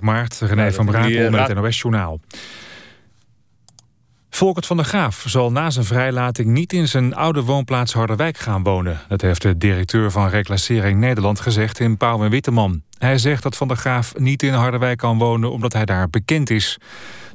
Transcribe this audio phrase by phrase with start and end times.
[0.00, 2.20] Maart, René van Brakel met het NOS-journaal.
[4.30, 8.62] Volkert van der Graaf zal na zijn vrijlating niet in zijn oude woonplaats Harderwijk gaan
[8.62, 9.00] wonen.
[9.08, 12.82] Dat heeft de directeur van Reclassering Nederland gezegd in Pauw en Witteman.
[12.98, 16.50] Hij zegt dat van der Graaf niet in Harderwijk kan wonen omdat hij daar bekend
[16.50, 16.78] is.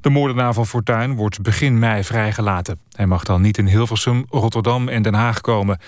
[0.01, 2.79] De moordenaar van Fortuin wordt begin mei vrijgelaten.
[2.91, 5.79] Hij mag dan niet in Hilversum, Rotterdam en Den Haag komen.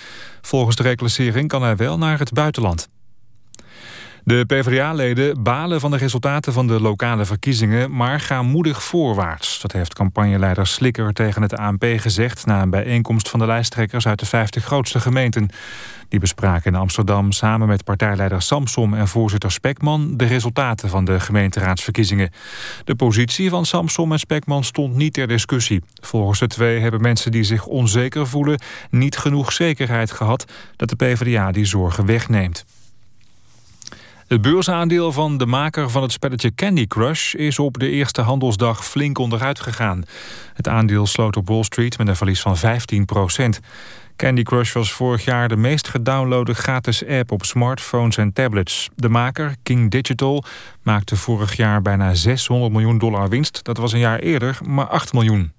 [0.41, 2.89] Volgens de reclassering kan hij wel naar het buitenland.
[4.27, 7.95] De PvdA-leden balen van de resultaten van de lokale verkiezingen...
[7.95, 9.61] maar gaan moedig voorwaarts.
[9.61, 12.45] Dat heeft campagneleider Slikker tegen het ANP gezegd...
[12.45, 15.49] na een bijeenkomst van de lijsttrekkers uit de 50 grootste gemeenten.
[16.09, 18.93] Die bespraken in Amsterdam samen met partijleider Samsom...
[18.93, 22.31] en voorzitter Spekman de resultaten van de gemeenteraadsverkiezingen.
[22.83, 25.81] De positie van Samsom en Spekman stond niet ter discussie.
[26.01, 28.59] Volgens de twee hebben mensen die zich onzeker voelen...
[28.89, 32.65] niet genoeg zekerheid gehad dat de PvdA die zorgen wegneemt.
[34.27, 37.33] Het beursaandeel van de maker van het spelletje Candy Crush...
[37.33, 40.03] is op de eerste handelsdag flink onderuit gegaan.
[40.53, 43.59] Het aandeel sloot op Wall Street met een verlies van 15 procent.
[44.15, 48.89] Candy Crush was vorig jaar de meest gedownloade gratis app op smartphones en tablets.
[48.95, 50.43] De maker, King Digital,
[50.81, 53.63] maakte vorig jaar bijna 600 miljoen dollar winst.
[53.63, 55.51] Dat was een jaar eerder maar 8 miljoen.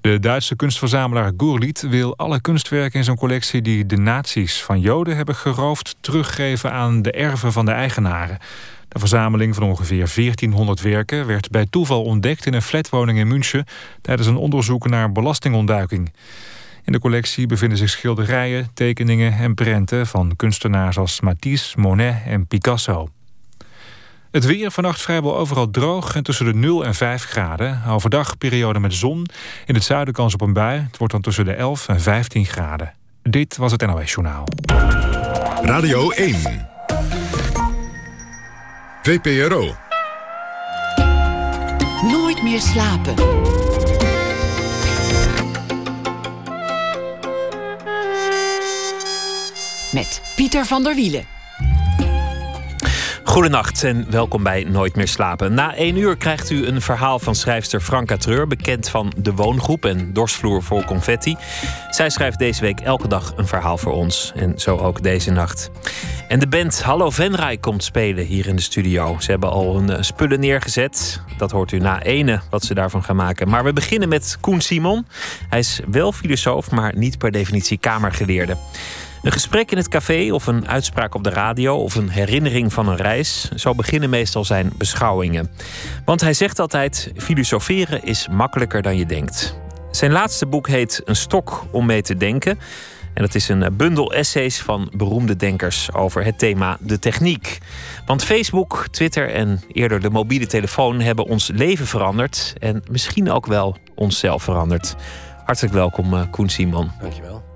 [0.00, 3.62] De Duitse kunstverzamelaar Gurliet wil alle kunstwerken in zijn collectie...
[3.62, 5.96] die de nazi's van Joden hebben geroofd...
[6.00, 8.38] teruggeven aan de erven van de eigenaren.
[8.88, 11.26] De verzameling van ongeveer 1400 werken...
[11.26, 13.64] werd bij toeval ontdekt in een flatwoning in München...
[14.00, 16.12] tijdens een onderzoek naar belastingontduiking.
[16.84, 20.06] In de collectie bevinden zich schilderijen, tekeningen en prenten...
[20.06, 23.08] van kunstenaars als Matisse, Monet en Picasso.
[24.30, 27.82] Het weer vannacht vrijwel overal droog en tussen de 0 en 5 graden.
[27.88, 29.26] Overdag periode met zon.
[29.66, 30.80] In het zuiden kans op een bui.
[30.80, 32.94] Het wordt dan tussen de 11 en 15 graden.
[33.22, 34.44] Dit was het NOS Journaal.
[35.62, 36.68] Radio 1.
[39.02, 39.74] VPRO.
[42.02, 43.14] Nooit meer slapen.
[49.92, 51.37] Met Pieter van der Wielen.
[53.38, 55.54] Goedenacht en welkom bij Nooit meer slapen.
[55.54, 59.84] Na één uur krijgt u een verhaal van schrijfster Franka Treur, bekend van De Woongroep
[59.84, 61.36] en Dorsvloer voor Confetti.
[61.90, 65.70] Zij schrijft deze week elke dag een verhaal voor ons en zo ook deze nacht.
[66.28, 69.16] En de band Hallo Venray komt spelen hier in de studio.
[69.18, 71.22] Ze hebben al hun eh, spullen neergezet.
[71.36, 73.48] Dat hoort u na ene wat ze daarvan gaan maken.
[73.48, 75.06] Maar we beginnen met Koen Simon.
[75.48, 78.56] Hij is wel filosoof, maar niet per definitie kamergeleerde.
[79.22, 82.88] Een gesprek in het café of een uitspraak op de radio of een herinnering van
[82.88, 83.50] een reis.
[83.50, 85.50] Zo beginnen meestal zijn beschouwingen.
[86.04, 89.58] Want hij zegt altijd: filosoferen is makkelijker dan je denkt.
[89.90, 92.58] Zijn laatste boek heet Een stok om mee te denken.
[93.14, 97.58] En dat is een bundel essays van beroemde denkers over het thema de techniek.
[98.06, 102.54] Want Facebook, Twitter en eerder de mobiele telefoon hebben ons leven veranderd.
[102.58, 104.94] En misschien ook wel onszelf veranderd.
[105.44, 106.90] Hartelijk welkom, eh, Koen Simon.
[107.00, 107.47] Dankjewel.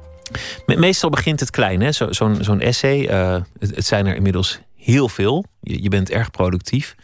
[0.66, 3.10] Meestal begint het klein, Zo'n zo essay.
[3.10, 5.44] Uh, het, het, zijn er inmiddels heel veel.
[5.60, 6.94] Je, je, bent erg productief.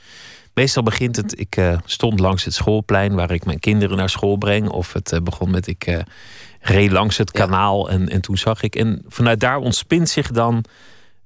[0.55, 1.41] Meestal begint het.
[1.41, 4.69] Ik uh, stond langs het schoolplein waar ik mijn kinderen naar school breng.
[4.69, 6.05] Of het uh, begon met ik
[6.61, 8.77] reed langs het kanaal en, en toen zag ik.
[8.77, 10.65] En vanuit daar ontspint zich dan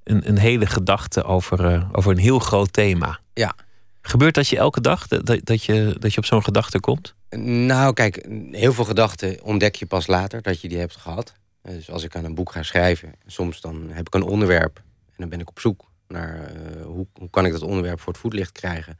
[0.04, 3.18] een, een hele gedachte over, over een heel groot thema.
[3.34, 3.54] Ja.
[4.02, 7.14] Gebeurt dat je elke dag dat, dat, je, dat je op zo'n gedachte komt?
[7.36, 11.32] Nou, kijk, heel veel gedachten ontdek je pas later dat je die hebt gehad.
[11.62, 14.76] Eh, dus als ik aan een boek ga schrijven, soms dan heb ik een onderwerp
[15.06, 18.12] en dan ben ik op zoek naar uh, hoe, hoe kan ik dat onderwerp voor
[18.12, 18.98] het voetlicht krijgen.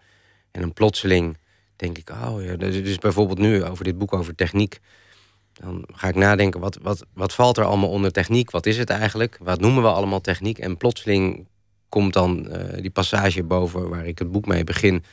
[0.51, 1.39] En dan plotseling
[1.77, 4.81] denk ik, oh ja, dus, dus bijvoorbeeld nu over dit boek over techniek.
[5.53, 8.51] Dan ga ik nadenken, wat, wat, wat valt er allemaal onder techniek?
[8.51, 9.39] Wat is het eigenlijk?
[9.41, 10.59] Wat noemen we allemaal techniek?
[10.59, 11.47] En plotseling
[11.89, 15.05] komt dan uh, die passage boven waar ik het boek mee begin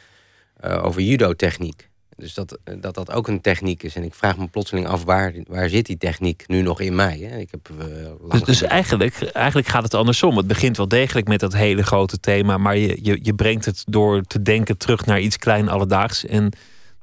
[0.62, 1.88] over judo-techniek.
[2.19, 3.96] Dus dat, eh, dat dat ook een techniek is.
[3.96, 7.18] En ik vraag me plotseling af, waar, waar zit die techniek nu nog in mij?
[7.18, 7.38] Hè?
[7.38, 10.38] Ik heb, uh, dus, dus eigenlijk, eigenlijk gaat het andersom.
[10.38, 12.57] Het begint wel degelijk met dat hele grote thema...
[12.57, 16.25] maar je, je, je brengt het door te denken terug naar iets klein alledaags.
[16.25, 16.51] En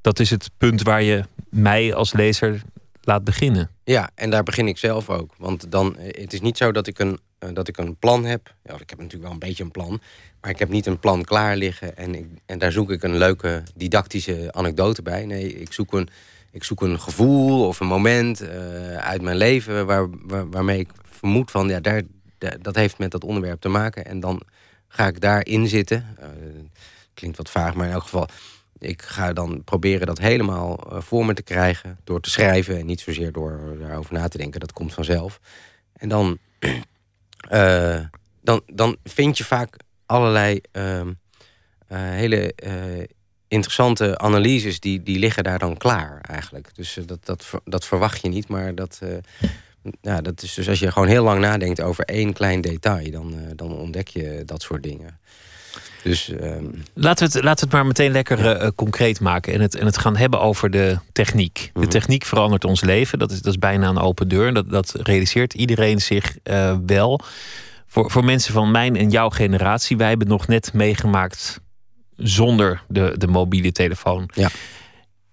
[0.00, 2.62] dat is het punt waar je mij als lezer
[3.02, 3.70] laat beginnen.
[3.84, 5.34] Ja, en daar begin ik zelf ook.
[5.38, 7.18] Want dan, eh, het is niet zo dat ik een,
[7.52, 8.54] dat ik een plan heb.
[8.64, 10.00] Ja, ik heb natuurlijk wel een beetje een plan.
[10.46, 13.16] Maar ik heb niet een plan klaar liggen en, ik, en daar zoek ik een
[13.16, 15.26] leuke didactische anekdote bij.
[15.26, 16.08] Nee, ik zoek een,
[16.50, 18.48] ik zoek een gevoel of een moment uh,
[18.96, 22.02] uit mijn leven waar, waar, waarmee ik vermoed van ja, daar,
[22.60, 24.04] dat heeft met dat onderwerp te maken.
[24.04, 24.42] En dan
[24.88, 26.06] ga ik daarin zitten.
[26.20, 26.26] Uh,
[27.14, 28.28] klinkt wat vaag, maar in elk geval.
[28.78, 32.86] Ik ga dan proberen dat helemaal uh, voor me te krijgen door te schrijven en
[32.86, 34.60] niet zozeer door daarover na te denken.
[34.60, 35.40] Dat komt vanzelf.
[35.92, 36.38] En dan,
[38.42, 41.02] dan, dan vind je vaak allerlei uh,
[41.88, 42.54] hele
[43.48, 46.70] interessante analyses die, die liggen daar dan klaar eigenlijk.
[46.74, 49.00] Dus dat, dat, dat verwacht je niet, maar dat,
[50.00, 53.34] ja, dat is dus als je gewoon heel lang nadenkt over één klein detail, dan,
[53.56, 55.18] dan ontdek je dat soort dingen.
[56.06, 56.82] Dus, um...
[56.94, 59.86] laten, we het, laten we het maar meteen lekker uh, concreet maken en het, en
[59.86, 61.70] het gaan hebben over de techniek.
[61.74, 61.88] De mhm.
[61.88, 63.18] techniek verandert ons leven.
[63.18, 64.54] Dat is, dat is bijna een open deur.
[64.54, 67.20] Dat, dat realiseert iedereen zich uh, wel.
[67.86, 71.60] Voor, voor mensen van mijn en jouw generatie, wij hebben nog net meegemaakt
[72.16, 74.30] zonder de, de mobiele telefoon.
[74.34, 74.50] Ja.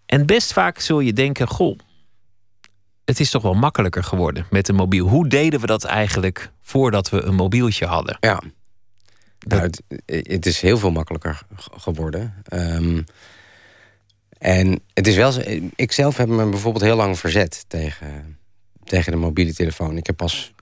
[0.06, 1.80] En best vaak zul je denken: goh,
[3.06, 5.08] het is toch wel makkelijker geworden met een mobiel.
[5.08, 8.18] Hoe deden we dat eigenlijk voordat we een mobieltje hadden?
[8.20, 8.42] Ja.
[9.48, 11.42] Nou, het, het, is heel veel makkelijker
[11.78, 12.34] geworden.
[12.44, 13.02] Ehm,
[14.38, 15.42] en het is wel zo,
[15.76, 18.38] ik zelf heb me bijvoorbeeld heel lang verzet tegen,
[18.84, 19.98] tegen de mobiele telefoon.
[19.98, 20.54] Ik heb pas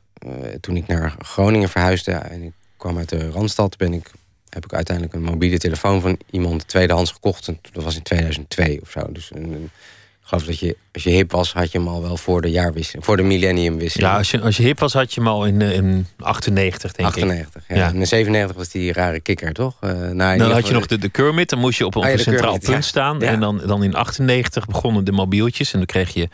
[0.59, 4.11] toen ik naar Groningen verhuisde en ik kwam uit de Randstad, ben ik,
[4.49, 7.47] heb ik uiteindelijk een mobiele telefoon van iemand tweedehands gekocht.
[7.47, 9.11] En dat was in 2002 of zo.
[9.11, 9.69] Dus een,
[10.31, 13.05] geloof dat je, als je hip was, had je hem al wel voor de jaarwisseling,
[13.05, 14.09] voor de millenniumwisseling.
[14.09, 16.91] Ja, als je, als je hip was, had je hem al in, eh, in 98,
[16.91, 17.75] denk 98, ik.
[17.75, 17.75] Ja.
[17.75, 17.91] ja.
[17.93, 19.77] In 97 was die rare kikker, toch?
[19.81, 22.11] Uh, nou, dan had je nog de, de Kermit, dan moest je op, op ah,
[22.11, 23.21] een centraal punt staan.
[23.21, 26.29] En dan, dan in 98 begonnen de mobieltjes en dan kreeg je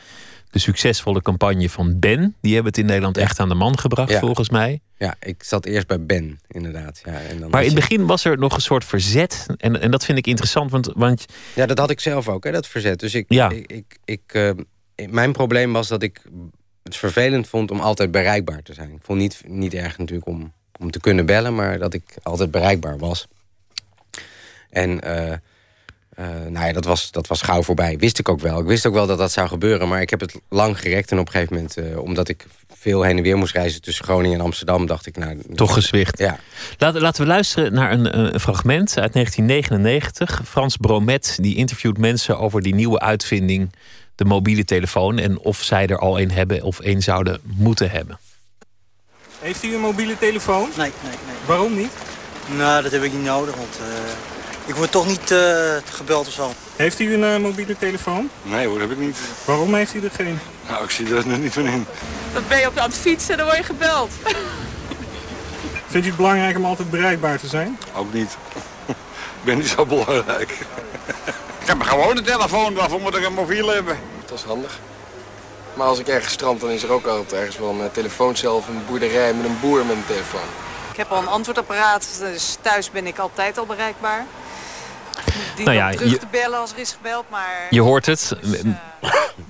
[0.50, 2.36] de succesvolle campagne van Ben.
[2.42, 4.82] Die hebben het in Nederland echt aan de man gebracht, volgens mij.
[4.98, 7.02] Ja, ik zat eerst bij Ben, inderdaad.
[7.06, 9.46] Ja, en dan maar in het begin was er nog een soort verzet.
[9.58, 11.26] En, en dat vind ik interessant, want, want...
[11.56, 13.00] Ja, dat had ik zelf ook, hè, dat verzet.
[13.00, 13.50] Dus ik, ja.
[13.50, 14.52] ik, ik, uh,
[15.10, 16.22] mijn probleem was dat ik
[16.84, 18.92] het vervelend vond om altijd bereikbaar te zijn.
[18.92, 22.52] Ik vond niet, niet erg natuurlijk om, om te kunnen bellen, maar dat ik altijd
[22.52, 23.28] bereikbaar was.
[24.70, 25.08] En...
[25.08, 25.34] Uh,
[26.20, 27.98] uh, nou ja, dat was, dat was gauw voorbij.
[27.98, 28.60] Wist ik ook wel.
[28.60, 29.88] Ik wist ook wel dat dat zou gebeuren.
[29.88, 31.12] Maar ik heb het lang gerekt.
[31.12, 32.46] En op een gegeven moment, uh, omdat ik
[32.80, 35.42] veel heen en weer moest reizen tussen Groningen en Amsterdam, dacht ik nou.
[35.56, 36.18] Toch gezwicht.
[36.18, 36.40] Ja.
[36.78, 40.42] Laten, laten we luisteren naar een, een, fragment uit 1999.
[40.46, 43.72] Frans Bromet die interviewt mensen over die nieuwe uitvinding,
[44.16, 45.18] de mobiele telefoon.
[45.18, 48.20] En of zij er al een hebben of een zouden moeten hebben.
[49.40, 50.70] Heeft u een mobiele telefoon?
[50.78, 51.36] Nee, nee, nee.
[51.46, 51.92] Waarom niet?
[52.58, 53.80] Nou, dat heb ik niet nodig, want.
[53.82, 54.36] Uh
[54.68, 56.52] ik word toch niet uh, gebeld of zo.
[56.76, 58.30] Heeft u een uh, mobiele telefoon?
[58.44, 59.18] Nee hoor, heb ik niet.
[59.46, 60.40] Waarom heeft u er geen?
[60.68, 61.86] Nou, ik zie er niet van in.
[62.34, 64.12] Dan ben je op aan het fietsen en dan word je gebeld.
[65.92, 67.80] Vindt u het belangrijk om altijd bereikbaar te zijn?
[67.96, 68.38] Ook niet.
[69.40, 70.52] ik ben niet zo belangrijk.
[71.60, 73.98] ik heb gewoon een telefoon, waarvoor moet ik een mobiel hebben?
[74.26, 74.80] Dat is handig.
[75.74, 78.68] Maar als ik ergens strand, dan is er ook altijd ergens wel een telefooncel of
[78.68, 80.50] een boerderij met een boer met een telefoon.
[80.92, 84.26] Ik heb al een antwoordapparaat, dus thuis ben ik altijd al bereikbaar.
[85.56, 87.68] Die nou ja, terug je, te bellen als er is gebeld, maar...
[87.70, 88.36] Je hoort het.
[88.42, 88.74] Dus, uh...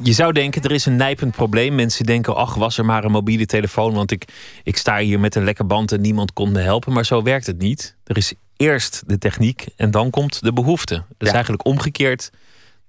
[0.01, 1.75] Je zou denken, er is een nijpend probleem.
[1.75, 3.93] Mensen denken, ach, was er maar een mobiele telefoon...
[3.93, 4.25] want ik,
[4.63, 6.93] ik sta hier met een lekker band en niemand kon me helpen.
[6.93, 7.95] Maar zo werkt het niet.
[8.03, 10.93] Er is eerst de techniek en dan komt de behoefte.
[11.17, 12.29] Dat is eigenlijk omgekeerd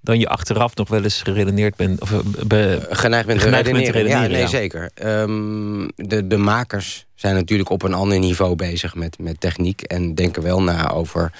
[0.00, 2.00] dan je achteraf nog wel eens geredeneerd bent.
[2.00, 4.08] Of, eh, be, geneigd bent te redeneren.
[4.08, 4.90] Ja, nee, zeker.
[5.04, 9.82] Um, de, de makers zijn natuurlijk op een ander niveau bezig met, met techniek...
[9.82, 11.32] en denken wel na over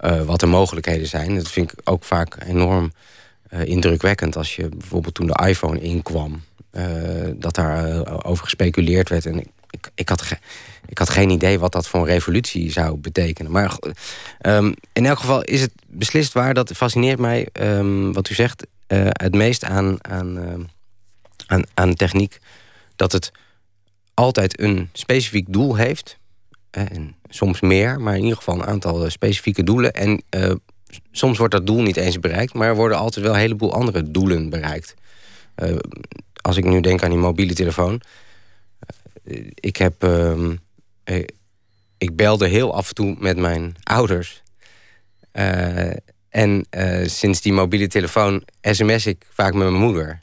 [0.00, 1.34] uh, wat de mogelijkheden zijn.
[1.34, 2.92] Dat vind ik ook vaak enorm
[3.50, 4.36] uh, indrukwekkend.
[4.36, 6.42] Als je bijvoorbeeld toen de iPhone inkwam,
[6.72, 6.84] uh,
[7.34, 9.26] dat daar over gespeculeerd werd.
[9.26, 10.24] En ik, ik, ik, had
[10.86, 13.52] ik had geen idee wat dat voor een revolutie zou betekenen.
[13.52, 13.76] Maar
[14.40, 16.54] um, in elk geval is het beslist waar.
[16.54, 18.66] Dat fascineert mij, um, wat u zegt,
[19.08, 20.70] het meest aan, aan,
[21.46, 22.38] aan, aan techniek.
[22.96, 23.32] Dat het
[24.14, 26.17] altijd een specifiek doel heeft.
[26.70, 29.92] En soms meer, maar in ieder geval een aantal eh, specifieke doelen.
[29.92, 30.52] En uh,
[31.10, 34.10] soms wordt dat doel niet eens bereikt, maar er worden altijd wel een heleboel andere
[34.10, 34.94] doelen bereikt.
[35.56, 35.76] Uh,
[36.40, 38.00] als ik nu denk aan die mobiele telefoon.
[39.54, 40.04] ik heb.
[40.04, 40.54] Uh,
[41.98, 44.42] ik belde heel af en toe met mijn ouders.
[46.28, 46.66] en
[47.04, 50.22] sinds die mobiele telefoon sms ik vaak met mijn moeder.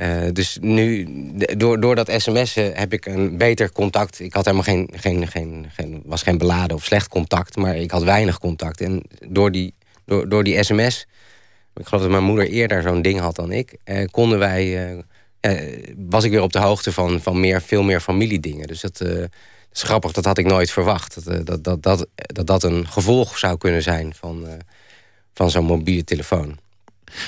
[0.00, 1.08] Uh, dus nu,
[1.56, 4.20] door, door dat sms'en heb ik een beter contact.
[4.20, 7.90] Ik had helemaal geen, geen, geen, geen, was geen beladen of slecht contact, maar ik
[7.90, 8.80] had weinig contact.
[8.80, 9.74] En door die,
[10.04, 11.06] door, door die sms,
[11.74, 14.94] ik geloof dat mijn moeder eerder zo'n ding had dan ik, uh, konden wij,
[15.40, 18.66] uh, was ik weer op de hoogte van, van meer, veel meer familiedingen.
[18.66, 19.28] Dus dat, dat
[19.72, 21.24] is grappig, dat had ik nooit verwacht.
[21.24, 24.46] Dat dat, dat, dat, dat, dat een gevolg zou kunnen zijn van,
[25.34, 26.58] van zo'n mobiele telefoon.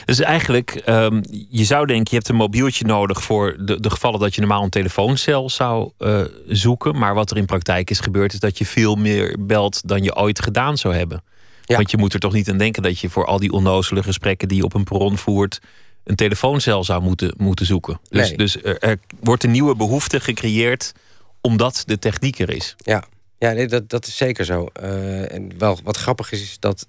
[0.05, 4.21] Dus eigenlijk, um, je zou denken, je hebt een mobieltje nodig voor de, de gevallen
[4.21, 6.99] dat je normaal een telefooncel zou uh, zoeken.
[6.99, 10.16] Maar wat er in praktijk is gebeurd, is dat je veel meer belt dan je
[10.16, 11.23] ooit gedaan zou hebben.
[11.64, 11.76] Ja.
[11.76, 14.49] Want je moet er toch niet aan denken dat je voor al die onnozele gesprekken
[14.49, 15.61] die je op een perron voert,
[16.05, 18.00] een telefooncel zou moeten, moeten zoeken.
[18.09, 18.37] Dus, nee.
[18.37, 20.93] dus er, er, wordt een nieuwe behoefte gecreëerd
[21.40, 22.75] omdat de techniek er is.
[22.78, 23.05] Ja,
[23.38, 24.69] ja nee, dat, dat is zeker zo.
[24.83, 26.87] Uh, en wel wat grappig is, is dat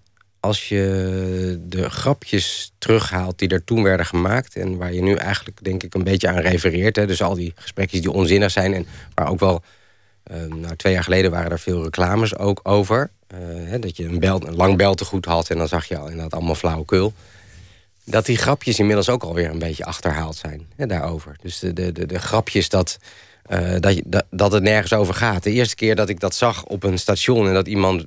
[0.48, 4.56] als je de grapjes terughaalt die er toen werden gemaakt...
[4.56, 6.96] en waar je nu eigenlijk denk ik een beetje aan refereert...
[6.96, 8.74] Hè, dus al die gesprekjes die onzinnig zijn...
[8.74, 9.63] en waar ook wel,
[10.32, 13.10] uh, nou twee jaar geleden waren er veel reclames ook over...
[13.34, 13.38] Uh,
[13.70, 16.34] hè, dat je een, bel, een lang beltegoed had en dan zag je al inderdaad
[16.34, 17.13] allemaal flauwekul...
[18.04, 21.36] dat die grapjes inmiddels ook alweer een beetje achterhaald zijn hè, daarover.
[21.42, 22.98] Dus de, de, de, de grapjes dat...
[23.50, 25.44] Uh, dat, je, dat, dat het nergens over gaat.
[25.44, 27.48] De eerste keer dat ik dat zag op een station...
[27.48, 28.06] en dat iemand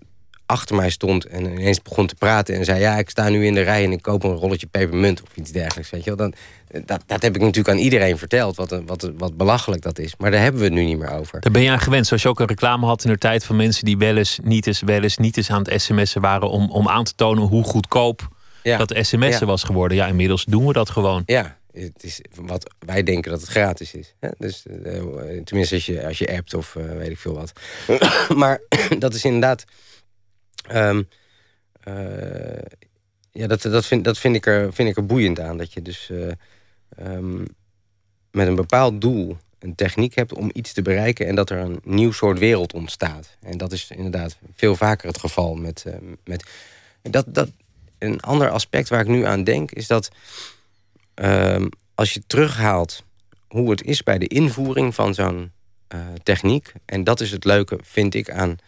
[0.50, 2.54] achter mij stond en ineens begon te praten...
[2.54, 5.22] en zei, ja, ik sta nu in de rij en ik koop een rolletje pepermunt...
[5.22, 6.16] of iets dergelijks, weet je wel.
[6.16, 6.34] Dan,
[6.84, 10.14] dat, dat heb ik natuurlijk aan iedereen verteld, wat, wat, wat belachelijk dat is.
[10.18, 11.40] Maar daar hebben we het nu niet meer over.
[11.40, 13.44] Daar ben je aan gewend, zoals je ook een reclame had in de tijd...
[13.44, 16.50] van mensen die wel eens, niet eens, wel eens, niet eens aan het sms'en waren...
[16.50, 18.28] om, om aan te tonen hoe goedkoop
[18.62, 18.76] ja.
[18.76, 19.44] dat sms'en ja.
[19.44, 19.96] was geworden.
[19.96, 21.22] Ja, inmiddels doen we dat gewoon.
[21.26, 24.14] Ja, het is wat wij denken dat het gratis is.
[24.20, 24.28] Hè?
[24.38, 27.52] Dus, uh, tenminste als je, als je appt of uh, weet ik veel wat.
[28.42, 28.60] maar
[28.98, 29.64] dat is inderdaad...
[30.74, 31.08] Um,
[31.88, 32.62] uh,
[33.32, 35.58] ja, dat, dat, vind, dat vind, ik er, vind ik er boeiend aan.
[35.58, 36.10] Dat je dus
[36.98, 37.46] um,
[38.30, 41.26] met een bepaald doel een techniek hebt om iets te bereiken...
[41.26, 43.36] en dat er een nieuw soort wereld ontstaat.
[43.40, 45.84] En dat is inderdaad veel vaker het geval met...
[46.24, 46.44] met
[47.02, 47.50] dat, dat,
[47.98, 50.10] een ander aspect waar ik nu aan denk is dat...
[51.14, 53.04] Um, als je terughaalt
[53.48, 55.52] hoe het is bij de invoering van zo'n
[56.22, 56.72] techniek...
[56.84, 58.58] en dat is het leuke, vind ik, aan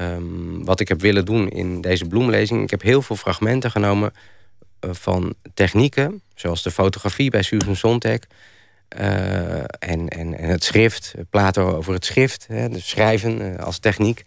[0.00, 2.62] um, wat ik heb willen doen in deze bloemlezing.
[2.62, 4.12] Ik heb heel veel fragmenten genomen
[4.84, 6.22] uh, van technieken...
[6.34, 8.18] zoals de fotografie bij Susan Sontag...
[9.00, 14.22] Uh, en, en, en het schrift, Plato over het schrift, hè, de schrijven als techniek.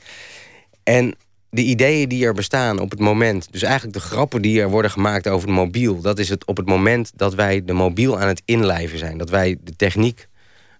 [0.83, 1.15] En
[1.49, 3.51] de ideeën die er bestaan op het moment...
[3.51, 6.01] dus eigenlijk de grappen die er worden gemaakt over het mobiel...
[6.01, 9.17] dat is het op het moment dat wij de mobiel aan het inlijven zijn.
[9.17, 10.27] Dat wij de techniek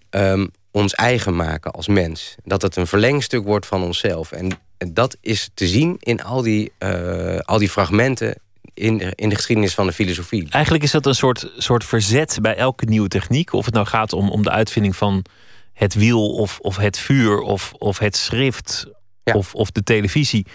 [0.10, 2.36] um, ons eigen maken als mens.
[2.44, 4.32] Dat het een verlengstuk wordt van onszelf.
[4.32, 4.52] En
[4.88, 8.36] dat is te zien in al die, uh, al die fragmenten...
[8.74, 10.48] In de, in de geschiedenis van de filosofie.
[10.50, 13.54] Eigenlijk is dat een soort, soort verzet bij elke nieuwe techniek.
[13.54, 15.26] Of het nou gaat om, om de uitvinding van
[15.74, 16.34] het wiel...
[16.34, 18.86] of, of het vuur of, of het schrift
[19.24, 19.34] ja.
[19.34, 20.46] of, of de televisie.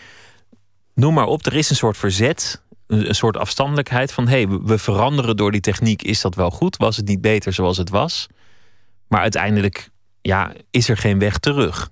[0.95, 4.59] Noem maar op, er is een soort verzet, een, een soort afstandelijkheid van hé, hey,
[4.62, 6.02] we veranderen door die techniek.
[6.02, 6.76] Is dat wel goed?
[6.76, 8.26] Was het niet beter zoals het was?
[9.09, 9.88] Maar uiteindelijk
[10.21, 11.90] ja, is er geen weg terug.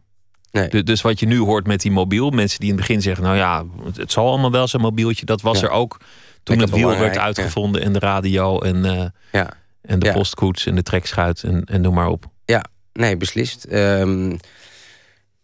[0.55, 0.69] Nee.
[0.69, 3.25] De, dus wat je nu hoort met die mobiel, mensen die in het begin zeggen:
[3.25, 5.25] Nou ja, het, het zal allemaal wel zo'n mobieltje.
[5.27, 5.67] Dat was ja.
[5.67, 6.01] er ook
[6.43, 9.51] toen het wiel werd uitgevonden en de radio en, uh, ja.
[9.83, 12.25] en de postkoets en de trekschuit en, en noem maar op.
[12.45, 13.67] Ja, nee, beslist.
[13.73, 14.39] Um,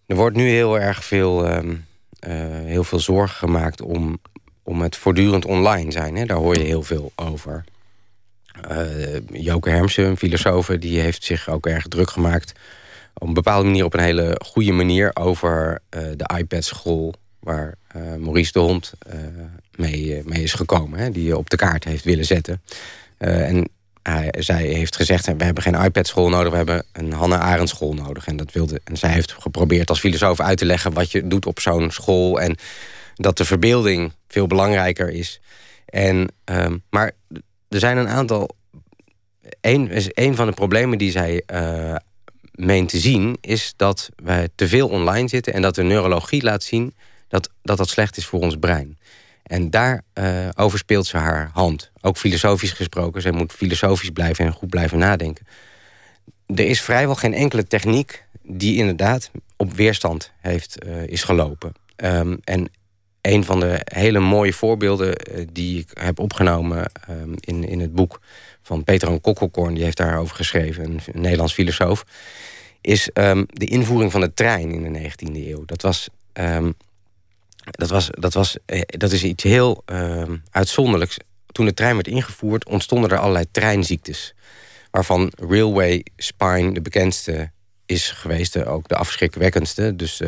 [0.07, 1.85] er wordt nu heel erg veel, um,
[2.29, 4.19] uh, heel veel zorgen gemaakt om,
[4.63, 6.17] om het voortdurend online zijn.
[6.17, 6.25] Hè?
[6.25, 7.65] Daar hoor je heel veel over.
[8.71, 12.53] Uh, Joke Hermsen, een filosoof, die heeft zich ook erg druk gemaakt...
[13.15, 15.11] op een bepaalde manier, op een hele goede manier...
[15.15, 17.75] over uh, de iPad-school waar
[18.19, 18.93] Maurice de Hond
[19.75, 20.99] mee, mee is gekomen.
[20.99, 21.11] Hè?
[21.11, 22.63] Die op de kaart heeft willen zetten.
[23.19, 23.69] en
[24.03, 26.51] hij, zij heeft gezegd, we hebben geen iPad-school nodig...
[26.51, 28.27] we hebben een Hannah Arendt school nodig.
[28.27, 30.93] En, dat wilde, en zij heeft geprobeerd als filosoof uit te leggen...
[30.93, 32.41] wat je doet op zo'n school...
[32.41, 32.57] en
[33.15, 35.41] dat de verbeelding veel belangrijker is.
[35.87, 37.13] En, um, maar
[37.69, 38.51] er zijn een aantal...
[39.61, 41.97] Een, een van de problemen die zij uh,
[42.53, 43.37] meent te zien...
[43.41, 45.53] is dat wij te veel online zitten...
[45.53, 46.95] en dat de neurologie laat zien
[47.29, 48.99] dat dat, dat slecht is voor ons brein.
[49.43, 51.91] En daar uh, over speelt ze haar hand.
[52.01, 53.23] Ook filosofisch gesproken.
[53.23, 55.47] Zij moet filosofisch blijven en goed blijven nadenken.
[56.47, 61.73] Er is vrijwel geen enkele techniek die inderdaad op weerstand heeft, uh, is gelopen.
[61.97, 62.71] Um, en
[63.21, 67.95] een van de hele mooie voorbeelden uh, die ik heb opgenomen um, in, in het
[67.95, 68.21] boek
[68.71, 72.05] van Peter Kokkelkorn, die heeft daarover geschreven, een, Nederlands filosoof,
[72.81, 75.65] is um, de invoering van de trein in de 19e eeuw.
[75.65, 76.09] Dat was
[77.71, 81.17] dat, was, dat, was, dat is iets heel uh, uitzonderlijks.
[81.47, 84.35] Toen de trein werd ingevoerd, ontstonden er allerlei treinziektes.
[84.91, 87.51] Waarvan railway spine de bekendste
[87.87, 89.97] is geweest, ook de afschrikwekkendste.
[89.97, 90.23] Dus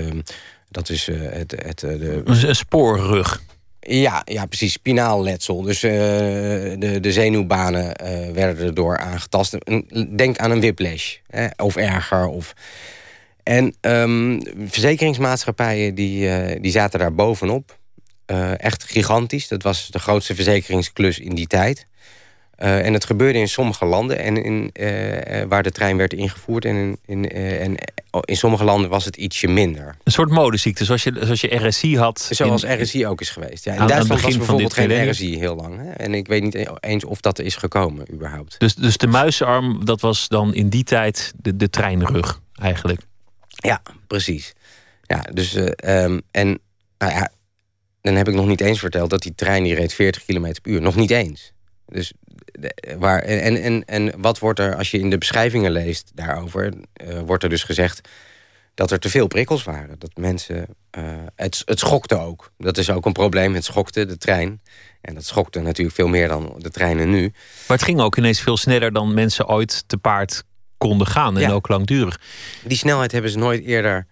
[0.69, 1.51] dat is uh, het...
[1.51, 2.23] het uh, de...
[2.25, 3.43] Een spoorrug.
[3.89, 4.73] Ja, ja, precies.
[4.73, 5.63] Spinaalletsel.
[5.63, 7.95] Dus de, de zenuwbanen
[8.33, 9.57] werden erdoor aangetast.
[10.17, 11.17] Denk aan een whiplash.
[11.27, 12.27] Hè, of erger.
[12.27, 12.55] Of...
[13.43, 17.79] En um, verzekeringsmaatschappijen die, uh, die zaten daar bovenop.
[18.27, 19.49] Uh, echt gigantisch.
[19.49, 21.87] Dat was de grootste verzekeringsklus in die tijd.
[22.63, 24.71] Uh, en het gebeurde in sommige landen en in,
[25.49, 26.65] waar de trein werd ingevoerd.
[26.65, 27.29] En in, in,
[27.59, 27.77] en
[28.21, 29.97] in sommige landen was het ietsje minder.
[30.05, 32.29] Een soort modeziekte, zoals je, zoals je RSI had.
[32.31, 33.65] Zoals in, RSI ook is geweest.
[33.65, 35.79] Ja, in Duitsland was bijvoorbeeld geen RSI heel lang.
[35.79, 35.91] Hè?
[35.91, 38.55] En ik weet niet eens of dat is gekomen überhaupt.
[38.59, 43.01] Dus, dus de muizenarm, dat was dan in die tijd de, de treinrug eigenlijk?
[43.47, 44.53] Ja, precies.
[45.03, 46.59] Ja, dus, um, en
[46.99, 47.31] nou ja,
[48.01, 50.73] dan heb ik nog niet eens verteld dat die trein die reed 40 km per
[50.73, 50.81] uur.
[50.81, 51.53] Nog niet eens.
[51.87, 52.13] Dus
[52.99, 56.73] waar, en, en, en wat wordt er, als je in de beschrijvingen leest daarover,
[57.07, 58.09] uh, wordt er dus gezegd
[58.75, 59.99] dat er te veel prikkels waren.
[59.99, 60.67] Dat mensen.
[60.99, 61.05] Uh,
[61.37, 62.53] het, het schokte ook.
[62.59, 63.55] Dat is ook een probleem.
[63.55, 64.61] Het schokte de trein.
[65.01, 67.33] En dat schokte natuurlijk veel meer dan de treinen nu.
[67.69, 70.45] Maar het ging ook ineens veel sneller dan mensen ooit te paard
[70.77, 71.39] konden gaan.
[71.39, 72.21] En ook langdurig.
[72.65, 74.07] Die snelheid hebben ze nooit eerder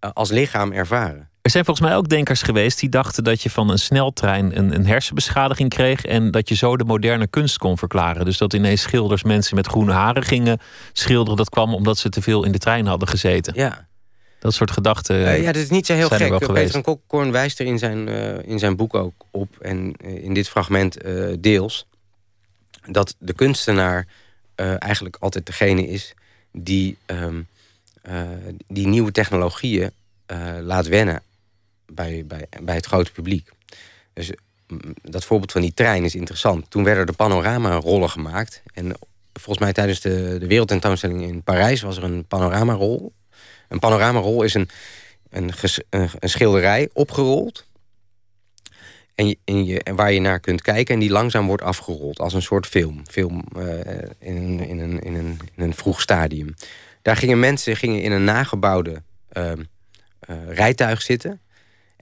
[0.00, 1.30] uh, als lichaam ervaren.
[1.48, 4.74] Er zijn volgens mij ook denkers geweest die dachten dat je van een sneltrein een,
[4.74, 6.04] een, hersenbeschadiging kreeg.
[6.04, 8.24] En dat je zo de moderne kunst kon verklaren.
[8.24, 10.58] Dus dat ineens schilders mensen met groene haren gingen
[10.92, 11.36] schilderen.
[11.36, 13.52] Dat kwam omdat ze te veel in de trein hadden gezeten.
[13.56, 13.88] Ja.
[14.38, 15.16] Dat soort gedachten.
[15.16, 16.38] Uh, ja, dat is niet zo heel gek.
[16.38, 19.56] Peter van Kokkorn wijst er in zijn, uh, in zijn boek ook op.
[19.60, 20.96] En in dit fragment
[21.40, 21.86] deels.
[22.86, 24.06] Dat de kunstenaar
[24.78, 26.14] eigenlijk altijd degene is
[26.52, 27.46] die, um,
[28.66, 29.90] die nieuwe technologieën
[30.60, 31.22] laat wennen
[31.92, 33.50] bij, bij, bij het grote publiek.
[34.12, 34.32] Dus
[35.02, 36.70] dat voorbeeld van die trein is interessant.
[36.70, 38.62] Toen werden er panorama-rollen gemaakt.
[38.74, 38.94] En
[39.32, 43.12] volgens mij tijdens de, de wereldtentoonstelling in Parijs was er een panoramarol.
[43.68, 44.68] Een panoramarol is een,
[45.30, 45.52] een,
[45.90, 47.66] een, een schilderij opgerold.
[49.14, 49.26] En,
[49.64, 52.18] je, en, waar je naar kunt kijken en die langzaam wordt afgerold.
[52.18, 53.02] Als een soort film.
[53.10, 53.64] Film uh,
[54.18, 56.54] in, in, een, in, een, in een vroeg stadium.
[57.02, 59.02] Daar gingen mensen gingen in een nagebouwde
[59.32, 59.52] uh,
[60.30, 61.40] uh, rijtuig zitten.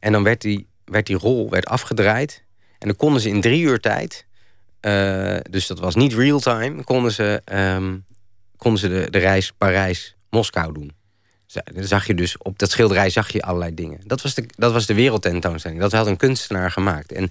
[0.07, 2.43] En dan werd die, werd die rol werd afgedraaid.
[2.79, 4.27] En dan konden ze in drie uur tijd...
[4.81, 6.85] Uh, dus dat was niet real-time...
[6.85, 8.05] konden ze, um,
[8.57, 10.93] konden ze de, de reis Parijs-Moskou doen.
[11.75, 14.01] Zag je dus op dat schilderij zag je allerlei dingen.
[14.05, 15.81] Dat was de, dat was de wereldtentoonstelling.
[15.81, 17.13] Dat had een kunstenaar gemaakt.
[17.13, 17.31] En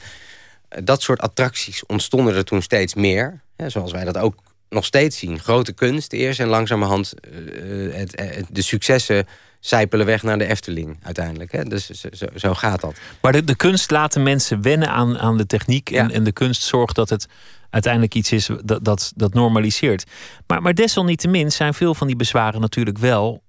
[0.83, 3.41] dat soort attracties ontstonden er toen steeds meer.
[3.67, 4.35] Zoals wij dat ook
[4.69, 5.39] nog steeds zien.
[5.39, 7.13] Grote kunst eerst en langzamerhand
[7.91, 9.27] het, het, de successen
[9.65, 11.51] zijpelen weg naar de Efteling uiteindelijk.
[11.51, 11.63] Hè?
[11.63, 12.95] Dus zo, zo, gaat dat.
[13.21, 15.89] Maar de, de kunst laten mensen wennen aan, aan de techniek.
[15.89, 17.27] En, en de kunst zorgt dat het
[17.69, 20.03] uiteindelijk iets is dat, dat, dat normaliseert.
[20.47, 23.43] Maar, maar desalniettemin zijn veel van die bezwaren natuurlijk wel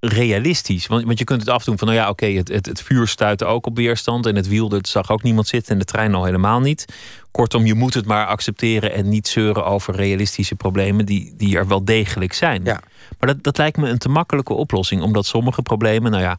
[0.00, 0.86] realistisch.
[0.86, 3.44] Want, want je kunt het afdoen van, nou ja, oké, het, het, het vuur stuitte
[3.44, 4.26] ook op weerstand.
[4.26, 5.72] En het wiel, dat zag ook niemand zitten.
[5.72, 6.84] En de trein al helemaal niet.
[7.30, 11.68] Kortom, je moet het maar accepteren en niet zeuren over realistische problemen die, die er
[11.68, 12.64] wel degelijk zijn.
[12.64, 12.80] Ja.
[13.18, 16.38] Maar dat, dat lijkt me een te makkelijke oplossing, omdat sommige problemen, nou ja,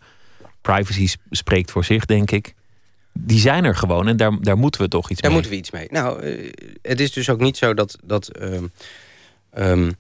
[0.62, 2.54] privacy spreekt voor zich, denk ik.
[3.14, 5.42] Die zijn er gewoon en daar, daar moeten we toch iets daar mee.
[5.42, 6.02] Daar moeten we iets mee.
[6.02, 8.60] Nou, uh, het is dus ook niet zo dat, dat, uh,
[9.58, 9.96] um,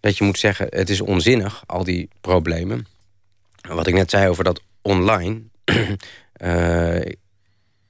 [0.00, 2.86] dat je moet zeggen: het is onzinnig, al die problemen.
[3.68, 5.40] Wat ik net zei over dat online.
[6.42, 7.00] uh,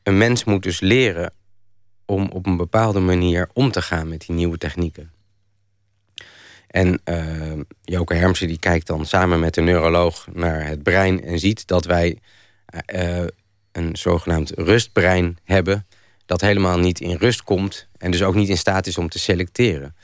[0.02, 1.32] een mens moet dus leren
[2.06, 5.10] om op een bepaalde manier om te gaan met die nieuwe technieken.
[6.72, 11.38] En uh, Joke Hermsen die kijkt dan samen met de neuroloog naar het brein en
[11.38, 12.18] ziet dat wij
[12.94, 13.24] uh,
[13.72, 15.86] een zogenaamd rustbrein hebben
[16.26, 19.18] dat helemaal niet in rust komt en dus ook niet in staat is om te
[19.18, 19.96] selecteren.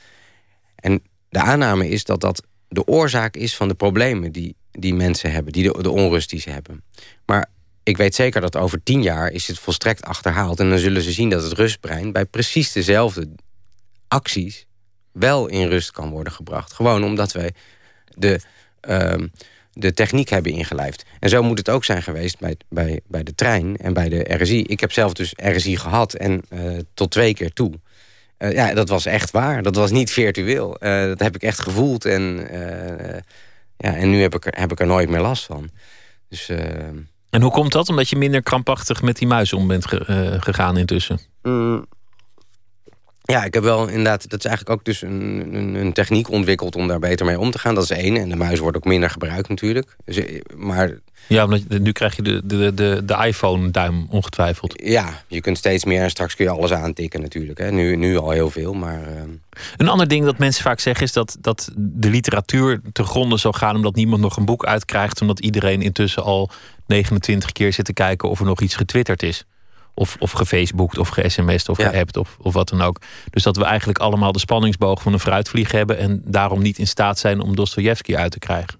[0.75, 5.31] En de aanname is dat dat de oorzaak is van de problemen die, die mensen
[5.31, 6.83] hebben, die de, de onrust die ze hebben.
[7.25, 7.49] Maar
[7.83, 10.59] ik weet zeker dat over tien jaar is het volstrekt achterhaald.
[10.59, 13.29] En dan zullen ze zien dat het rustbrein bij precies dezelfde
[14.07, 14.65] acties
[15.19, 16.73] wel in rust kan worden gebracht.
[16.73, 17.53] Gewoon omdat wij
[18.15, 18.39] de,
[18.89, 19.27] uh,
[19.73, 21.05] de techniek hebben ingelijfd.
[21.19, 24.35] En zo moet het ook zijn geweest bij, bij, bij de trein en bij de
[24.37, 24.63] RSI.
[24.63, 27.73] Ik heb zelf dus RSI gehad en uh, tot twee keer toe.
[28.37, 29.63] Uh, ja, dat was echt waar.
[29.63, 30.77] Dat was niet virtueel.
[30.79, 32.05] Uh, dat heb ik echt gevoeld.
[32.05, 32.47] En,
[33.77, 35.69] ja, en nu heb ik, er, heb ik er nooit meer last van.
[36.29, 36.49] Dus,
[37.29, 37.89] en hoe komt dat?
[37.89, 41.19] Omdat je minder krampachtig met die muis om bent ge, gegaan intussen?
[41.41, 41.85] Mm.
[43.29, 46.75] Ja, ik heb wel inderdaad, dat is eigenlijk ook dus een, een, een, techniek ontwikkeld
[46.75, 47.75] om daar beter mee om te gaan.
[47.75, 48.17] Dat is één.
[48.17, 49.95] En de muis wordt ook minder gebruikt natuurlijk.
[50.05, 50.19] Dus,
[50.55, 54.73] maar, ja, omdat nu krijg je de, de, de, de iPhone-duim ongetwijfeld.
[54.83, 57.59] Ja, je kunt steeds meer en straks kun je alles aantikken natuurlijk.
[57.59, 57.71] Hè.
[57.71, 58.99] Nu, nu al heel veel, maar...
[58.99, 59.21] Uh...
[59.77, 63.55] Een ander ding dat mensen vaak zeggen is dat, dat de literatuur te gronden zou
[63.55, 63.75] gaan...
[63.75, 65.21] omdat niemand nog een boek uitkrijgt...
[65.21, 66.49] omdat iedereen intussen al
[66.87, 69.45] 29 keer zit te kijken of er nog iets getwitterd is.
[69.99, 71.89] Of, of gefaceboekt, of ge-sms'd, of ja.
[71.89, 73.01] geappt, of, of wat dan ook.
[73.29, 75.97] Dus dat we eigenlijk allemaal de spanningsboog van een fruitvlieg hebben...
[75.97, 78.79] en daarom niet in staat zijn om Dostoevsky uit te krijgen.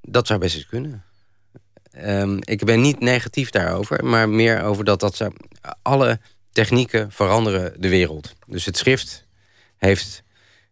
[0.00, 1.04] Dat zou best eens kunnen.
[2.04, 5.32] Um, ik ben niet negatief daarover, maar meer over dat, dat zou,
[5.82, 6.20] alle
[6.52, 8.34] technieken veranderen de wereld.
[8.46, 9.26] Dus het schrift
[9.76, 10.22] heeft,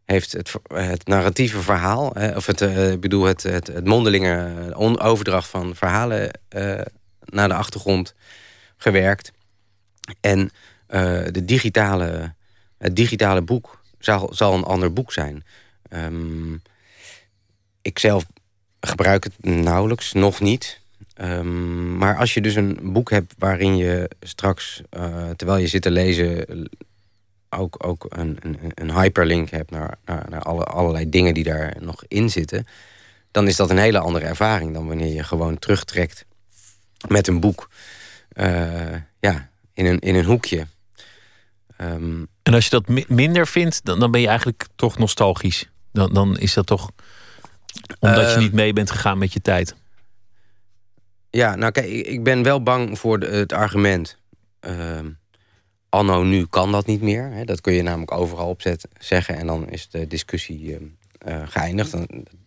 [0.05, 5.49] heeft het, het narratieve verhaal, of het, uh, ik bedoel het, het, het mondelinge overdracht
[5.49, 6.81] van verhalen uh,
[7.25, 8.15] naar de achtergrond
[8.77, 9.35] gewerkt.
[10.21, 12.35] En uh, de digitale,
[12.79, 15.45] het digitale boek zal, zal een ander boek zijn.
[15.91, 16.63] Um,
[17.83, 18.27] ik zelf
[18.81, 20.81] gebruik het nauwelijks, nog niet.
[21.15, 25.83] Ehm, maar als je dus een boek hebt waarin je straks, uh, terwijl je zit
[25.83, 26.69] te lezen,
[27.51, 32.05] ook, ook een, een, een hyperlink hebt naar, naar, alle, allerlei dingen die daar nog
[32.09, 32.67] in zitten,
[33.31, 36.25] dan is dat een hele andere ervaring dan wanneer je gewoon terugtrekt
[37.09, 37.71] met een boek
[38.35, 40.67] uh, ja, in, een, in een hoekje.
[41.81, 45.71] Um, en als je dat minder vindt, dan, dan ben je eigenlijk toch nostalgisch.
[45.93, 46.91] Dan, dan is dat toch
[47.99, 49.75] omdat uh, je niet mee bent gegaan met je tijd.
[51.31, 54.19] Ja, nou kijk, ik ben wel bang voor de, het argument.
[54.61, 55.01] Uh,
[55.89, 57.31] anno nu kan dat niet meer.
[57.33, 57.45] Hè?
[57.45, 60.77] Dat kun je namelijk overal opzetten, zeggen en dan is de discussie uh,
[61.45, 61.97] geëindigd.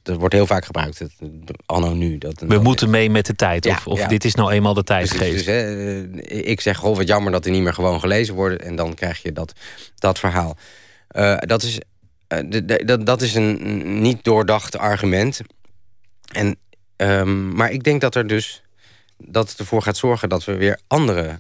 [0.03, 1.11] Dat wordt heel vaak gebruikt, het,
[1.65, 2.17] anno nu.
[2.17, 5.35] Dat, We moeten mee met de tijd, of, of dit is nou eenmaal de tijdgeest.
[5.35, 8.59] Dus, hè, ik zeg, goh, wat jammer dat die niet meer gewoon gelezen worden.
[8.59, 9.53] En dan krijg je dat,
[9.95, 10.57] dat verhaal.
[11.11, 11.79] Uh, dat, is,
[12.27, 15.41] uh, dat, dat is een niet doordacht argument.
[16.31, 16.57] En,
[16.97, 18.63] um, maar ik denk dat er dus
[19.17, 21.39] dat het ervoor gaat zorgen dat we weer andere,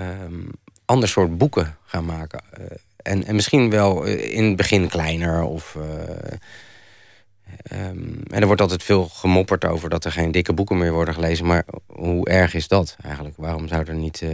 [0.00, 0.50] um,
[0.84, 2.40] ander soort boeken gaan maken.
[3.04, 5.42] En, en misschien wel in het begin kleiner.
[5.42, 5.84] Of, uh,
[7.88, 11.14] um, en er wordt altijd veel gemopperd over dat er geen dikke boeken meer worden
[11.14, 11.46] gelezen.
[11.46, 13.34] Maar hoe erg is dat eigenlijk?
[13.38, 14.20] Waarom zou er niet.
[14.20, 14.30] Uh,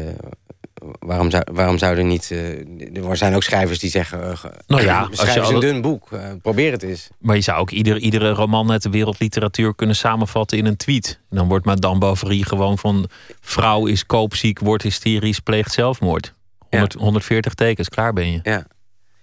[0.98, 2.30] waarom, zou, waarom zou er niet.
[2.30, 4.20] Uh, er zijn ook schrijvers die zeggen.
[4.66, 6.08] nou ja, schrijf eens een dun boek.
[6.42, 7.08] probeer het eens.
[7.18, 11.20] Maar je zou ook ieder, iedere roman uit de wereldliteratuur kunnen samenvatten in een tweet.
[11.30, 13.08] En dan wordt Madame Bovary gewoon van.
[13.40, 16.34] Vrouw is koopziek, wordt hysterisch, pleegt zelfmoord.
[16.70, 18.40] 100, 140 tekens, klaar ben je.
[18.42, 18.66] Ja.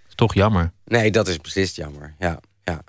[0.07, 0.71] Is toch jammer.
[0.85, 2.15] Nee, dat is beslist jammer.
[2.19, 2.83] Ja, ja.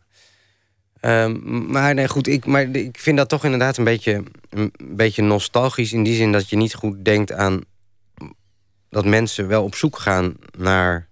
[1.25, 5.23] Um, maar nee, goed, ik, maar ik vind dat toch inderdaad een beetje, een beetje
[5.23, 5.92] nostalgisch.
[5.92, 7.64] In die zin dat je niet goed denkt aan
[8.90, 11.09] dat mensen wel op zoek gaan naar.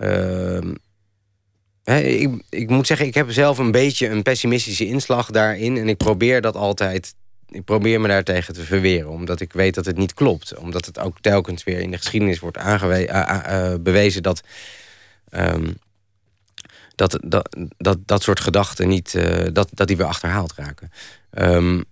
[0.00, 0.70] Uh,
[1.84, 5.76] hè, ik, ik moet zeggen, ik heb zelf een beetje een pessimistische inslag daarin.
[5.76, 7.14] En ik probeer dat altijd
[7.52, 9.10] ik probeer me daar tegen te verweren.
[9.10, 10.56] Omdat ik weet dat het niet klopt.
[10.56, 14.42] Omdat het ook telkens weer in de geschiedenis wordt aangewe- uh, bewezen dat,
[15.30, 15.76] um,
[16.94, 20.90] dat, dat, dat dat soort gedachten niet, uh, dat, dat die weer achterhaald raken.
[21.30, 21.84] Um,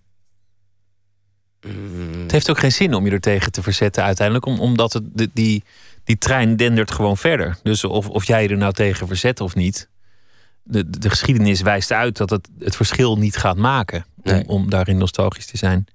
[2.23, 4.47] het heeft ook geen zin om je er tegen te verzetten uiteindelijk.
[4.47, 5.65] Om, omdat het, die,
[6.05, 7.59] die trein dendert gewoon verder.
[7.63, 9.89] Dus of, of jij er nou tegen verzet of niet.
[10.63, 14.05] De, de geschiedenis wijst uit dat het het verschil niet gaat maken.
[14.23, 14.43] Nee.
[14.47, 15.87] Om, om, daarin nostalgisch te zijn.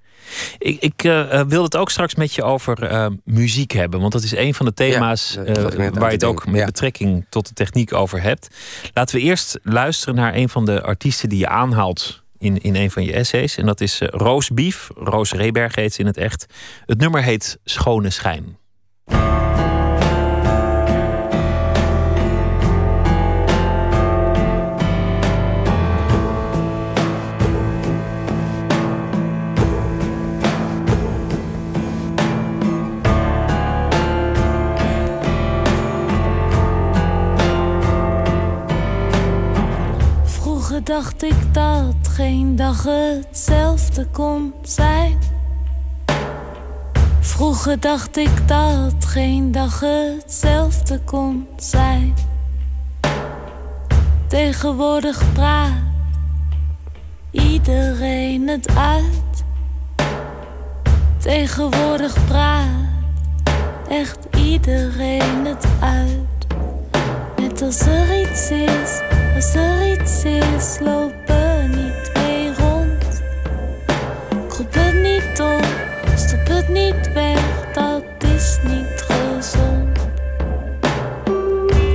[0.58, 4.00] Ik, ik uh, wil het ook straks met je over uh, muziek hebben.
[4.00, 6.66] Want dat is een van de thema's ja, uh, waar je het ook met ja.
[6.66, 8.48] betrekking tot de techniek over hebt.
[8.94, 12.92] Laten we eerst luisteren naar een van de artiesten die je aanhaalt in, in een
[12.92, 13.58] van je essays.
[13.58, 14.90] En dat is Roos Bief.
[14.96, 16.46] Roos Reberg heet ze in het echt.
[16.86, 18.58] Het nummer heet Schone Schijn.
[40.86, 45.18] Dacht ik dat geen dag hetzelfde kon zijn.
[47.20, 52.14] Vroeger dacht ik dat geen dag hetzelfde kon zijn.
[54.28, 55.84] Tegenwoordig praat
[57.32, 59.44] iedereen het uit.
[61.18, 62.86] Tegenwoordig praat
[63.90, 66.35] echt iedereen het uit.
[67.62, 69.02] Als er iets is
[69.36, 73.22] als er iets is, loop er niet mee rond.
[74.48, 75.66] Krop het niet op,
[76.16, 78.04] stop het niet weg, dat
[78.36, 80.08] is niet gezond.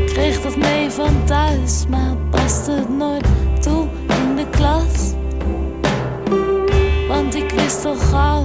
[0.06, 3.26] Kreeg dat mee van thuis, maar past het nooit
[3.60, 5.12] toe in de klas.
[7.08, 8.42] Want ik wist al gauw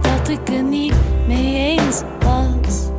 [0.00, 0.94] dat ik er niet
[1.26, 2.91] mee eens was.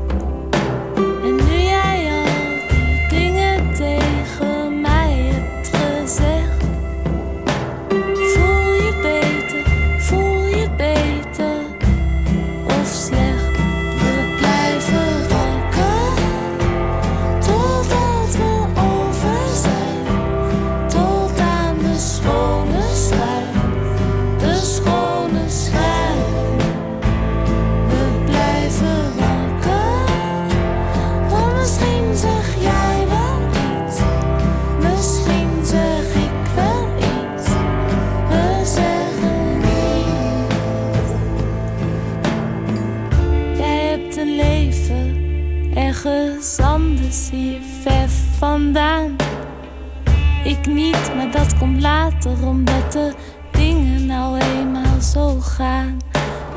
[51.59, 53.13] Komt later omdat de
[53.51, 55.97] dingen nou eenmaal zo gaan.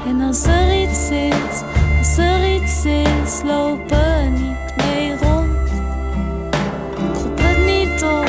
[0.07, 1.63] En als er iets is,
[1.99, 5.71] als er iets is, lopen niet mee rond.
[7.23, 8.29] Roep het niet op,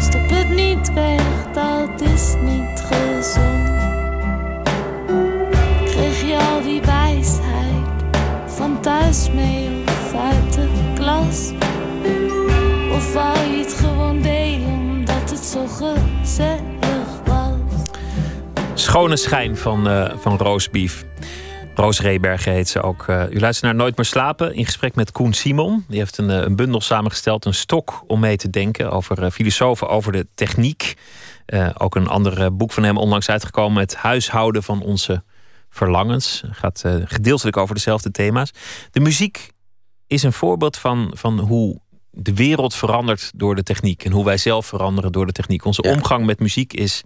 [0.00, 1.22] stop het niet weg,
[1.52, 2.73] dat is niet
[15.54, 15.94] zo?
[18.74, 21.04] Schone schijn van, uh, van Roosbief.
[21.74, 23.06] Roos Rebergen heet ze ook.
[23.06, 25.84] Uh, u luistert naar Nooit meer slapen in gesprek met Koen Simon.
[25.88, 29.88] Die heeft een, uh, een bundel samengesteld, een stok om mee te denken over filosofen,
[29.88, 30.94] over de techniek.
[31.78, 35.22] ook een ander boek van hem onlangs uitgekomen, Het huishouden van onze
[35.68, 36.42] verlangens.
[36.50, 38.50] Gaat gedeeltelijk over dezelfde thema's.
[38.90, 39.52] De muziek
[40.06, 41.80] is een voorbeeld van, van hoe
[42.16, 44.04] de wereld verandert door de techniek.
[44.04, 45.64] En hoe wij zelf veranderen door de techniek.
[45.64, 47.02] Onze omgang met muziek is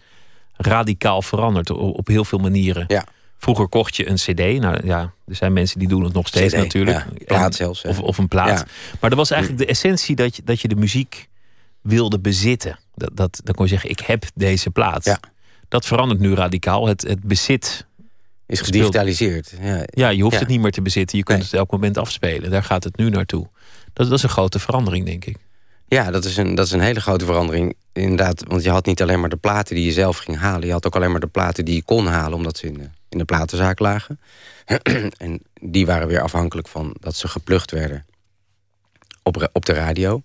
[0.56, 2.84] radicaal veranderd op heel veel manieren.
[2.88, 3.04] Ja.
[3.38, 4.60] Vroeger kocht je een CD.
[4.60, 6.98] Nou ja, er zijn mensen die doen het nog steeds CD, natuurlijk.
[6.98, 7.82] Ja, plaat zelfs.
[7.82, 8.64] Of, of een plaat.
[9.00, 11.28] Maar dat was eigenlijk de essentie dat je, dat je de muziek
[11.80, 12.78] wilde bezitten.
[12.94, 15.04] Dat, dat, dan kon je zeggen, ik heb deze plaat.
[15.04, 15.20] Ja.
[15.68, 16.86] Dat verandert nu radicaal.
[16.86, 17.86] Het, het bezit
[18.46, 19.54] is gedigitaliseerd.
[19.60, 20.40] Ja, ja je hoeft ja.
[20.40, 21.18] het niet meer te bezitten.
[21.18, 22.50] Je kunt het elk moment afspelen.
[22.50, 23.48] Daar gaat het nu naartoe.
[23.98, 25.36] Dat, dat is een grote verandering, denk ik.
[25.86, 27.76] Ja, dat is, een, dat is een hele grote verandering.
[27.92, 30.66] Inderdaad, want je had niet alleen maar de platen die je zelf ging halen.
[30.66, 32.88] Je had ook alleen maar de platen die je kon halen, omdat ze in de,
[33.08, 34.20] in de platenzaak lagen.
[35.16, 38.06] en die waren weer afhankelijk van dat ze geplucht werden
[39.22, 40.22] op, op de radio.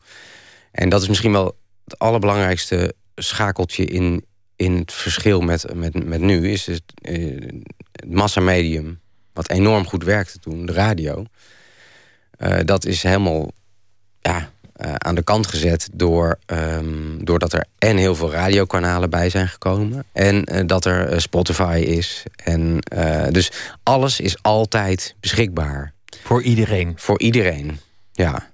[0.71, 6.21] En dat is misschien wel het allerbelangrijkste schakeltje in, in het verschil met, met, met
[6.21, 6.51] nu.
[6.51, 8.99] Is het, het massamedium,
[9.33, 11.25] wat enorm goed werkte toen, de radio.
[12.37, 13.51] Uh, dat is helemaal
[14.23, 14.49] ja,
[14.85, 19.47] uh, aan de kant gezet door, um, doordat er en heel veel radiokanalen bij zijn
[19.47, 20.05] gekomen.
[20.13, 22.23] En uh, dat er Spotify is.
[22.43, 22.79] En,
[23.31, 23.51] dus
[23.83, 25.93] alles is altijd beschikbaar.
[26.23, 26.93] Voor iedereen.
[26.95, 27.79] Voor iedereen,
[28.11, 28.51] ja.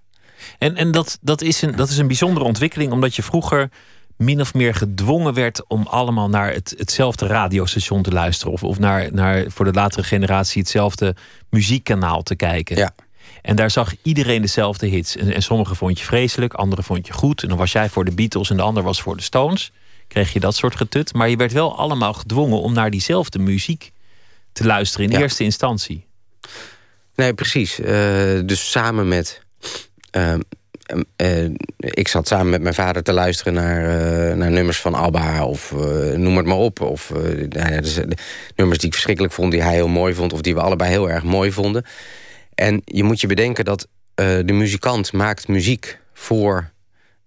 [0.58, 3.70] En, en dat, dat, is een, dat is een bijzondere ontwikkeling, omdat je vroeger
[4.18, 8.54] min of meer gedwongen werd om allemaal naar het, hetzelfde radiostation te luisteren.
[8.54, 11.16] Of, of naar, naar voor de latere generatie hetzelfde
[11.50, 12.78] muziekkanaal te kijken.
[12.78, 12.94] Ja.
[13.42, 15.16] En daar zag iedereen dezelfde hits.
[15.18, 17.42] En, en sommige vond je vreselijk, andere vond je goed.
[17.42, 19.72] En dan was jij voor de Beatles en de ander was voor de Stones.
[20.08, 21.14] Kreeg je dat soort getut.
[21.14, 23.92] Maar je werd wel allemaal gedwongen om naar diezelfde muziek
[24.54, 25.20] te luisteren in Ja.
[25.20, 26.06] eerste instantie.
[27.16, 27.80] Nee, precies.
[27.80, 27.94] Eh,
[28.46, 29.42] dus samen met.
[30.12, 30.40] ehm,
[31.16, 31.44] eh,
[31.78, 33.84] ik zat samen met mijn vader te luisteren naar,
[34.30, 35.72] eh, naar nummers van ABBA of
[36.16, 36.82] noem het maar op.
[36.82, 37.10] Of
[37.50, 38.00] nou ja, dus,
[38.56, 41.10] nummers die ik verschrikkelijk vond, die hij heel mooi vond, of die we allebei heel
[41.10, 41.86] erg mooi vonden.
[42.60, 46.70] En je moet je bedenken dat eh, de muzikant maakt muziek voor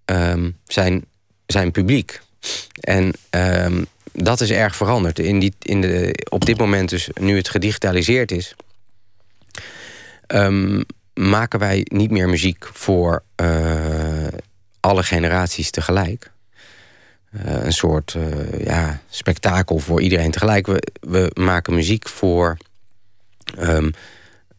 [0.05, 1.05] ehm, zijn,
[1.47, 2.21] zijn publiek.
[2.81, 5.19] En ehm, dat is erg veranderd.
[5.19, 8.55] In die, in de, op dit moment, dus nu het gedigitaliseerd is,
[10.27, 10.83] ehm,
[11.15, 14.27] maken wij niet meer muziek voor eh,
[14.81, 16.31] alle generaties tegelijk.
[17.31, 18.17] Eh, een soort
[18.65, 20.67] ja, spektakel voor iedereen tegelijk.
[20.67, 22.57] We, we maken muziek voor,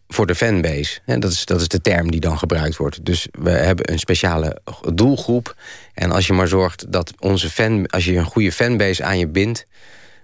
[0.07, 0.99] voor de fanbase.
[1.05, 3.05] Dat, is, dat is de term die dan gebruikt wordt.
[3.05, 4.61] Dus we hebben een speciale
[4.93, 5.55] doelgroep.
[5.93, 9.27] En als je maar zorgt dat onze fan, als je een goede fanbase aan je
[9.27, 9.65] bindt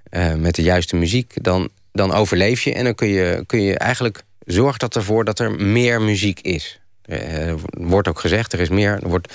[0.10, 2.74] eh, met de juiste muziek, dan, dan overleef je.
[2.74, 6.80] En dan kun je, kun je eigenlijk zorg dat ervoor dat er meer muziek is.
[7.02, 9.00] Eh, wordt ook gezegd, er is meer.
[9.04, 9.34] Er wordt,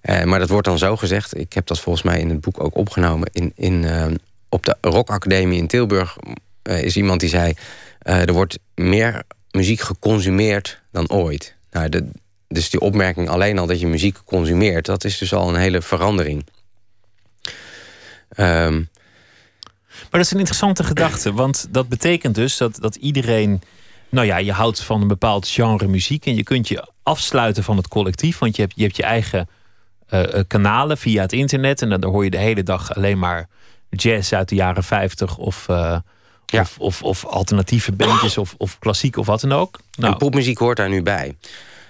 [0.00, 1.38] eh, maar dat wordt dan zo gezegd.
[1.38, 3.30] Ik heb dat volgens mij in het boek ook opgenomen.
[3.32, 3.86] In, in,
[4.48, 6.16] op de Rock Academie in Tilburg
[6.62, 7.52] is iemand die zei...
[7.98, 11.56] er wordt meer muziek geconsumeerd dan ooit.
[11.70, 12.10] Nou,
[12.48, 14.86] dus die opmerking alleen al dat je muziek consumeert...
[14.86, 16.46] dat is dus al een hele verandering.
[18.28, 23.62] Ehm, Maar dat is een interessante gedachte, want dat betekent dus dat, dat iedereen.
[24.08, 27.76] Nou ja, je houdt van een bepaald genre muziek en je kunt je afsluiten van
[27.76, 29.48] het collectief, want je hebt je, hebt je eigen
[30.08, 33.48] eh, eh, kanalen via het internet en dan hoor je de hele dag alleen maar
[33.90, 35.66] jazz uit de jaren 50 of,
[36.52, 39.78] eh, of, of, of alternatieve bandjes of, of klassiek of wat dan ook.
[39.96, 41.36] Nou, En popmuziek hoort daar nu bij.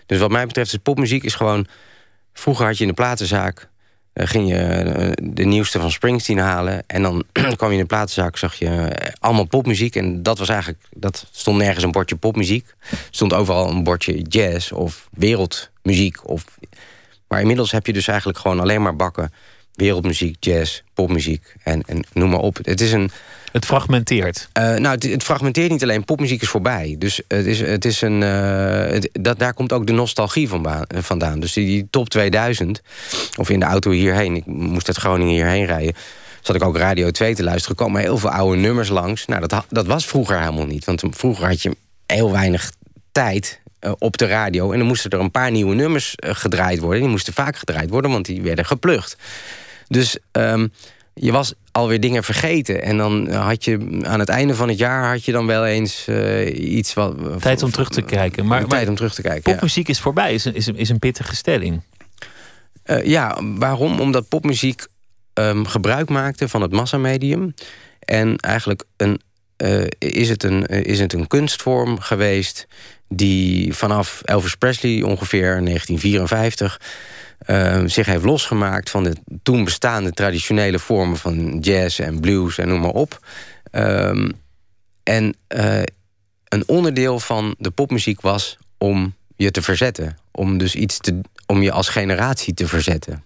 [0.07, 1.66] Dus wat mij betreft is popmuziek is gewoon...
[2.33, 3.68] Vroeger had je in de platenzaak...
[4.12, 6.83] eh, ging je eh, de nieuwste van Springsteen halen...
[6.87, 9.96] en dan kwam je in de platenzaak, zag je eh, allemaal popmuziek...
[9.96, 10.85] en dat was eigenlijk...
[10.96, 12.75] dat stond nergens een bordje popmuziek.
[13.11, 16.29] Stond overal een bordje jazz of wereldmuziek.
[16.29, 16.44] Of...
[17.29, 19.33] Maar inmiddels heb je dus eigenlijk gewoon alleen maar bakken...
[19.75, 22.59] wereldmuziek, jazz, popmuziek en, en noem maar op.
[22.62, 23.11] Het is een...
[23.53, 24.49] Het fragmenteert.
[24.53, 26.05] nou, het, fragmenteert niet alleen.
[26.05, 26.97] Popmuziek is voorbij.
[26.99, 28.23] Dus het is, het is een.
[28.23, 31.41] eh, dat, daar komt ook de nostalgie van vandaan.
[31.41, 32.83] Dus die, top 2000,
[33.38, 35.95] of in de auto hierheen, ik moest uit Groningen hierheen rijden.
[36.41, 37.95] zat ik ook Radio 2 te luisteren.
[37.95, 39.27] Er heel veel oude nummers langs.
[39.27, 40.85] Nou, dat, dat was vroeger helemaal niet.
[40.85, 42.73] Want vroeger had je heel weinig
[43.12, 44.73] tijd uh, op de radio.
[44.73, 47.01] En dan moesten er een paar nieuwe nummers gedraaid worden.
[47.01, 49.17] Die moesten vaak gedraaid worden, want die werden geplucht.
[49.88, 50.73] Dus um,
[51.14, 52.83] je was alweer dingen vergeten.
[52.83, 56.07] En dan had je aan het einde van het jaar had je dan wel eens
[56.09, 57.40] uh, iets wat.
[57.40, 58.46] Tijd om terug te kijken.
[58.46, 59.53] Maar, tijd om terug te kijken.
[59.53, 59.92] Popmuziek ja.
[59.92, 61.83] is voorbij, is een, is een, is een pittige stelling.
[62.87, 64.01] Uh, ja, waarom?
[64.01, 64.87] Omdat popmuziek
[65.35, 67.55] um, gebruik maakte van het massamedium.
[67.98, 69.20] En eigenlijk een,
[69.64, 72.66] uh, is, het een, is het een kunstvorm geweest
[73.09, 76.81] die vanaf Elvis Presley ongeveer 1954
[77.46, 82.68] uh, zich heeft losgemaakt van de toen bestaande traditionele vormen van jazz en blues en
[82.68, 83.26] noem maar op.
[83.72, 84.33] Um,
[85.02, 85.83] en uh,
[86.48, 90.16] een onderdeel van de popmuziek was om je te verzetten.
[90.33, 93.24] Om dus iets te, om je als generatie te verzetten.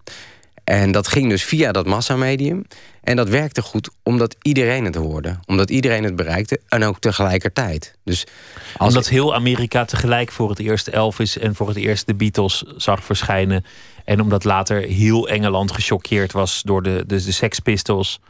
[0.64, 2.64] En dat ging dus via dat massamedium.
[3.02, 5.38] En dat werkte goed omdat iedereen het hoorde.
[5.44, 7.94] Omdat iedereen het bereikte en ook tegelijkertijd.
[8.04, 8.26] Dus
[8.76, 12.64] als omdat heel Amerika tegelijk voor het eerst Elvis en voor het eerst de Beatles
[12.76, 13.64] zag verschijnen.
[14.06, 18.20] En omdat later heel Engeland gechoqueerd was door de, de, de Sex Pistols.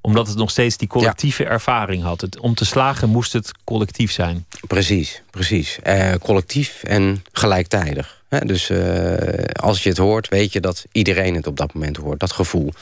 [0.00, 1.48] Omdat het nog steeds die collectieve ja.
[1.48, 2.20] ervaring had.
[2.20, 4.46] Het, om te slagen moest het collectief zijn.
[4.66, 5.78] Precies, precies.
[5.86, 8.22] Uh, collectief en gelijktijdig.
[8.28, 11.96] He, dus uh, als je het hoort, weet je dat iedereen het op dat moment
[11.96, 12.20] hoort.
[12.20, 12.72] Dat gevoel.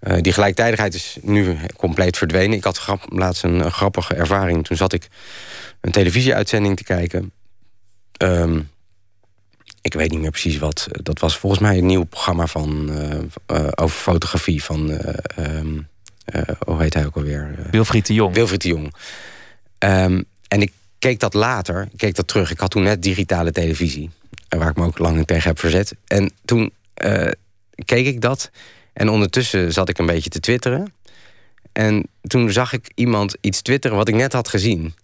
[0.00, 2.56] Uh, die gelijktijdigheid is nu compleet verdwenen.
[2.56, 4.66] Ik had grap, laatst een, een, grappige ervaring.
[4.66, 5.08] Toen zat ik
[5.80, 7.32] een televisieuitzending te kijken.
[8.22, 8.70] Um,
[9.88, 10.88] ik weet niet meer precies wat.
[10.90, 13.14] Dat was volgens mij een nieuw programma van, uh,
[13.58, 14.90] uh, over fotografie van...
[15.38, 15.88] Um,
[16.66, 17.54] hoe heet hij ook alweer?
[17.70, 18.34] Wilfried de Jong.
[18.34, 18.94] Wilfried de Jong.
[19.78, 22.50] Um, en ik keek dat later, ik keek dat terug.
[22.50, 24.10] Ik had toen net digitale televisie.
[24.48, 25.94] Waar ik me ook lang tegen heb verzet.
[26.06, 26.72] En toen
[27.84, 28.50] keek ik dat...
[28.92, 30.92] En ondertussen zat ik een beetje te twitteren.
[31.72, 34.94] En toen zag ik iemand iets twitteren wat ik net had gezien.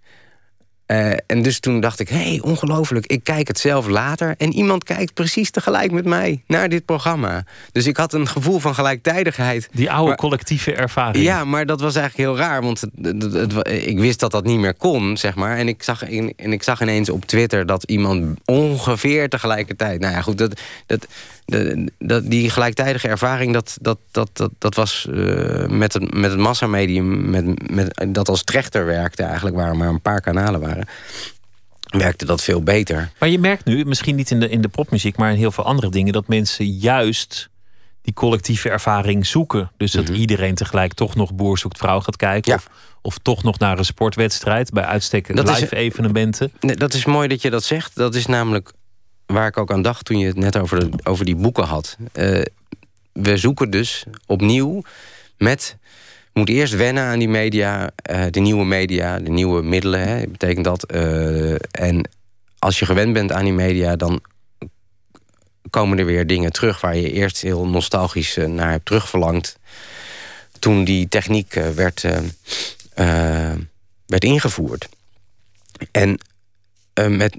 [0.87, 4.35] Uh, en dus toen dacht ik, hé, hey, ongelooflijk, ik kijk het zelf later...
[4.39, 7.45] en iemand kijkt precies tegelijk met mij naar dit programma.
[7.73, 9.69] Dus ik had een gevoel van gelijktijdigheid.
[9.73, 11.25] Die oude maar, collectieve ervaring.
[11.25, 14.45] Ja, maar dat was eigenlijk heel raar, want het, het, het, ik wist dat dat
[14.45, 15.57] niet meer kon, zeg maar.
[15.57, 20.01] En ik, zag, en, en ik zag ineens op Twitter dat iemand ongeveer tegelijkertijd...
[20.01, 21.07] Nou ja, goed, dat, dat,
[21.45, 26.31] de, de, die gelijktijdige ervaring, dat, dat, dat, dat, dat was uh, met het, met
[26.31, 30.61] het massamedium, met, met, dat als trechter werkte eigenlijk, waar er maar een paar kanalen
[30.61, 30.87] waren,
[31.99, 33.11] werkte dat veel beter.
[33.19, 35.65] Maar je merkt nu, misschien niet in de, in de popmuziek, maar in heel veel
[35.65, 37.49] andere dingen, dat mensen juist
[38.03, 39.71] die collectieve ervaring zoeken.
[39.77, 40.21] Dus dat mm -hmm.
[40.21, 42.51] iedereen tegelijk toch nog Boer zoekt vrouw gaat kijken.
[42.53, 42.57] Ja.
[42.57, 42.69] Of,
[43.03, 46.53] of toch nog naar een sportwedstrijd, bij uitstek Dat is- live evenementen.
[46.61, 47.97] Nee, dat is mooi dat je dat zegt.
[47.97, 48.73] Dat is namelijk
[49.35, 51.97] waar ik ook aan dacht toen je het net over, de, over die boeken had.
[52.13, 52.41] Eh,
[53.13, 54.83] we zoeken dus opnieuw
[55.39, 55.77] met.
[56.33, 60.09] Moet eerst wennen aan die media, eh, de nieuwe media, de nieuwe middelen.
[60.09, 60.85] Hè, betekent dat.
[60.85, 62.09] eh, en
[62.59, 64.21] als je gewend bent aan die media, dan
[65.71, 69.59] komen er weer dingen terug waar je eerst heel nostalgisch naar hebt terugverlangd.
[70.59, 72.05] Toen die techniek werd,
[74.07, 74.89] werd ingevoerd.
[75.91, 76.19] En
[76.95, 77.37] met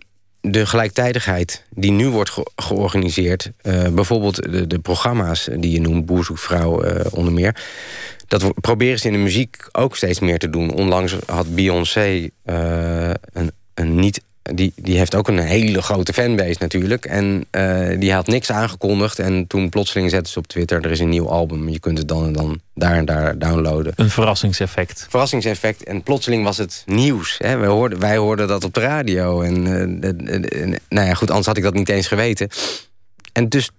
[0.51, 6.05] de gelijktijdigheid die nu wordt ge- georganiseerd, eh, bijvoorbeeld de, de programma's die je noemt,
[6.05, 7.63] Boer zoekt vrouw eh, onder meer,
[8.27, 10.73] dat proberen ze in de muziek ook steeds meer te doen.
[10.73, 14.21] Onlangs had Beyoncé eh, een, een niet.
[14.53, 17.05] Die, die heeft ook een hele grote fanbase natuurlijk.
[17.05, 19.19] En eh, die had niks aangekondigd.
[19.19, 20.85] En toen plotseling zetten ze op Twitter...
[20.85, 23.93] er is een nieuw album, je kunt het dan en dan daar en daar downloaden.
[23.95, 25.05] Een verrassingseffect.
[25.09, 25.83] Verrassingseffect.
[25.83, 27.35] En plotseling was het nieuws.
[27.37, 27.57] Hè?
[27.57, 29.41] Wij, hoorden, wij hoorden dat op de radio.
[29.41, 29.55] En,
[30.01, 32.49] eh, nou ja, goed, anders had ik dat niet eens geweten.
[33.33, 33.69] En dus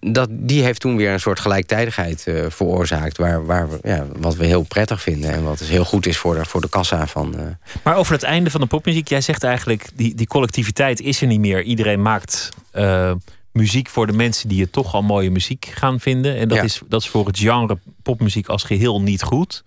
[0.00, 3.16] dat, die heeft toen weer een soort gelijktijdigheid eh, veroorzaakt.
[3.18, 5.32] Waar, waar we, ja, wat we heel prettig vinden.
[5.32, 7.38] En wat dus heel goed is voor de, voor de kassa van.
[7.38, 7.44] eh,
[7.84, 11.26] Maar over het einde van de popmuziek, jij zegt eigenlijk, die, die collectiviteit is er
[11.26, 11.62] niet meer.
[11.62, 13.12] Iedereen maakt eh,
[13.52, 16.36] muziek voor de mensen die het toch al mooie muziek gaan vinden.
[16.36, 16.64] En dat, Ja.
[16.64, 19.64] is, dat is voor het genre popmuziek als geheel niet goed.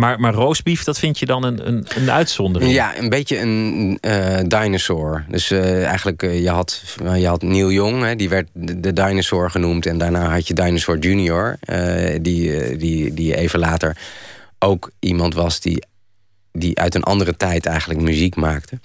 [0.00, 2.72] Maar, maar roastbeef, dat vind je dan een, een, een uitzondering.
[2.72, 5.24] Ja, een beetje een eh, dinosaur.
[5.28, 6.82] Dus eh, eigenlijk, eh, je, had,
[7.14, 9.86] je had Neil Young, hè, die werd de, dinosaur genoemd.
[9.86, 11.58] En daarna had je Dinosaur Junior,
[12.20, 13.96] die, die, die even later
[14.58, 15.86] ook iemand was die,
[16.52, 18.78] die uit een andere tijd eigenlijk muziek maakte.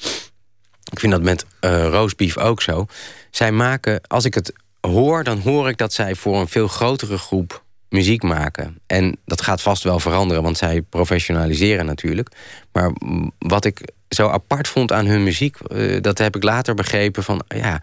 [0.92, 1.46] Ik vind dat met
[1.92, 2.86] Roastbeef ook zo.
[3.32, 7.18] Zij maken, als ik het hoor, dan hoor ik dat zij voor een veel grotere
[7.18, 7.64] groep
[7.96, 8.80] muziek maken.
[8.88, 12.30] En dat gaat vast wel veranderen, want zij professionaliseren natuurlijk.
[12.72, 12.92] Maar
[13.40, 17.44] wat ik zo apart vond aan hun muziek, eh, dat heb ik later begrepen van
[17.48, 17.82] ja.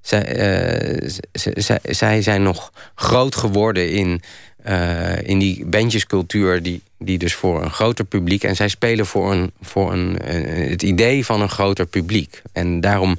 [0.00, 4.22] Zij, zij, zij zijn nog groot geworden in,
[4.62, 8.44] eh, in die bandjescultuur die, die dus voor een groter publiek...
[8.44, 10.18] en zij spelen voor, een, voor een,
[10.70, 12.42] het idee van een groter publiek.
[12.52, 13.18] En daarom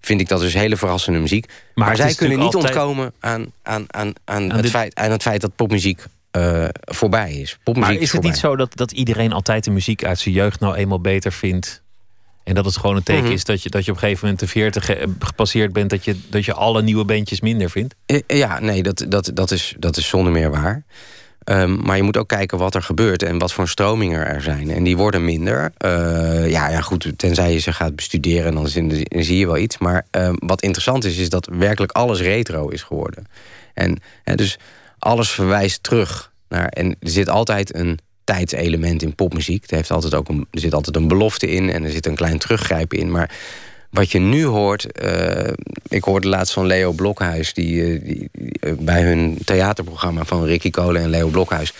[0.00, 1.52] vind ik dat dus hele verrassende muziek.
[1.74, 5.56] Maar, zij kunnen niet ontkomen aan, aan, aan, aan, het feit, aan het feit dat
[5.56, 6.04] popmuziek
[6.36, 7.58] uh, voorbij is.
[7.62, 10.60] Popmuziek maar is, het niet zo dat, dat iedereen altijd de muziek uit zijn jeugd
[10.60, 11.82] nou eenmaal beter vindt?
[12.44, 13.32] En dat het gewoon een teken mhm.
[13.32, 16.16] is dat je, dat je op een gegeven moment de 40 gepasseerd bent, dat je,
[16.28, 17.94] dat je alle nieuwe bandjes minder vindt?
[18.06, 20.84] Eh, ja, nee, dat, dat, dat, is, dat is zonder meer waar.
[21.50, 24.70] Um, maar je moet ook kijken wat er gebeurt en wat voor stromingen er zijn.
[24.70, 25.72] En die worden minder.
[25.84, 28.68] Uh, ja, ja, goed, tenzij je ze gaat bestuderen, dan,
[29.08, 29.78] zie je wel iets.
[29.78, 33.26] Maar um, wat interessant is, is dat werkelijk alles retro is geworden.
[33.74, 34.58] En, en dus
[34.98, 36.68] alles verwijst terug naar.
[36.68, 39.70] En er zit altijd een tijdselement in popmuziek.
[39.70, 42.14] Er, heeft altijd ook een, er zit altijd een belofte in en er zit een
[42.14, 43.10] klein teruggrijpen in.
[43.10, 43.30] Maar
[43.90, 45.52] wat je nu hoort, uh,
[45.88, 48.28] ik hoorde laatst van Leo Blokhuis, die, uh, die
[48.60, 51.74] uh, bij hun theaterprogramma van Ricky Kolen en Leo Blokhuis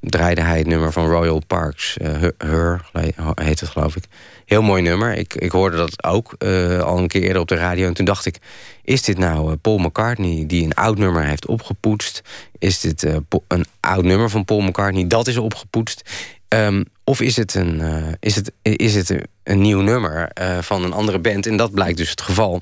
[0.00, 1.96] draaide hij het nummer van Royal Parks,
[2.38, 2.90] Her
[3.34, 4.04] heet het geloof ik.
[4.44, 5.14] Heel mooi nummer.
[5.14, 6.34] Ik, ik hoorde dat ook
[6.82, 8.38] al een keer eerder op de radio en toen dacht ik,
[8.82, 12.22] is dit nou Paul McCartney die een oud nummer heeft opgepoetst?
[12.58, 13.06] Is dit
[13.48, 16.10] een oud nummer van Paul McCartney dat is opgepoetst?
[16.48, 20.84] Um, of is het een, uh, is het, is het een nieuw nummer uh, van
[20.84, 21.46] een andere band?
[21.46, 22.60] En dat blijkt dus het geval.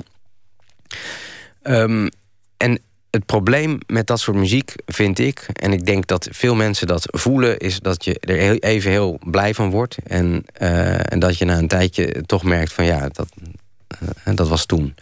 [1.63, 2.09] Um,
[2.57, 2.79] en
[3.11, 5.47] het probleem met dat soort muziek vind ik...
[5.53, 7.59] en ik denk dat veel mensen dat voelen...
[7.59, 9.97] is dat je er even heel blij van wordt.
[10.07, 13.29] En, uh, en dat je na een tijdje toch merkt van ja, dat,
[14.35, 14.95] dat was toen.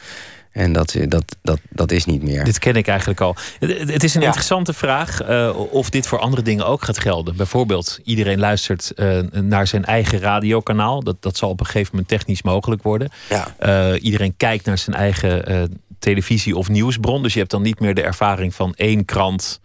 [0.53, 2.45] En dat, dat, dat, dat is niet meer.
[2.45, 3.37] Dit ken ik eigenlijk al.
[3.59, 7.37] Het, is een interessante vraag uh, of dit voor andere dingen ook gaat gelden.
[7.37, 11.03] Bijvoorbeeld, iedereen luistert uh, naar zijn eigen radiokanaal.
[11.03, 13.11] Dat, dat zal op een gegeven moment technisch mogelijk worden.
[13.29, 13.55] Ja.
[13.95, 17.23] Uh, iedereen kijkt naar zijn eigen televisie- of nieuwsbron.
[17.23, 19.61] Dus je hebt dan niet meer de ervaring van één krant.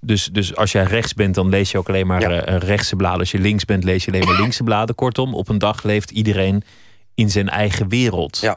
[0.00, 2.56] Dus, dus als jij rechts bent, dan lees je ook alleen maar ja.
[2.58, 3.18] rechtse bladen.
[3.18, 4.94] Als je links bent, lees je alleen maar linkse bladen.
[4.94, 6.64] Kortom, op een dag leeft iedereen
[7.14, 8.38] in zijn eigen wereld.
[8.38, 8.56] Ja.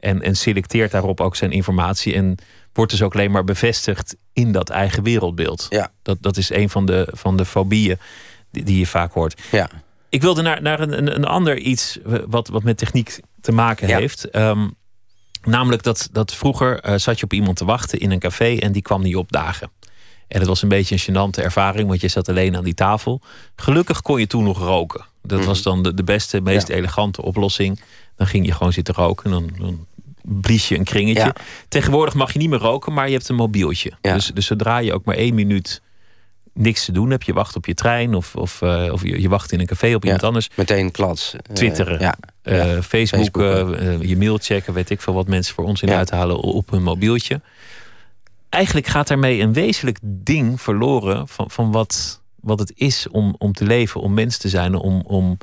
[0.00, 2.14] En, en selecteert daarop ook zijn informatie.
[2.14, 2.38] En
[2.72, 5.66] wordt dus ook alleen maar bevestigd in dat eigen wereldbeeld.
[5.68, 5.90] Ja.
[6.02, 7.98] Dat, dat is een van de, van de fobieën
[8.50, 9.40] die, die je vaak hoort.
[9.50, 9.70] Ja.
[10.08, 14.36] Ik wilde naar, naar een, een, ander iets wat, wat met techniek te maken heeft.
[14.36, 14.74] Um,
[15.42, 18.72] namelijk dat, dat vroeger uh, zat je op iemand te wachten in een café en
[18.72, 19.70] die kwam niet opdagen.
[20.28, 23.20] En het was een beetje een gênante ervaring, want je zat alleen aan die tafel.
[23.56, 25.04] Gelukkig kon je toen nog roken.
[25.22, 27.80] Dat was dan de, de beste, meest elegante oplossing.
[28.16, 29.30] Dan ging je gewoon zitten roken.
[29.30, 29.86] Dan, dan
[30.28, 31.34] blies je een kringetje.
[31.68, 33.92] Tegenwoordig mag je niet meer roken, maar je hebt een mobieltje.
[34.00, 35.82] Dus, dus zodra je ook maar één minuut
[36.58, 39.28] niks te doen hebt, je wacht op je trein of, of, uh, of je, je,
[39.28, 40.50] wacht in een café op iemand anders.
[40.54, 41.34] Meteen klats.
[41.52, 42.16] Twitteren, ja.
[42.42, 46.36] Uh, Facebook, Facebook je mail checken, weet ik veel wat mensen voor ons in uithalen
[46.36, 47.40] op hun mobieltje.
[48.48, 53.52] Eigenlijk gaat daarmee een wezenlijk ding verloren van, van wat, wat het is om, om
[53.52, 55.38] te leven, om mens te zijn, om, om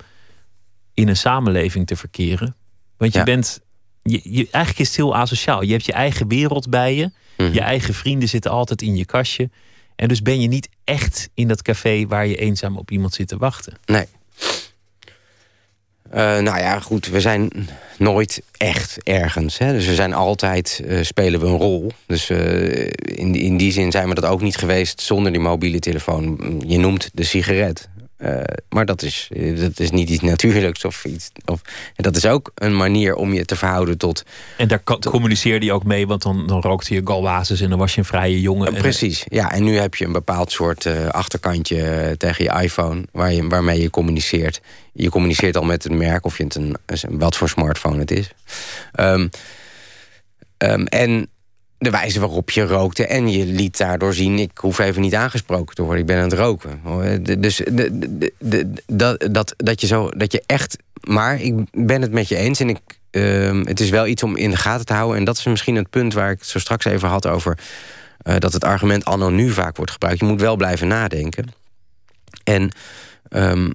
[0.93, 2.55] in een samenleving te verkeren.
[2.97, 3.63] Want je bent.
[4.09, 5.61] Je, je, eigenlijk is het heel asociaal.
[5.61, 7.11] Je hebt je eigen wereld bij je.
[7.37, 7.53] Mhm.
[7.53, 9.49] Je eigen vrienden zitten altijd in je kastje.
[9.95, 13.27] En dus ben je niet echt in dat café waar je eenzaam op iemand zit
[13.27, 13.73] te wachten.
[13.85, 14.05] Nee.
[16.09, 17.49] Uh, nou ja, goed, we zijn
[17.97, 19.57] nooit echt ergens.
[19.57, 19.71] Hè?
[19.71, 21.91] Dus we zijn altijd, uh, spelen we een rol.
[22.05, 25.79] Dus uh, in, in die zin zijn we dat ook niet geweest zonder die mobiele
[25.79, 26.63] telefoon.
[26.67, 27.89] Je noemt de sigaret.
[28.17, 31.31] Uh, maar dat is, dat is niet iets natuurlijks of iets.
[31.45, 31.61] Of,
[31.95, 34.23] en dat is ook een manier om je te verhouden tot.
[34.57, 37.79] En daar tot, communiceerde je ook mee, want dan, dan rookte je galwazes en dan
[37.79, 38.73] was je een vrije jongen.
[38.73, 39.51] Uh, precies, ja.
[39.51, 43.81] En nu heb je een bepaald soort uh, achterkantje tegen je iPhone waar je, waarmee
[43.81, 44.61] je communiceert.
[44.93, 46.75] Je communiceert al met het merk of je het een,
[47.09, 48.29] wat voor smartphone het is.
[48.99, 49.29] Um,
[50.57, 51.29] um, en
[51.85, 53.07] de wijze waarop je rookte.
[53.07, 55.99] En je liet daardoor zien, ik hoef even niet aangesproken te worden.
[55.99, 56.81] Ik ben aan het roken.
[57.39, 60.77] Dus de, de, dat, dat, dat, je zo, dat je echt...
[61.01, 62.59] Maar ik ben het met je eens.
[62.59, 62.79] En ik,
[63.11, 65.17] uh, het is wel iets om in de gaten te houden.
[65.17, 67.57] En dat is misschien het punt waar ik zo straks even had over...
[68.27, 70.19] Uh, dat het argument anno nu vaak wordt gebruikt.
[70.19, 71.45] Je moet wel blijven nadenken.
[72.43, 72.71] En
[73.29, 73.73] um,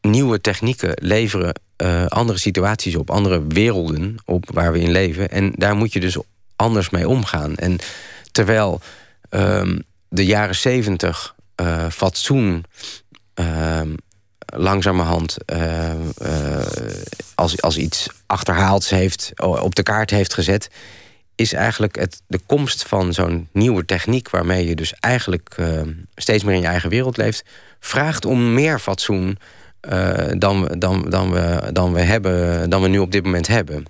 [0.00, 3.10] nieuwe technieken leveren uh, andere situaties op.
[3.10, 5.30] Andere werelden op waar we in leven.
[5.30, 6.16] En daar moet je dus
[6.60, 7.54] anders mee omgaan.
[7.54, 7.78] En
[8.32, 8.80] terwijl
[9.30, 12.64] um, de jaren zeventig uh, fatsoen
[13.40, 13.80] uh,
[14.46, 15.92] langzamerhand uh,
[17.34, 20.70] als, als iets achterhaalds heeft, op de kaart heeft gezet,
[21.34, 25.56] is eigenlijk het, de komst van zo'n nieuwe techniek, waarmee je dus eigenlijk
[26.14, 27.44] steeds meer in je eigen wereld leeft,
[27.80, 29.38] vraagt om meer fatsoen
[30.38, 33.84] dan, dan, dan, we, dan, we hebben, dan we nu op dit moment hebben.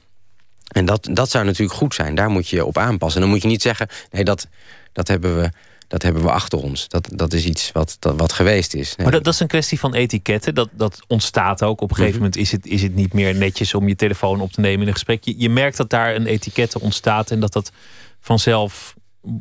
[0.71, 2.15] En dat, dat zou natuurlijk goed zijn.
[2.15, 3.21] Daar moet je op aanpassen.
[3.21, 4.49] En dan moet je niet zeggen, nee, dat,
[4.93, 5.51] dat hebben we
[5.89, 6.89] dat hebben we achter ons.
[6.89, 8.97] Dat, dat is iets wat, dat, wat geweest is.
[8.97, 10.55] Maar dat, dat is een kwestie van etiketten.
[10.55, 11.81] Dat, dat ontstaat ook.
[11.81, 12.25] Op een gegeven Mhm.
[12.25, 14.87] moment is het, is het niet meer netjes om je telefoon op te nemen in
[14.87, 15.25] een gesprek.
[15.25, 17.73] Je, je merkt dat daar een etikette ontstaat en dat dat
[18.21, 18.95] vanzelf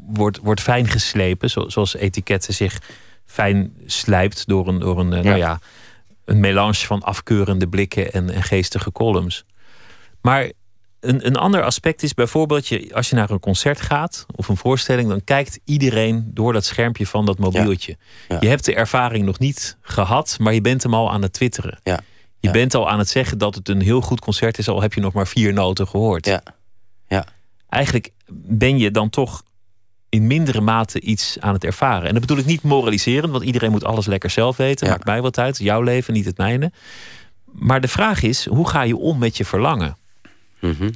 [0.08, 1.50] wordt, wordt fijn geslepen.
[1.50, 2.82] Zo, zoals etiketten zich
[3.26, 5.60] fijn slijpt door een, door een, eh, Nou ja,
[6.26, 9.46] een melange van afkeurende blikken en, en geestige columns.
[10.22, 10.52] Maar
[11.00, 14.58] een, een ander aspect is bijvoorbeeld, je, als je naar een concert gaat of een
[14.58, 17.98] voorstelling, dan kijkt iedereen door dat schermpje van dat mobieltje.
[18.40, 21.80] Je hebt de ervaring nog niet gehad, maar je bent hem al aan het twitteren.
[21.84, 22.00] Ja.
[22.40, 24.94] Je bent al aan het zeggen dat het een heel goed concert is, al heb
[24.94, 26.26] je nog maar vier noten gehoord.
[26.26, 26.44] Ja.
[27.08, 27.26] Ja.
[27.70, 29.44] Eigenlijk ben je dan toch
[30.10, 32.08] in mindere mate iets aan het ervaren.
[32.08, 34.88] En dat bedoel ik niet moraliserend, want iedereen moet alles lekker zelf weten.
[34.90, 36.72] Maakt mij wat uit, jouw leven, niet het mijne.
[37.46, 39.98] Maar de vraag is, hoe ga je om met je verlangen?
[40.60, 40.90] Mhm.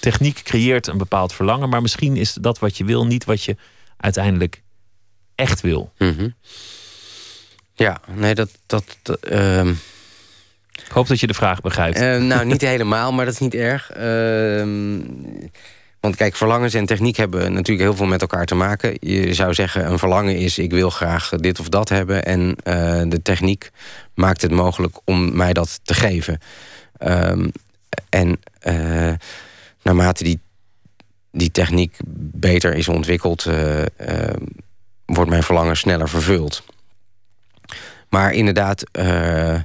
[0.00, 3.56] Techniek creëert een bepaald verlangen, maar misschien is dat wat je wil niet wat je
[3.96, 4.62] uiteindelijk
[5.34, 5.92] echt wil.
[5.98, 6.28] Mhm.
[7.74, 8.50] Ja, nee, dat.
[8.66, 9.68] dat, dat, ehm,
[10.84, 11.98] Ik hoop dat je de vraag begrijpt.
[11.98, 13.90] eh, nou, niet helemaal, maar dat is niet erg.
[13.90, 15.00] Ehm,
[16.00, 18.96] want kijk, verlangens en techniek hebben natuurlijk heel veel met elkaar te maken.
[19.00, 22.24] Je zou zeggen, een verlangen is: ik wil graag dit of dat hebben.
[22.24, 23.70] En eh, de techniek
[24.14, 26.38] maakt het mogelijk om mij dat te geven.
[26.98, 27.48] Ehm,
[28.66, 29.12] eh,
[29.82, 30.40] naarmate die,
[31.30, 31.96] die techniek
[32.34, 34.44] beter is ontwikkeld, eh, ehm,
[35.04, 36.64] wordt mijn verlangen sneller vervuld.
[38.08, 39.60] Maar inderdaad, eh,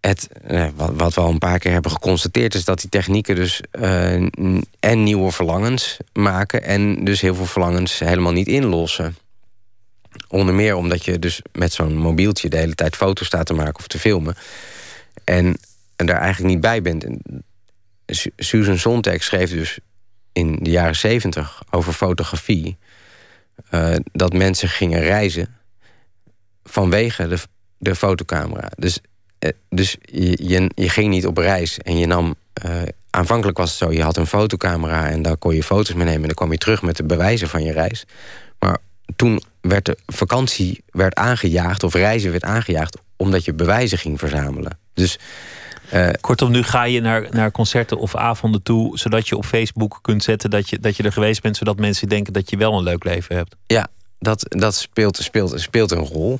[0.00, 3.34] het, eh, wat, wat we al een paar keer hebben geconstateerd, is dat die technieken
[3.34, 4.14] dus eh,
[4.80, 9.16] en nieuwe verlangens maken en dus heel veel verlangens helemaal niet inlossen.
[10.28, 13.76] Onder meer omdat je dus met zo'n mobieltje de hele tijd foto's staat te maken
[13.76, 14.36] of te filmen.
[15.24, 15.56] En,
[16.06, 17.04] daar eigenlijk niet bij bent.
[17.04, 17.22] En
[18.06, 19.78] Su- Susan Sontag schreef dus
[20.32, 22.76] in de jaren zeventig over fotografie.
[23.70, 25.56] eh, dat mensen gingen reizen
[26.64, 27.38] vanwege de,
[27.78, 28.68] de fotocamera.
[28.76, 29.00] Dus,
[29.38, 32.34] eh, dus je, je, je ging niet op reis en je nam.
[32.52, 36.04] eh, aanvankelijk was het zo: je had een fotocamera en daar kon je foto's mee
[36.04, 36.20] nemen.
[36.20, 38.04] En dan kwam je terug met de bewijzen van je reis.
[38.58, 38.78] Maar
[39.16, 44.78] toen werd de vakantie werd aangejaagd, of reizen werd aangejaagd, omdat je bewijzen ging verzamelen.
[44.94, 45.18] Dus.
[45.90, 49.98] Eh, Kortom, nu ga je naar, naar concerten of avonden toe, zodat je op Facebook
[50.02, 52.72] kunt zetten dat je, dat je er geweest bent, zodat mensen denken dat je wel
[52.78, 53.54] een leuk leven hebt.
[53.66, 53.86] Ja,
[54.18, 56.38] dat, dat speelt, speelt, speelt een rol.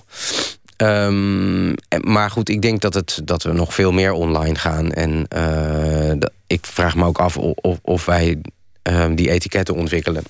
[0.77, 4.93] Ehm, maar goed, ik denk dat, het, dat we nog veel meer online gaan.
[4.93, 8.39] En eh, dat- ik vraag me ook af of, of, wij
[8.83, 10.23] ehm, die etiketten ontwikkelen.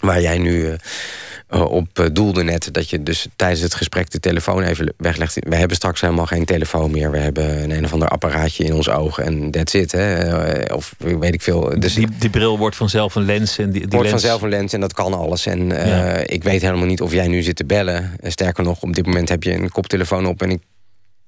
[0.00, 0.78] Waar jij nu eh,
[1.50, 2.68] op eh, doelde net.
[2.72, 5.36] Dat je dus tijdens het gesprek de telefoon even weglegt.
[5.40, 7.10] We hebben straks helemaal geen telefoon meer.
[7.10, 9.92] We hebben een een of ander apparaatje in ons oog en that's it.
[9.92, 10.14] Hè?
[10.14, 11.80] Eh, Of weet ik veel.
[11.80, 13.58] Dus die, die bril wordt vanzelf een lens.
[13.58, 14.20] En die, die wordt lens...
[14.22, 15.46] vanzelf een lens en dat kan alles.
[15.46, 18.10] En eh, ik weet helemaal niet of jij nu zit te bellen.
[18.20, 20.42] Eh, Sterker nog, op dit moment heb je een koptelefoon op.
[20.42, 20.60] En ik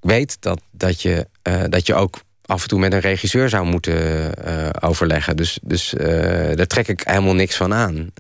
[0.01, 3.67] weet dat, dat, je, eh, dat je ook af en toe met een regisseur zou
[3.67, 5.37] moeten eh, overleggen.
[5.37, 8.11] Dus, dus eh, daar trek ik helemaal niks van aan.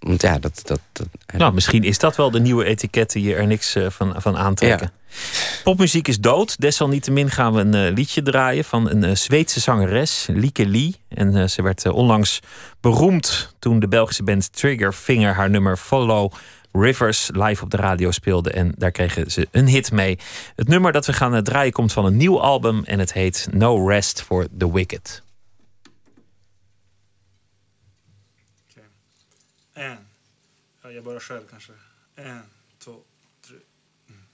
[0.00, 0.60] Want ja, dat...
[0.64, 4.14] dat, dat Nou, misschien is dat wel de nieuwe etiketten, je er niks eh, van,
[4.16, 4.92] van aantrekken.
[5.64, 6.60] Popmuziek is dood.
[6.60, 10.96] Desalniettemin gaan we een eh, liedje draaien van een eh, Zweedse zangeres, Lieke Lee.
[11.08, 12.40] En ze werd onlangs
[12.80, 16.32] beroemd toen de Belgische band Triggerfinger haar nummer Follow
[16.72, 18.50] Rivers live op de radio speelde.
[18.50, 20.18] En daar kregen ze een hit mee.
[20.56, 23.88] Het nummer dat we gaan draaien komt van een nieuw album en het heet No
[23.88, 25.22] Rest for the Wicked.
[31.00, 31.72] Jag börjar själv kanske.
[32.16, 32.42] En,
[32.78, 32.96] två,
[33.46, 33.56] tre.
[34.08, 34.24] Mm.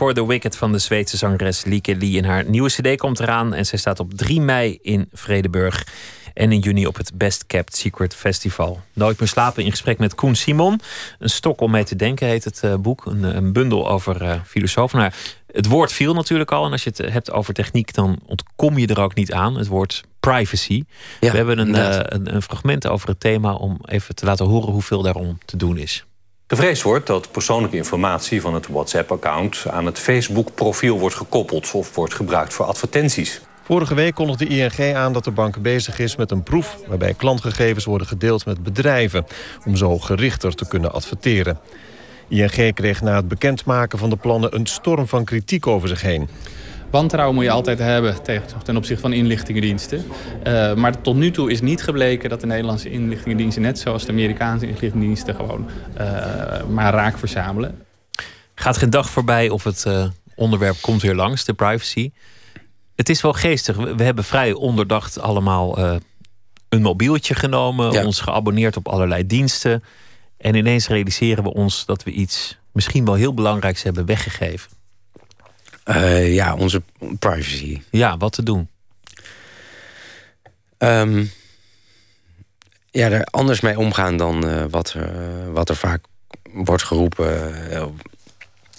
[0.00, 2.10] For the Wicked van de Zweedse zangeres Lieke Lee.
[2.10, 5.86] In haar nieuwe cd komt eraan en zij staat op 3 mei in Vredeburg.
[6.34, 8.80] En in juni op het Best Kept Secret Festival.
[8.92, 10.80] Nooit meer slapen in gesprek met Koen Simon.
[11.18, 13.06] Een stok om mee te denken heet het uh, boek.
[13.06, 14.98] Een, een, bundel over uh, filosofen.
[14.98, 15.12] Nou,
[15.52, 16.64] het woord viel natuurlijk al.
[16.64, 19.56] En als je het hebt over techniek, dan ontkom je er ook niet aan.
[19.56, 20.84] Het woord privacy.
[21.20, 24.46] Ja, We hebben een, uh, een, een fragment over het thema om even te laten
[24.46, 26.04] horen hoeveel daarom te doen is.
[26.50, 32.14] Gevreesd wordt dat persoonlijke informatie van het WhatsApp-account aan het Facebook-profiel wordt gekoppeld of wordt
[32.14, 33.40] gebruikt voor advertenties.
[33.62, 36.76] Vorige week kondigde ING aan dat de bank bezig is met een proef...
[36.86, 39.26] waarbij klantgegevens worden gedeeld met bedrijven...
[39.66, 41.58] om zo gerichter te kunnen adverteren.
[42.28, 46.28] ING kreeg na het bekendmaken van de plannen een storm van kritiek over zich heen.
[46.90, 48.22] Wantrouwen moet je altijd hebben
[48.62, 50.04] ten opzichte van inlichtingendiensten.
[50.46, 53.62] Uh, maar tot nu toe is niet gebleken dat de Nederlandse inlichtingendiensten...
[53.62, 55.68] net zoals de Amerikaanse inlichtingendiensten gewoon
[56.00, 57.84] uh, maar raak verzamelen.
[58.54, 62.10] Gaat geen dag voorbij of het uh, onderwerp komt weer langs, de privacy.
[62.96, 63.76] Het is wel geestig.
[63.76, 65.78] We hebben vrij onderdacht allemaal
[66.68, 67.92] een mobieltje genomen...
[67.92, 68.04] Ja.
[68.04, 69.84] ons geabonneerd op allerlei diensten...
[70.36, 74.79] en ineens realiseren we ons dat we iets misschien wel heel belangrijks hebben weggegeven.
[75.84, 76.82] Uh, ja, onze
[77.18, 77.80] privacy.
[77.90, 78.68] Ja, wat te doen?
[80.78, 81.30] Um,
[82.90, 85.02] ja, er anders mee omgaan dan uh, wat, uh,
[85.52, 86.04] wat er vaak
[86.52, 87.54] wordt geroepen.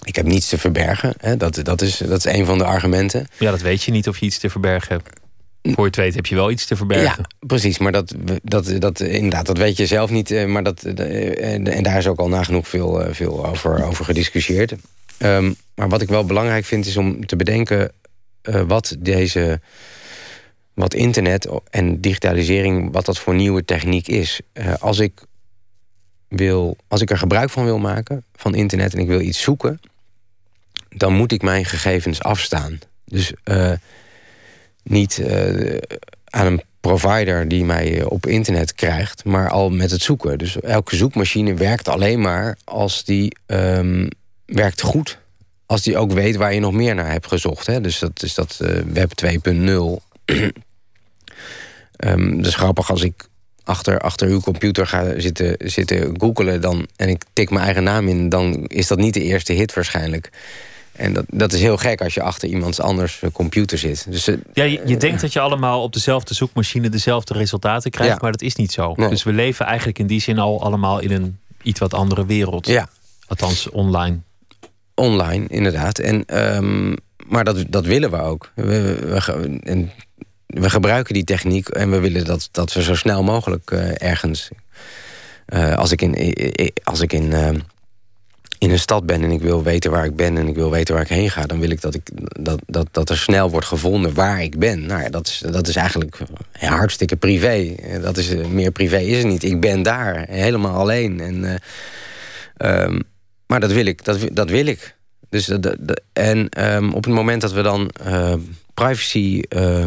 [0.02, 1.14] ik heb niets te verbergen.
[1.18, 1.36] Hè?
[1.36, 3.26] Dat, dat, is, dat is een van de argumenten.
[3.38, 5.20] Ja, dat weet je niet of je iets te verbergen hebt.
[5.62, 7.26] Voor je het weet heb je wel iets te verbergen.
[7.28, 7.78] Ja, precies.
[7.78, 10.46] Maar dat, dat, dat, inderdaad, dat weet je zelf niet.
[10.46, 14.74] Maar dat, en, en daar is ook al nagenoeg veel, veel over, over gediscussieerd.
[15.18, 17.92] Um, maar wat ik wel belangrijk vind is om te bedenken
[18.42, 19.60] uh, wat deze.
[20.74, 24.40] wat internet en digitalisering, wat dat voor nieuwe techniek is.
[24.54, 25.20] Uh, als ik
[26.28, 29.80] wil, als ik er gebruik van wil maken van internet en ik wil iets zoeken,
[30.88, 32.78] dan moet ik mijn gegevens afstaan.
[33.04, 33.72] Dus uh,
[34.82, 35.22] niet
[36.24, 40.38] aan een provider die mij op internet krijgt, maar al met het zoeken.
[40.38, 44.08] Dus elke zoekmachine werkt alleen maar als die um,
[44.54, 45.20] werkt goed
[45.72, 47.66] als die ook weet waar je nog meer naar hebt gezocht.
[47.66, 47.80] Hè?
[47.80, 49.54] Dus dat is dat uh, web 2.0.
[52.06, 53.28] um, dus grappig als ik
[53.64, 56.60] achter, achter uw computer ga zitten, zitten googelen...
[56.60, 59.74] Dan, en ik tik mijn eigen naam in, dan is dat niet de eerste hit
[59.74, 60.30] waarschijnlijk.
[60.92, 64.06] En dat, dat is heel gek als je achter iemands anders computer zit.
[64.08, 68.12] Dus, uh, ja, je, je denkt dat je allemaal op dezelfde zoekmachine dezelfde resultaten krijgt...
[68.12, 68.18] Ja.
[68.22, 68.92] maar dat is niet zo.
[68.96, 69.08] Nee.
[69.08, 72.66] Dus we leven eigenlijk in die zin al allemaal in een iets wat andere wereld.
[72.66, 72.88] Ja.
[73.26, 74.20] Althans, online.
[74.94, 75.98] Online, inderdaad.
[75.98, 78.52] En, um, maar dat, dat willen we ook.
[78.54, 79.90] We, we, en
[80.46, 84.50] we gebruiken die techniek en we willen dat, dat we zo snel mogelijk uh, ergens.
[85.48, 86.34] Uh, als ik in,
[86.84, 87.48] als ik in, uh,
[88.58, 90.94] in een stad ben en ik wil weten waar ik ben en ik wil weten
[90.94, 92.08] waar ik heen ga, dan wil ik dat, ik,
[92.44, 94.86] dat, dat, dat er snel wordt gevonden waar ik ben.
[94.86, 96.18] Nou ja, dat is, dat is eigenlijk
[96.52, 97.74] hartstikke privé.
[98.00, 99.42] Dat is, meer privé is het niet.
[99.42, 101.20] Ik ben daar, helemaal alleen.
[101.20, 101.60] En,
[102.58, 103.02] um,
[103.52, 104.04] maar dat wil ik.
[104.04, 104.96] Dat, dat wil ik.
[105.28, 105.48] Dus
[106.12, 108.34] en um, op het moment dat we dan uh,
[108.74, 109.86] privacy, uh,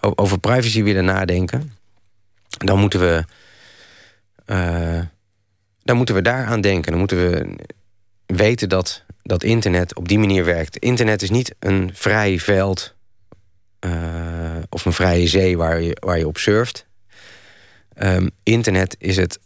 [0.00, 1.72] over privacy willen nadenken,
[2.48, 3.24] dan moeten we,
[4.46, 5.00] uh,
[5.82, 6.90] dan moeten we daaraan denken.
[6.90, 7.56] Dan moeten we
[8.26, 10.76] weten dat, dat internet op die manier werkt.
[10.76, 12.94] Internet is niet een vrij veld
[14.68, 16.86] of een vrije zee waar je, waar je op surft.
[17.98, 19.38] Um, internet is het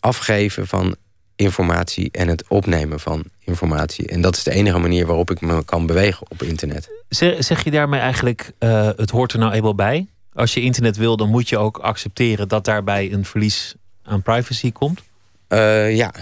[0.00, 0.96] afgeven van
[1.36, 4.08] informatie en het opnemen van informatie.
[4.08, 6.90] En dat is de enige manier waarop ik me kan bewegen op internet.
[7.38, 10.06] Zeg je daarmee eigenlijk, uh, het hoort er nou eenmaal bij?
[10.32, 14.72] Als je internet wil, dan moet je ook accepteren dat daarbij een verlies aan privacy
[14.72, 15.02] komt?
[15.48, 16.14] Uh, ja,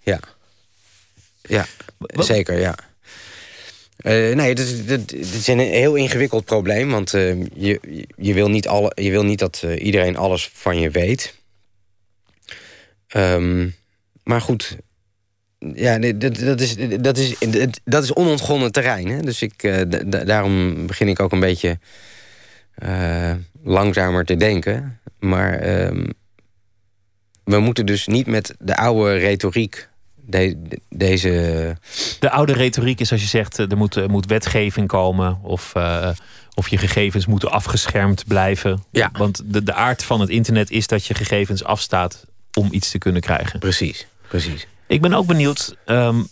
[0.00, 0.20] ja.
[1.42, 1.66] Ja,
[1.98, 2.26] Wat?
[2.26, 2.74] zeker, ja.
[3.98, 6.90] Uh, nee, het is een heel ingewikkeld probleem.
[6.90, 11.34] Want je, je, wil niet alle, je wil niet dat iedereen alles van je weet.
[13.16, 13.74] Um,
[14.24, 14.78] maar goed,
[15.74, 17.34] ja, dat, dat, is, dat, is,
[17.84, 19.08] dat is onontgonnen terrein.
[19.08, 19.20] Hè?
[19.20, 21.78] Dus ik, uh, daarom begin ik ook een beetje
[22.84, 25.00] uh, langzamer te denken.
[25.18, 26.04] Maar uh,
[27.44, 29.88] we moeten dus niet met de oude retoriek
[30.26, 31.76] de, de, deze...
[32.18, 35.38] De oude retoriek is als je zegt, er moet, er moet wetgeving komen...
[35.42, 35.72] of,
[36.54, 38.84] of je gegevens moeten afgeschermd blijven.
[38.90, 39.10] Ja.
[39.12, 42.26] Want de, de aard van het internet is dat je gegevens afstaat...
[42.58, 43.58] om iets te kunnen krijgen.
[43.58, 44.06] Precies.
[44.40, 44.66] Precies.
[44.86, 46.28] Ik ben ook benieuwd um,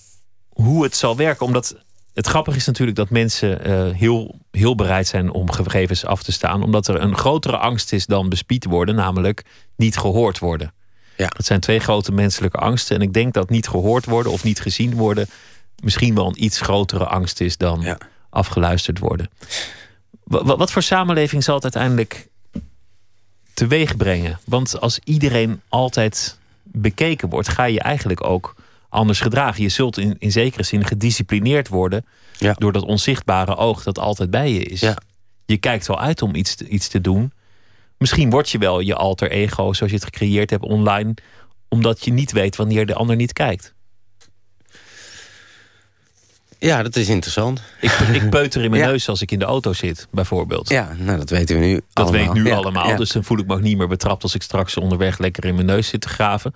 [0.48, 1.46] hoe het zal werken.
[1.46, 1.76] Omdat
[2.14, 6.32] het grappige is natuurlijk dat mensen uh, heel, heel bereid zijn om gegevens af te
[6.32, 6.62] staan.
[6.62, 9.44] Omdat er een grotere angst is dan bespied worden, namelijk
[9.76, 10.72] niet gehoord worden.
[11.16, 11.26] Ja.
[11.26, 12.96] Dat zijn twee grote menselijke angsten.
[12.96, 15.26] En ik denk dat niet gehoord worden of niet gezien worden,
[15.82, 17.98] misschien wel een iets grotere angst is dan
[18.30, 19.30] afgeluisterd worden.
[20.24, 22.28] Wat, wat voor samenleving zal het uiteindelijk
[23.54, 24.40] teweeg brengen?
[24.44, 26.40] Want als iedereen altijd
[26.72, 28.54] bekeken wordt, ga je eigenlijk ook
[28.88, 29.62] anders gedragen.
[29.62, 32.04] Je zult in, in zekere zin gedisciplineerd worden
[32.38, 34.80] door dat onzichtbare oog dat altijd bij je is.
[35.46, 37.32] Je kijkt wel uit om iets te, iets te doen.
[37.98, 41.14] Misschien word je wel je alter ego zoals je het gecreëerd hebt online,
[41.68, 43.74] omdat je niet weet wanneer de ander niet kijkt.
[46.68, 47.62] Ja, dat is interessant.
[47.80, 50.68] Ik, ik peuter in mijn neus als ik in de auto zit, bijvoorbeeld.
[50.68, 52.34] Ja, nou, dat weten we nu Dat allemaal.
[52.34, 52.88] weet nu Ja, allemaal.
[52.88, 52.96] ja.
[52.96, 55.54] Dus dan voel ik me ook niet meer betrapt als ik straks onderweg lekker in
[55.54, 56.54] mijn neus zit te graven.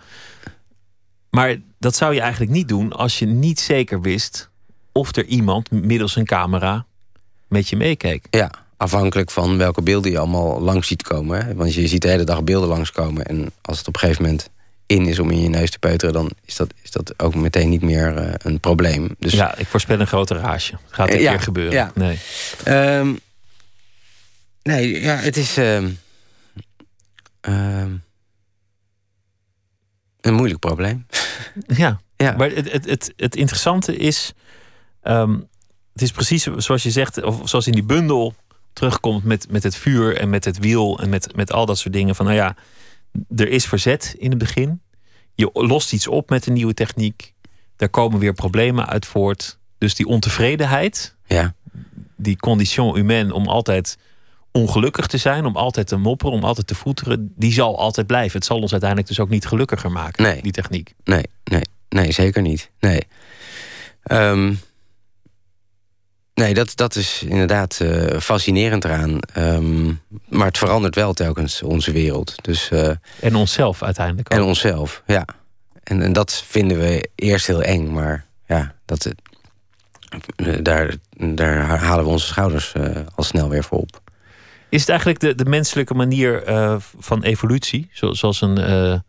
[1.30, 4.50] Maar dat zou je eigenlijk niet doen als je niet zeker wist
[4.92, 6.86] of er iemand middels een camera
[7.48, 8.26] met je meekeek.
[8.30, 11.44] Ja, afhankelijk van welke beelden je allemaal langs ziet komen.
[11.46, 11.54] Hè?
[11.54, 13.24] Want je ziet de hele dag beelden langskomen.
[13.24, 14.50] En als het op een gegeven moment
[14.86, 16.14] in is om in je neus te peuteren...
[16.14, 19.14] dan is dat, is dat ook meteen niet meer eh, een probleem.
[19.18, 20.78] Dus, Ja, ik voorspel een grote rage.
[20.88, 21.72] Gaat Eh, ja, keer gebeuren.
[21.72, 21.92] ja.
[21.94, 22.18] Nee.
[22.64, 23.14] Ehm,
[24.62, 25.56] nee, ja, het is...
[25.56, 25.88] ehm,
[27.40, 27.94] ehm,
[30.20, 31.06] een moeilijk probleem.
[31.66, 32.36] Ja, Ja.
[32.36, 34.32] maar het, het, het, het interessante is...
[35.92, 38.34] het is precies zoals je zegt, of zoals in die bundel
[38.72, 41.94] terugkomt met, met het vuur en met het wiel en met, met al dat soort
[41.94, 42.14] dingen.
[42.14, 42.56] Van nou ja,
[43.36, 44.80] er is verzet in het begin.
[45.34, 47.34] Je lost iets op met een nieuwe techniek.
[47.76, 49.58] Daar komen weer problemen uit voort.
[49.78, 51.54] Dus die ontevredenheid, Ja.
[52.16, 53.98] die condition humaine om altijd
[54.52, 58.36] ongelukkig te zijn, om altijd te mopperen, om altijd te voeteren, die zal altijd blijven.
[58.38, 60.42] Het zal ons uiteindelijk dus ook niet gelukkiger maken, Nee.
[60.42, 60.94] die techniek.
[61.04, 62.70] Nee, nee, nee, zeker niet.
[62.80, 63.02] Nee.
[64.02, 64.54] Ehm,
[66.36, 69.20] nee, dat, dat is inderdaad eh, fascinerend eraan.
[69.20, 69.86] Ehm,
[70.28, 72.34] maar het verandert wel telkens onze wereld.
[72.44, 74.38] Dus, eh, En onszelf uiteindelijk ook.
[74.38, 75.24] en onszelf, ja.
[75.82, 79.12] En, en dat vinden we eerst heel eng, maar ja, dat,
[80.36, 82.72] eh, daar, daar halen we onze schouders
[83.14, 84.00] al snel weer voor op.
[84.68, 86.42] Is het eigenlijk de, de menselijke manier
[86.98, 87.88] van evolutie?
[87.92, 89.02] Zo- zoals een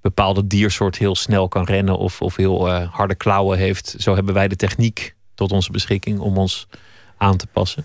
[0.00, 3.94] bepaalde diersoort heel snel kan rennen of, of heel harde klauwen heeft.
[3.98, 6.66] Zo hebben wij de techniek tot onze beschikking om ons
[7.16, 7.84] aan te passen.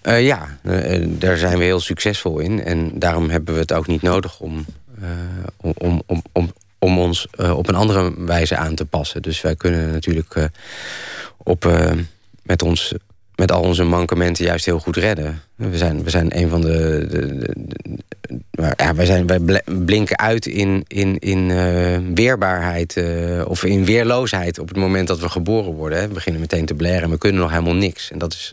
[0.00, 2.64] Eh, ja, eh, daar zijn we heel succesvol in.
[2.64, 4.64] En daarom hebben we het ook niet nodig om,
[5.00, 5.08] eh,
[5.56, 9.22] om, om, om, om, ons op een andere wijze aan te passen.
[9.22, 10.50] Dus wij kunnen natuurlijk
[11.36, 11.70] op,
[12.42, 12.94] met, ons,
[13.40, 15.42] met al onze mankementen juist heel goed redden.
[15.54, 17.06] We zijn, we zijn een van de.
[17.10, 17.54] de,
[18.76, 23.84] ja, wij, zijn, wij bl- blinken uit in, in, in eh, weerbaarheid eh, of in
[23.84, 25.98] weerloosheid op het moment dat we geboren worden.
[25.98, 26.08] Hè.
[26.08, 28.10] We beginnen meteen te blaren en we kunnen nog helemaal niks.
[28.10, 28.52] En dat is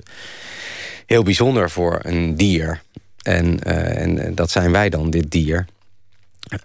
[1.06, 2.82] heel bijzonder voor een dier.
[3.22, 5.66] En, eh, en dat zijn wij dan, dit dier.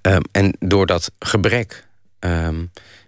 [0.01, 1.85] Ehm, en door dat gebrek
[2.18, 2.61] ehm,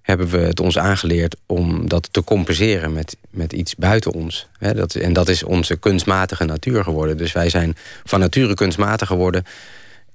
[0.05, 4.49] hebben we het ons aangeleerd om dat te compenseren met, met iets buiten ons.
[4.59, 7.17] Dat, en dat is onze kunstmatige natuur geworden.
[7.17, 9.45] Dus wij zijn van nature kunstmatig geworden.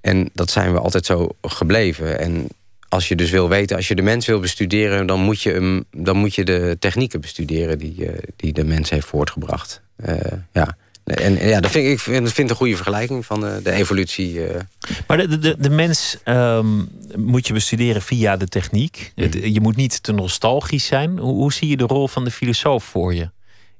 [0.01, 2.19] En dat zijn we altijd zo gebleven.
[2.19, 2.47] En
[2.89, 6.17] als je dus wil weten, als je de mens wil bestuderen, dan moet je, dan
[6.17, 9.81] moet je de technieken bestuderen die, eh, die de mens heeft voortgebracht.
[9.95, 10.15] Eh,
[10.53, 10.77] ja.
[11.15, 14.45] En ja, dat vind ik, vind, vind een goede vergelijking van de, de evolutie.
[14.45, 14.59] eh.
[15.07, 16.83] Maar de, de, de mens ehm,
[17.17, 19.11] moet je bestuderen via de techniek.
[19.43, 21.17] Je moet niet te nostalgisch zijn.
[21.17, 23.29] Hoe, hoe zie je de rol van de filosoof voor je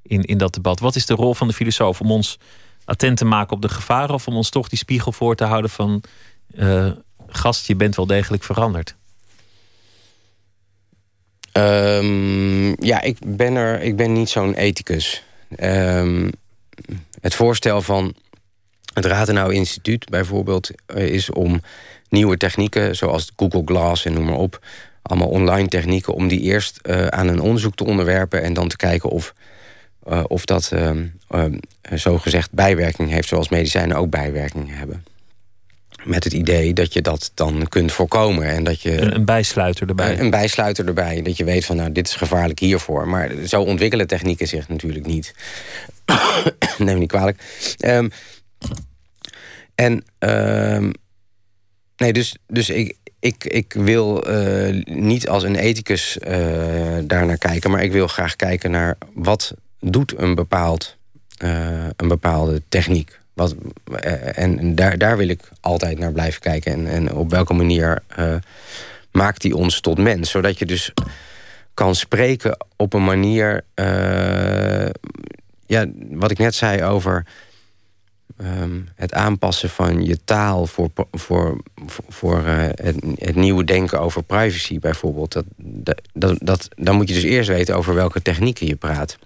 [0.01, 0.79] in, in dat debat?
[0.79, 2.01] Wat is de rol van de filosoof?
[2.01, 2.37] Om ons
[2.85, 5.69] attent te maken op de gevaren of om ons toch die spiegel voor te houden
[5.71, 6.03] van
[6.55, 6.91] eh,
[7.27, 8.95] gast, je bent wel degelijk veranderd?
[11.51, 15.23] Ehm, ja, ik ben, er, ik ben niet zo'n ethicus.
[15.55, 16.29] Ehm,
[17.21, 18.15] het voorstel van
[18.93, 21.61] het Rathenau Instituut bijvoorbeeld eh, is om
[22.09, 24.65] nieuwe technieken, zoals Google Glass en noem maar op,
[25.01, 28.75] allemaal online technieken, om die eerst eh, aan een onderzoek te onderwerpen en dan te
[28.75, 29.33] kijken of,
[30.03, 31.57] eh, of dat ehm ehm,
[31.93, 35.03] zogezegd bijwerking heeft, zoals medicijnen ook bijwerkingen hebben.
[36.03, 39.87] Met het idee dat je dat dan kunt voorkomen en dat je Een, een bijsluiter
[39.87, 40.13] erbij.
[40.13, 41.21] een, een bijsluiter erbij.
[41.21, 43.07] Dat je weet van, nou, dit is gevaarlijk hiervoor.
[43.07, 45.33] Maar zo ontwikkelen technieken zich natuurlijk niet.
[46.77, 47.43] Neem me niet kwalijk.
[47.77, 48.09] Ehm,
[49.75, 50.91] en, ehm,
[51.97, 57.71] nee, dus, dus ik, ik, ik wil eh, niet als een ethicus eh daarnaar kijken...
[57.71, 60.97] maar ik wil graag kijken naar wat doet een, bepaald,
[61.37, 63.19] eh, een bepaalde techniek.
[63.39, 66.71] Eh, en daar, daar wil ik altijd naar blijven kijken.
[66.73, 68.35] En, en op welke manier eh,
[69.11, 70.29] maakt die ons tot mens?
[70.29, 70.93] Zodat je dus
[71.73, 73.63] kan spreken op een manier...
[73.73, 74.89] eh,
[75.65, 77.25] ja, wat ik net zei over
[78.37, 81.61] ehm, het aanpassen van je taal voor, voor,
[82.07, 85.33] voor het, het, nieuwe denken over privacy bijvoorbeeld.
[85.57, 89.17] Dat, dat, dat, dan moet je dus eerst weten over welke technieken je praat.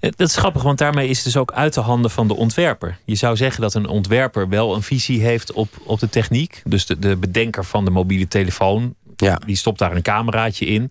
[0.00, 2.98] Dat is grappig, want daarmee is het dus ook uit de handen van de ontwerper.
[3.04, 6.62] Je zou zeggen dat een ontwerper wel een visie heeft op, op de techniek.
[6.64, 9.40] Dus de, de bedenker van de mobiele telefoon, ja.
[9.46, 10.90] die stopt daar een cameraatje in.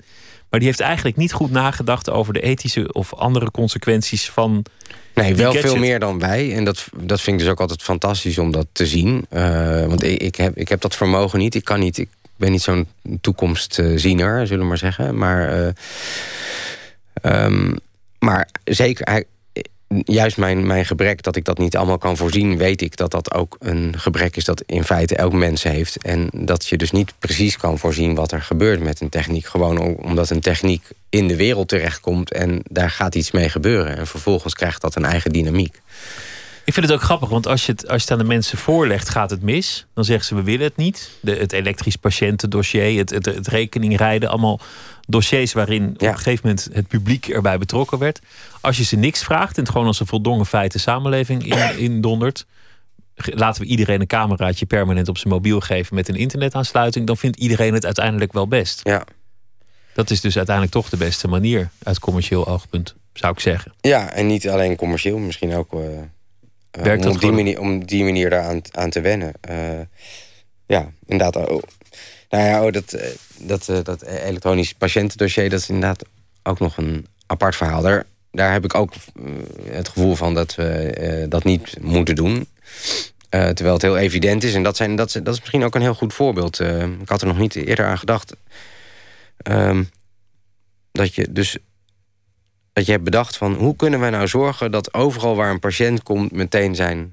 [0.50, 4.66] Maar die heeft eigenlijk niet goed nagedacht over de ethische of andere consequenties van.
[5.14, 6.56] Nee, wel veel meer dan wij.
[6.56, 9.26] En dat, dat vind ik dus ook altijd fantastisch om dat te zien.
[9.30, 11.56] Uh, want ik, ik, heb, ik heb dat vermogen niet.
[11.56, 11.98] Ik kan niet.
[11.98, 12.88] Ik ben niet zo'n
[13.22, 15.18] toekomstziener, zullen we maar zeggen.
[15.18, 15.60] Maar.
[15.60, 15.68] Uh,
[17.46, 17.78] um,
[18.24, 19.26] maar zeker,
[20.04, 22.58] juist mijn, mijn gebrek dat ik dat niet allemaal kan voorzien...
[22.58, 26.04] weet ik dat dat ook een gebrek is dat in feite elk mens heeft.
[26.04, 29.46] En dat je dus niet precies kan voorzien wat er gebeurt met een techniek.
[29.46, 32.32] Gewoon omdat een techniek in de wereld terechtkomt...
[32.32, 33.98] en daar gaat iets mee gebeuren.
[33.98, 35.82] En vervolgens krijgt dat een eigen dynamiek.
[36.66, 38.58] Ik vind het ook grappig, want als je het, als je het aan de mensen
[38.58, 39.86] voorlegt, gaat het mis.
[39.94, 41.12] Dan zeggen ze, we willen het niet.
[41.22, 44.60] De, het elektrisch patiëntendossier, het, het, het rekeningrijden, allemaal
[45.08, 48.20] dossiers waarin op een gegeven moment het publiek erbij betrokken werd.
[48.62, 51.78] Als je ze niks vraagt en het gewoon als een voldongen feit de samenleving in,
[51.86, 52.46] in dondert.
[53.16, 57.38] Laten we iedereen een cameraatje permanent op zijn mobiel geven met een internetaansluiting, dan vindt
[57.38, 58.80] iedereen het uiteindelijk wel best.
[58.84, 59.06] Ja.
[59.94, 63.74] Dat is dus uiteindelijk toch de beste manier uit commercieel oogpunt, zou ik zeggen.
[63.82, 65.74] Ja, en niet alleen commercieel, misschien ook.
[65.74, 65.80] Uh,
[66.82, 69.34] Werkt om, op die manier, om die manier daar aan te wennen.
[69.50, 69.80] Uh,
[70.66, 71.50] ja, inderdaad.
[71.50, 71.62] Oh,
[72.30, 73.08] nou ja, oh, dat, eh,
[73.38, 76.06] dat, dat elektronisch patiëntendossier, dat is inderdaad
[76.44, 77.82] ook nog een apart verhaal.
[77.82, 78.94] Daar, daar heb ik ook
[79.70, 82.48] het gevoel van dat we dat niet moeten doen.
[83.30, 84.54] terwijl het heel evident is.
[84.54, 86.60] En dat, zijn, dat, dat is misschien ook een heel goed voorbeeld.
[87.02, 88.36] ik had er nog niet eerder aan gedacht.
[89.38, 89.84] Ehm,
[90.92, 91.58] dat je dus
[92.74, 96.04] dat je hebt bedacht van hoe kunnen wij nou zorgen dat overal waar een patiënt
[96.04, 97.12] komt meteen zijn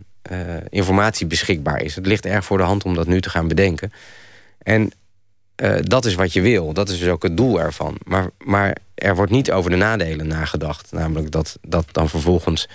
[0.68, 1.94] informatie beschikbaar is.
[1.94, 3.92] Het ligt erg voor de hand om dat nu te gaan bedenken.
[4.62, 4.92] En
[5.62, 6.72] uh, dat is wat je wil.
[6.72, 7.96] Dat is dus ook het doel ervan.
[8.04, 10.92] Maar, maar er wordt niet over de nadelen nagedacht.
[10.92, 12.68] Namelijk dat, dat dan vervolgens...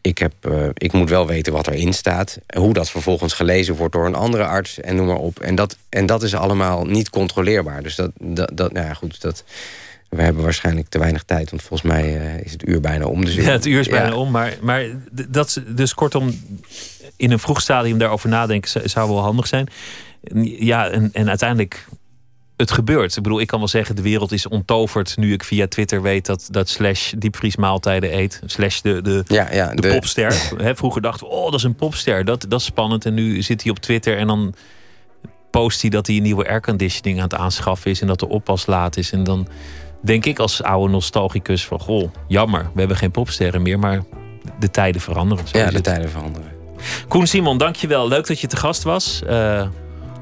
[0.00, 2.38] Ik, heb, uh, ik moet wel weten wat erin staat.
[2.56, 5.40] Hoe dat vervolgens gelezen wordt door een andere arts en noem maar op.
[5.40, 7.82] En dat, en dat is allemaal niet controleerbaar.
[7.82, 9.44] Dus dat, dat, dat nou ja, goed, dat...
[10.14, 13.24] We hebben waarschijnlijk te weinig tijd, want volgens mij uh, is het uur bijna om.
[13.24, 14.14] Dus ja, het uur is bijna ja.
[14.14, 14.30] om.
[14.30, 14.84] Maar, maar
[15.28, 16.40] dat, dus kortom,
[17.16, 19.68] in een vroeg stadium daarover nadenken zou wel handig zijn.
[20.58, 21.86] Ja, en, en uiteindelijk
[22.56, 23.16] het gebeurt.
[23.16, 26.26] Ik bedoel, ik kan wel zeggen, de wereld is onttoverd nu ik via Twitter weet
[26.26, 28.40] dat, dat Slash diepvriesmaaltijden eet.
[28.46, 30.52] Slash de, de, ja, ja, de, de popster.
[30.76, 32.24] vroeger dachten we, oh, dat is een popster.
[32.24, 33.04] Dat, dat is spannend.
[33.04, 34.54] En nu zit hij op Twitter en dan
[35.50, 38.66] post hij dat hij een nieuwe airconditioning aan het aanschaffen is en dat de oppas
[38.66, 39.12] laat is.
[39.12, 39.48] En dan
[40.04, 44.02] denk ik als oude nostalgicus van, goh, jammer, we hebben geen popsterren meer, maar
[44.58, 45.44] de tijden veranderen.
[45.52, 46.52] Ja, de tijden veranderen.
[47.08, 48.08] Koen Simon, dankjewel.
[48.08, 49.22] Leuk dat je te gast was.
[49.30, 49.66] Uh,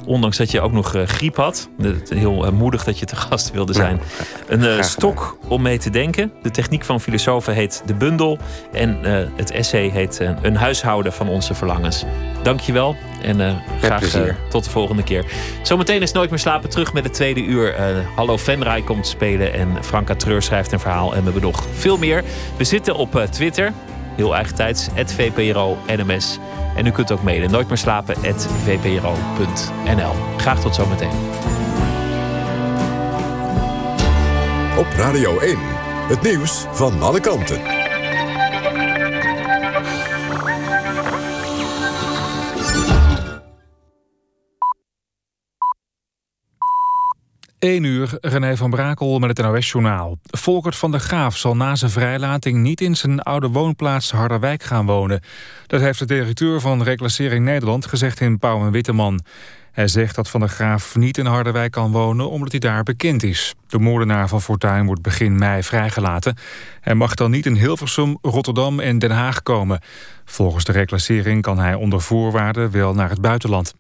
[0.07, 1.69] Ondanks dat je ook nog uh, griep had.
[2.09, 4.01] Heel uh, moedig dat je te gast wilde zijn.
[4.49, 6.33] Een uh, stok om mee te denken.
[6.43, 8.39] De techniek van filosofen heet De Bundel.
[8.73, 8.99] En
[9.37, 12.05] het essay heet Een huishouden van onze verlangens.
[12.43, 14.05] Dankjewel en graag
[14.49, 15.25] tot de volgende keer.
[15.63, 17.75] Zometeen is Nooit meer slapen terug met het tweede uur.
[18.17, 21.15] Hallo Venray komt spelen en Franka Treur schrijft een verhaal.
[21.15, 22.25] En we hebben nog veel meer.
[22.57, 23.73] We zitten op Twitter.
[24.17, 24.89] Heel eigen tijds.
[24.95, 26.39] VPRO NMS.
[26.77, 27.51] En u kunt ook mailen.
[27.51, 28.17] Nooit meer slapen.
[28.65, 30.13] vpro.nl.
[30.37, 31.11] Graag tot zometeen.
[34.79, 35.59] Op Radio 1.
[36.09, 37.82] Het nieuws van alle kanten.
[47.63, 50.19] 1 uur, René van Brakel met het NOS-journaal.
[50.23, 54.87] Volkert van der Graaf zal na zijn vrijlating niet in zijn oude woonplaats Harderwijk gaan
[54.87, 55.21] wonen.
[55.67, 59.21] Dat heeft de directeur van Reclassering Nederland gezegd in Pauw en Witteman.
[59.73, 63.23] Hij zegt dat Van der Graaf niet in Harderwijk kan wonen omdat hij daar bekend
[63.23, 63.55] is.
[63.67, 66.37] De moordenaar van Fortuin wordt begin mei vrijgelaten.
[66.81, 69.81] Hij mag dan niet in Hilversum, Rotterdam en Den Haag komen.
[70.25, 73.75] Volgens de reclassering kan hij onder voorwaarden wel naar het buitenland.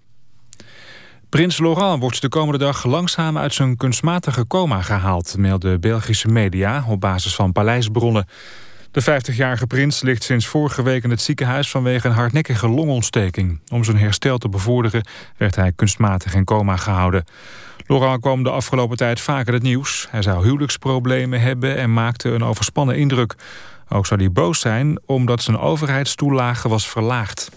[1.32, 5.36] Prins Laurent wordt de komende dag langzaam uit zijn kunstmatige coma gehaald...
[5.38, 8.26] melden Belgische media op basis van paleisbronnen.
[8.90, 11.70] De 50-jarige prins ligt sinds vorige week in het ziekenhuis...
[11.70, 13.60] vanwege een hardnekkige longontsteking.
[13.72, 15.06] Om zijn herstel te bevorderen
[15.36, 17.24] werd hij kunstmatig in coma gehouden.
[17.86, 20.06] Laurent kwam de afgelopen tijd vaker het nieuws.
[20.10, 23.34] Hij zou huwelijksproblemen hebben en maakte een overspannen indruk.
[23.88, 27.50] Ook zou hij boos zijn omdat zijn overheidstoelage was verlaagd.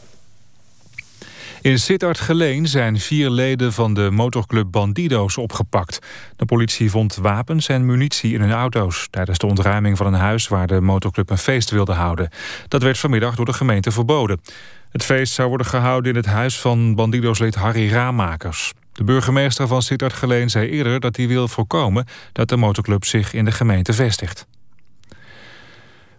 [1.66, 6.00] In Sittard-Geleen zijn vier leden van de motorclub Bandido's opgepakt.
[6.36, 9.08] De politie vond wapens en munitie in hun auto's...
[9.10, 12.30] tijdens de ontruiming van een huis waar de motorclub een feest wilde houden.
[12.68, 14.42] Dat werd vanmiddag door de gemeente verboden.
[14.90, 18.74] Het feest zou worden gehouden in het huis van Bandido's-lid Harry Raamakers.
[18.92, 22.06] De burgemeester van Sittard-Geleen zei eerder dat hij wil voorkomen...
[22.32, 24.48] dat de motorclub zich in de gemeente vestigt.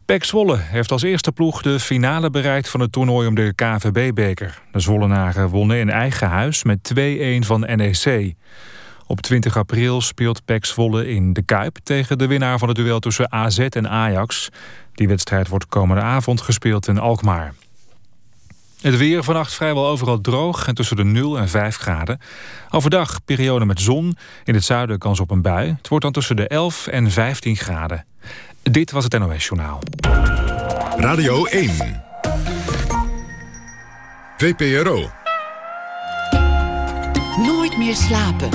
[0.07, 4.63] Pek Zwolle heeft als eerste ploeg de finale bereikt van het toernooi om de KVB-beker.
[4.73, 6.99] De Zwollenaren wonnen in eigen huis met 2-1
[7.39, 8.35] van NEC.
[9.07, 12.99] Op 20 april speelt Pek Zwolle in de Kuip tegen de winnaar van het duel
[12.99, 14.49] tussen AZ en Ajax.
[14.95, 17.55] Die wedstrijd wordt komende avond gespeeld in Alkmaar.
[18.81, 22.21] Het weer vannacht vrijwel overal droog en tussen de 0 en 5 graden.
[22.71, 25.75] Overdag periode met zon, in het zuiden kans op een bui.
[25.77, 28.05] Het wordt dan tussen de 11 en 15 graden.
[28.71, 29.79] Dit was het NOS Journaal.
[30.97, 31.71] Radio 1.
[34.37, 35.11] VPRO.
[37.47, 38.49] Nooit meer slapen.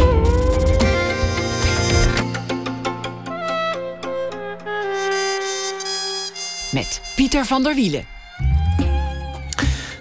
[6.71, 8.05] Met Pieter van der Wielen.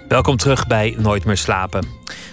[0.07, 1.87] Welkom terug bij Nooit meer slapen.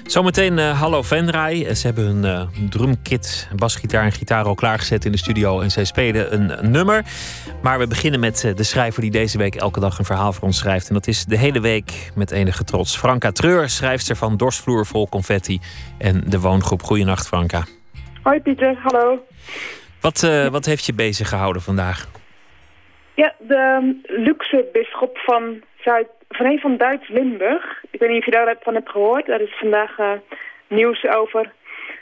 [0.09, 1.75] Zometeen uh, Hallo Venray.
[1.75, 5.61] Ze hebben hun uh, drumkit, basgitaar en gitaar al klaargezet in de studio.
[5.61, 7.05] En zij spelen een, nummer.
[7.63, 10.45] Maar we beginnen met uh, de schrijver die deze week elke dag een verhaal voor
[10.45, 10.89] ons schrijft.
[10.89, 12.97] En dat is de hele week met enige trots.
[12.97, 15.61] Franka Treur, schrijfster van Dorsvloer vol confetti.
[15.99, 16.83] En de woongroep.
[16.83, 17.65] Goeienacht Franka.
[18.23, 19.19] Hoi Pieter, hallo.
[20.01, 22.09] Wat, wat heeft je bezig gehouden vandaag?
[23.23, 27.85] Ja, de luxe bisschop van Zuid van van Duits-Limburg.
[27.91, 29.27] Ik weet niet of je daarvan hebt gehoord.
[29.27, 30.13] Daar is vandaag uh,
[30.69, 31.53] nieuws over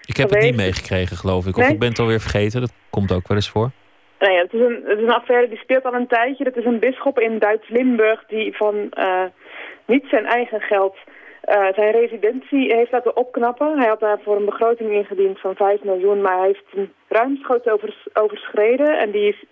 [0.05, 1.57] Ik heb het niet meegekregen, geloof ik.
[1.57, 2.61] Of ik ben het alweer vergeten.
[2.61, 3.71] Dat komt ook wel eens voor.
[4.19, 6.45] Nee, nou het, is een, het is een affaire die speelt al een tijdje.
[6.45, 9.25] Dat is een bisschop in Duits-Limburg die van uh,
[9.87, 10.97] niet zijn eigen geld...
[11.49, 13.79] Uh, zijn residentie heeft laten opknappen.
[13.79, 18.07] Hij had daarvoor een begroting ingediend van 5 miljoen, maar hij heeft een ruimschoots overs,
[18.13, 18.99] overschreden.
[18.99, 19.45] En die is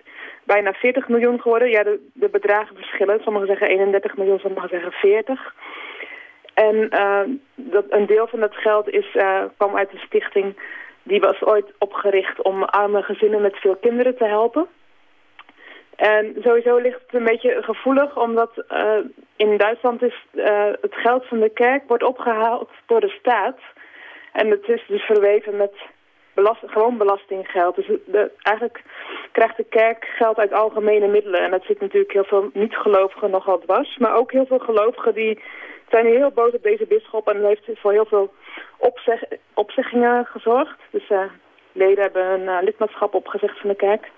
[0.44, 1.70] bijna 40 miljoen geworden.
[1.70, 3.20] Ja, de, de bedragen verschillen.
[3.22, 5.54] Sommigen zeggen 31 miljoen, sommigen zeggen 40.
[6.54, 7.20] En uh,
[7.54, 10.56] dat, een deel van dat geld is, uh, kwam uit een stichting...
[11.02, 14.66] die was ooit opgericht om arme gezinnen met veel kinderen te helpen.
[15.96, 18.96] En sowieso ligt het een beetje gevoelig, omdat uh,
[19.36, 20.24] in Duitsland is
[20.80, 23.58] het geld van de kerk wordt opgehaald door de staat.
[24.32, 25.72] En het is dus verweven met
[26.66, 27.76] gewoon belastinggeld.
[27.76, 28.82] Dus de, eigenlijk
[29.38, 31.42] krijgt de kerk geld uit algemene middelen.
[31.44, 33.98] En dat zit natuurlijk heel veel niet-gelovigen nogal dwars.
[33.98, 35.42] Maar ook heel veel gelovigen die
[35.88, 37.28] zijn heel boos op deze bisschop.
[37.28, 38.34] En dat heeft voor heel veel
[38.76, 39.22] opzeg,
[39.54, 40.78] opzeggingen gezorgd.
[40.90, 41.18] Dus uh,
[41.72, 44.10] leden hebben hun uh, lidmaatschap opgezegd van de kerk.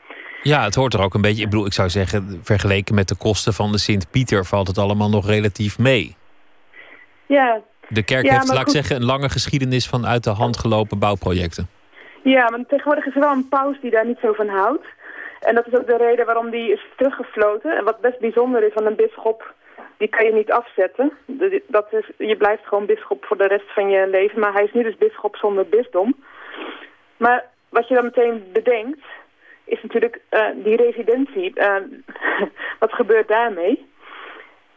[0.43, 1.43] Ja, het hoort er ook een beetje...
[1.43, 4.45] Ik bedoel, ik zou zeggen, vergeleken met de kosten van de Sint-Pieter...
[4.45, 6.17] valt het allemaal nog relatief mee.
[7.27, 7.61] Ja.
[7.89, 11.69] De kerk heeft, laat ik zeggen, een lange geschiedenis van uit de hand gelopen bouwprojecten.
[12.23, 14.87] Ja, maar tegenwoordig is er wel een paus die daar niet zo van houdt.
[15.41, 17.77] En dat is ook de reden waarom die is teruggefloten.
[17.77, 19.55] En wat best bijzonder is van een bisschop,
[19.97, 21.13] die kan je niet afzetten.
[21.67, 24.41] Dat is, je blijft gewoon bisschop voor de rest van je leven.
[24.41, 26.15] Maar hij is nu dus bisschop zonder bisdom.
[27.17, 29.05] Maar wat je dan meteen bedenkt,
[29.65, 31.53] is natuurlijk uh, die residentie.
[31.55, 31.75] Uh,
[32.83, 33.91] wat gebeurt daarmee?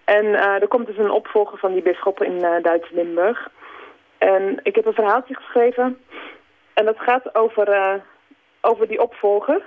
[0.03, 3.49] En uh, er komt dus een opvolger van die bisschop in Duits-Limburg.
[4.17, 5.97] En ik heb een verhaaltje geschreven
[6.73, 8.01] en dat gaat over,
[8.61, 9.61] over die opvolger,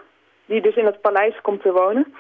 [0.47, 2.15] die dus in het paleis komt te wonen.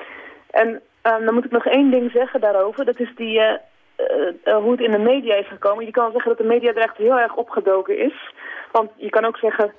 [0.50, 2.84] En uh, dan moet ik nog één ding zeggen daarover.
[2.84, 5.84] Dat is die, uh, hoe het in de media is gekomen.
[5.84, 8.32] Je kan zeggen dat de media er echt heel erg opgedoken is.
[8.72, 9.72] Want je kan ook zeggen,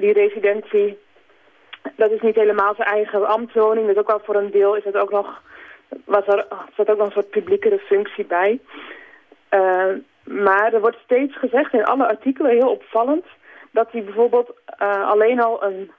[0.00, 0.98] die residentie,
[1.96, 3.86] dat is niet helemaal zijn eigen ambtswoning.
[3.86, 5.42] Dus ook wel voor een deel is het ook nog,
[6.04, 6.46] was er,
[6.76, 8.60] zat ook nog een soort publiekere functie bij.
[10.24, 13.24] maar er wordt steeds gezegd in alle artikelen, heel opvallend
[13.70, 14.54] dat hij bijvoorbeeld
[15.04, 15.90] alleen al een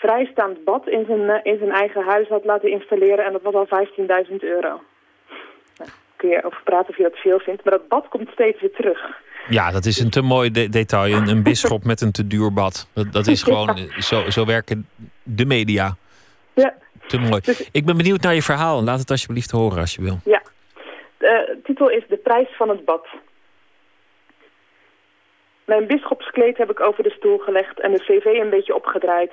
[0.00, 3.54] vrijstaand bad in zijn, uh, in zijn eigen huis had laten installeren en dat was
[3.54, 4.80] al 15.000 euro.
[5.78, 8.60] Nou, kun je over praten of je dat veel vindt, maar dat bad komt steeds
[8.60, 9.00] weer terug.
[9.48, 11.14] Ja, dat is een te mooi de detail.
[11.14, 12.88] Een, een bisschop met een te duur bad.
[12.94, 14.00] Dat, dat is gewoon, ja.
[14.00, 14.88] zo, zo werken
[15.22, 15.96] de media.
[16.54, 16.74] Ja.
[17.06, 17.40] Te mooi.
[17.40, 18.82] Dus, Ik ben benieuwd naar je verhaal.
[18.82, 20.18] Laat het alsjeblieft horen als je wil.
[20.24, 20.42] Ja.
[21.18, 23.06] De titel is De prijs van het bad.
[25.64, 29.32] Mijn bisschopskleed heb ik over de stoel gelegd en de cv een beetje opgedraaid.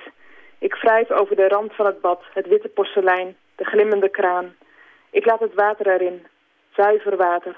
[0.59, 4.55] Ik wrijf over de rand van het bad, het witte porselein, de glimmende kraan.
[5.09, 6.27] Ik laat het water erin,
[6.75, 7.55] zuiver water.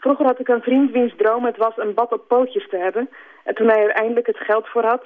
[0.00, 3.08] Vroeger had ik een vriend wiens droom het was een bad op pootjes te hebben.
[3.44, 5.04] En toen hij er eindelijk het geld voor had,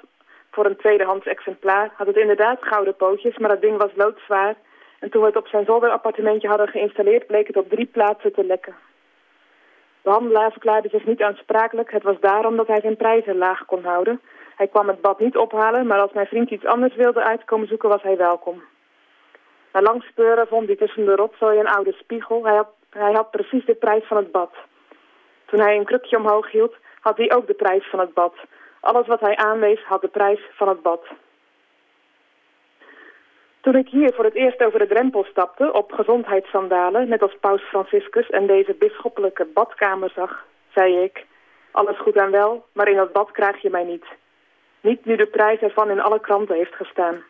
[0.51, 4.55] voor een tweedehands exemplaar, had het inderdaad gouden pootjes, maar dat ding was loodzwaar.
[4.99, 8.45] En toen we het op zijn zolderappartementje hadden geïnstalleerd, bleek het op drie plaatsen te
[8.45, 8.75] lekken.
[10.03, 11.91] De handelaar verklaarde zich niet aansprakelijk.
[11.91, 14.21] Het was daarom dat hij zijn prijzen laag kon houden.
[14.61, 17.89] Hij kwam het bad niet ophalen, maar als mijn vriend iets anders wilde uitkomen zoeken
[17.89, 18.63] was hij welkom.
[19.73, 22.45] Na lang speuren vond hij tussen de rotzooi een oude spiegel.
[22.45, 24.53] Hij had, hij had precies de prijs van het bad.
[25.47, 28.35] Toen hij een krukje omhoog hield, had hij ook de prijs van het bad.
[28.81, 31.07] Alles wat hij aanwees had de prijs van het bad.
[33.61, 37.63] Toen ik hier voor het eerst over de drempel stapte op gezondheidssandalen, net als paus
[37.63, 40.45] Franciscus en deze bisschoppelijke badkamer zag,
[40.75, 41.27] zei ik,
[41.71, 44.05] alles goed en wel, maar in dat bad krijg je mij niet.
[44.81, 47.23] Niet nu de prijs ervan in alle kranten heeft gestaan.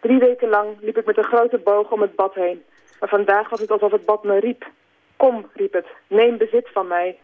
[0.00, 2.64] Drie weken lang liep ik met een grote boog om het bad heen.
[3.00, 4.66] Maar vandaag was het alsof het bad me riep.
[5.16, 7.18] Kom, riep het, neem bezit van mij.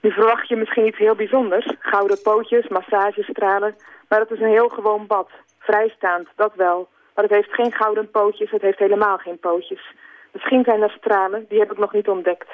[0.00, 1.74] Nu verwacht je misschien iets heel bijzonders.
[1.78, 3.76] Gouden pootjes, massagestralen.
[4.08, 5.30] Maar het is een heel gewoon bad.
[5.58, 6.88] Vrijstaand, dat wel.
[7.14, 9.94] Maar het heeft geen gouden pootjes, het heeft helemaal geen pootjes.
[10.32, 12.48] Misschien zijn er stralen, die heb ik nog niet ontdekt.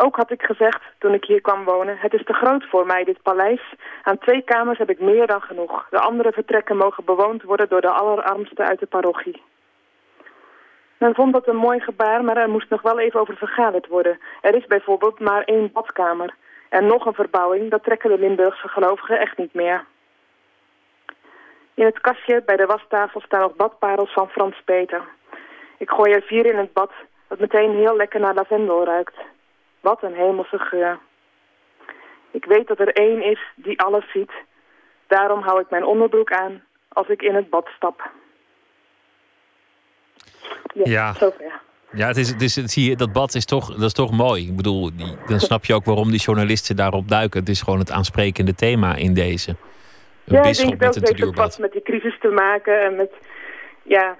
[0.00, 3.04] Ook had ik gezegd, toen ik hier kwam wonen, het is te groot voor mij,
[3.04, 3.74] dit paleis.
[4.02, 5.86] Aan twee kamers heb ik meer dan genoeg.
[5.90, 9.42] De andere vertrekken mogen bewoond worden door de allerarmsten uit de parochie.
[10.98, 14.18] Men vond dat een mooi gebaar, maar er moest nog wel even over vergaderd worden.
[14.40, 16.34] Er is bijvoorbeeld maar één badkamer.
[16.68, 19.84] En nog een verbouwing, dat trekken de Limburgse gelovigen echt niet meer.
[21.74, 25.02] In het kastje bij de wastafel staan nog badparels van Frans Peter.
[25.78, 26.92] Ik gooi er vier in het bad,
[27.28, 29.14] dat meteen heel lekker naar lavendel ruikt.
[29.88, 30.98] Wat een hemelse geur.
[32.30, 34.32] Ik weet dat er één is die alles ziet.
[35.06, 38.10] Daarom hou ik mijn onderbroek aan als ik in het bad stap.
[40.72, 41.12] Ja.
[41.12, 41.60] Zover.
[41.92, 44.10] Ja, het is, het is, het, zie je, dat bad is toch, dat is toch
[44.10, 44.48] mooi.
[44.48, 47.40] Ik bedoel, die, dan snap je ook waarom die journalisten daarop duiken.
[47.40, 49.50] Het is gewoon het aansprekende thema in deze.
[49.50, 52.96] Een ja, ik denk dat het heeft ook wat met die crisis te maken en
[52.96, 53.12] met,
[53.82, 54.16] ja,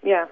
[0.00, 0.28] ja,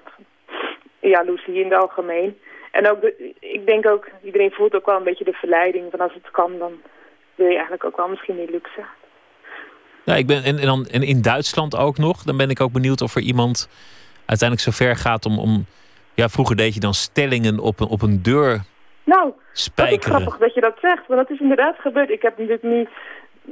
[1.00, 2.38] jaloezie in het algemeen.
[2.76, 6.00] En ook, de, ik denk ook, iedereen voelt ook wel een beetje de verleiding van
[6.00, 6.72] als het kan, dan
[7.34, 8.84] wil je eigenlijk ook wel misschien die luxe.
[10.04, 12.22] Ja, ik ben, en, en, dan, en in Duitsland ook nog.
[12.22, 13.68] Dan ben ik ook benieuwd of er iemand
[14.26, 15.38] uiteindelijk zo ver gaat om.
[15.38, 15.64] om
[16.14, 18.60] ja, vroeger deed je dan stellingen op een, op een deur
[19.04, 20.14] Nou, dat is spijkeren.
[20.20, 22.10] grappig dat je dat zegt, want dat is inderdaad gebeurd.
[22.10, 22.80] Ik heb dit nu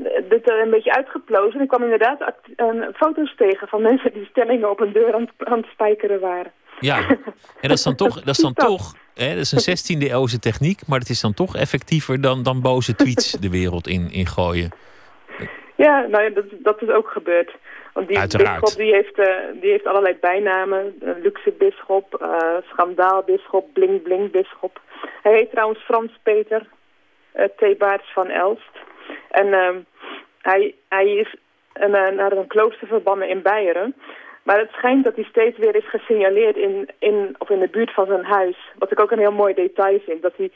[0.04, 1.60] eh, dit er een beetje uitgeplozen.
[1.60, 2.18] Ik kwam inderdaad
[2.94, 6.52] foto's tegen van mensen die stellingen op een deur aan, het- aan het spijkeren waren.
[6.80, 10.10] Ja, en dat is dan toch, dat is dan toch hè, dat is een 16e
[10.10, 14.10] eeuwse techniek, maar het is dan toch effectiever dan, dan boze tweets de wereld in,
[14.12, 14.70] in gooien.
[15.76, 17.56] Ja, nou ja, dat, dat is ook gebeurd.
[17.92, 20.94] Want die bisschop die heeft, eh, die heeft allerlei bijnamen.
[21.22, 24.80] Luxe bisschop, eh schandaalbisschop, bling bling bisschop.
[25.22, 26.66] Hij heet trouwens Frans Peter
[27.36, 28.70] uh, Thebaerts van Elst.
[29.30, 29.78] En ehm,
[30.40, 31.34] hij, hij is
[31.72, 33.94] een, eh, naar een klooster verbannen in Beieren.
[34.44, 37.94] Maar het schijnt dat hij steeds weer is gesignaleerd in, in, of in de buurt
[37.94, 38.56] van zijn huis.
[38.78, 40.22] Wat ik ook een heel mooi detail vind.
[40.22, 40.50] Dat hij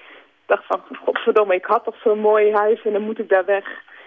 [0.47, 3.65] dacht van, godverdomme, ik had toch zo'n mooi huis en dan moet ik daar weg.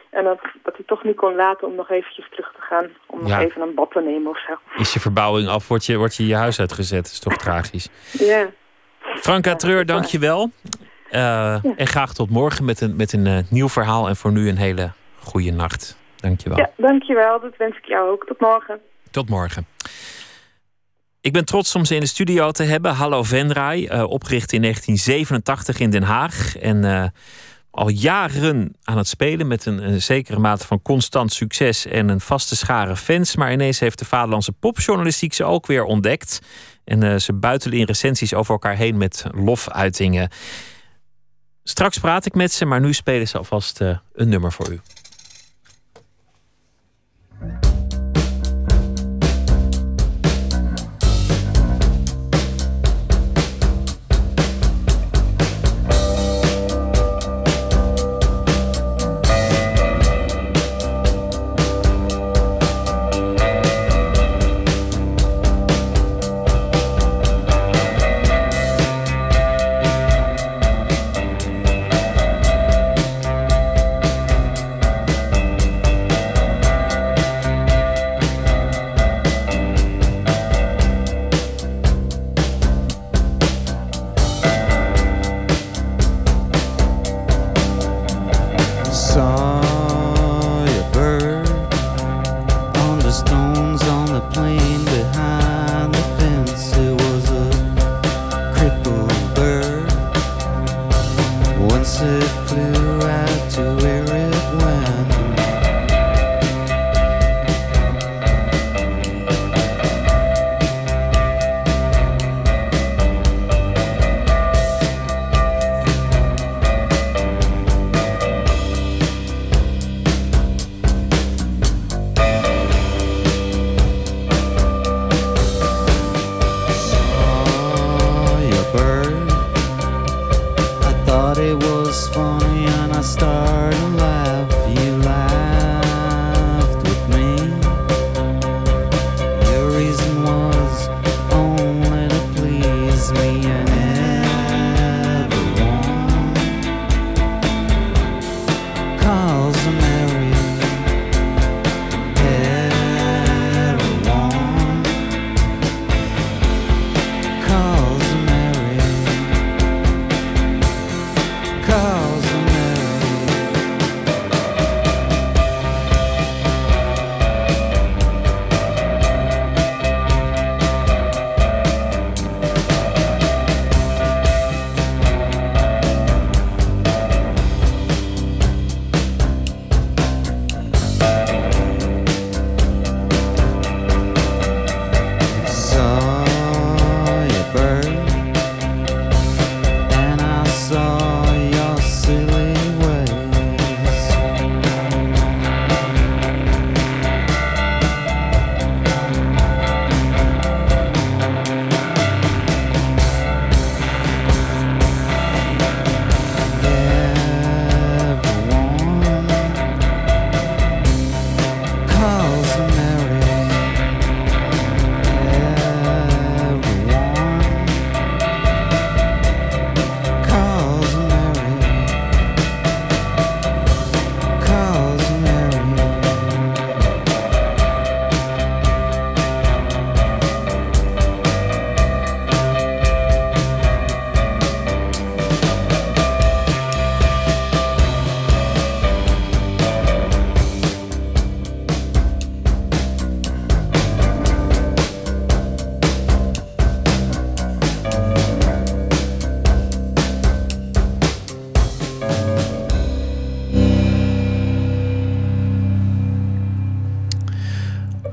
[0.09, 2.87] En dat, dat hij toch niet kon laten om nog eventjes terug te gaan.
[3.07, 3.37] Om Ja.
[3.37, 4.53] nog even een bad te nemen of zo.
[4.81, 7.03] Is je verbouwing af, word je, word je je huis uitgezet.
[7.03, 7.89] Dat is toch tragisch.
[8.11, 8.49] Ja.
[9.01, 10.49] Franka Treur, dank je wel.
[11.09, 14.07] Eh, En graag tot morgen met een, met een eh, nieuw verhaal.
[14.07, 14.91] En voor nu een hele
[15.23, 15.97] goede nacht.
[16.15, 16.57] Dank je wel.
[16.57, 17.39] Ja, dankjewel.
[17.39, 18.25] Dat wens ik jou ook.
[18.25, 18.79] Tot morgen.
[19.11, 19.67] Tot morgen.
[21.21, 22.93] Ik ben trots om ze in de studio te hebben.
[22.93, 26.57] Hallo Venray, eh, opgericht in 1987 in Den Haag.
[26.57, 27.05] En eh,
[27.71, 32.55] al jaren aan het spelen met een, zekere mate van constant succes en een vaste
[32.55, 33.35] schare fans.
[33.35, 36.39] Maar ineens heeft de vaderlandse popjournalistiek ze ook weer ontdekt.
[36.83, 40.29] En eh, ze buitelen in recensies over elkaar heen met lofuitingen.
[41.63, 43.79] Straks praat ik met ze, maar nu spelen ze alvast
[44.13, 44.79] een nummer voor u.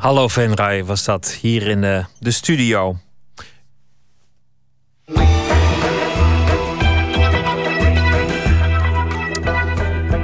[0.09, 2.97] Hallo Venray was dat hier in de, de studio.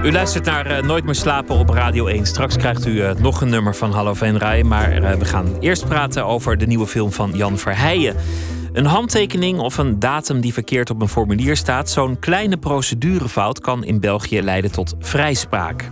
[0.03, 2.27] U luistert naar uh, Nooit meer slapen op Radio 1.
[2.27, 4.63] Straks krijgt u uh, nog een nummer van Hallo Venray.
[4.63, 8.17] Maar uh, we gaan eerst praten over de nieuwe film van Jan Verheijen.
[8.73, 13.85] Een handtekening of een datum die verkeerd op een formulier staat, zo'n kleine procedurefout kan
[13.85, 15.91] in België leiden tot vrijspraak.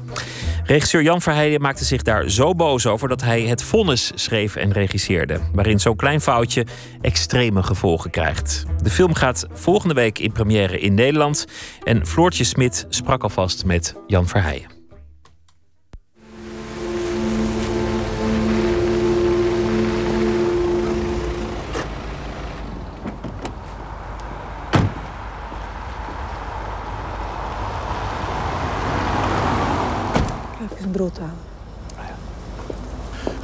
[0.73, 4.73] Regisseur Jan Verheijden maakte zich daar zo boos over dat hij het vonnis schreef en
[4.73, 6.66] regisseerde, waarin zo'n klein foutje
[7.01, 8.65] extreme gevolgen krijgt.
[8.82, 11.47] De film gaat volgende week in première in Nederland
[11.85, 14.82] en Floortje Smit sprak alvast met Jan Verheijen.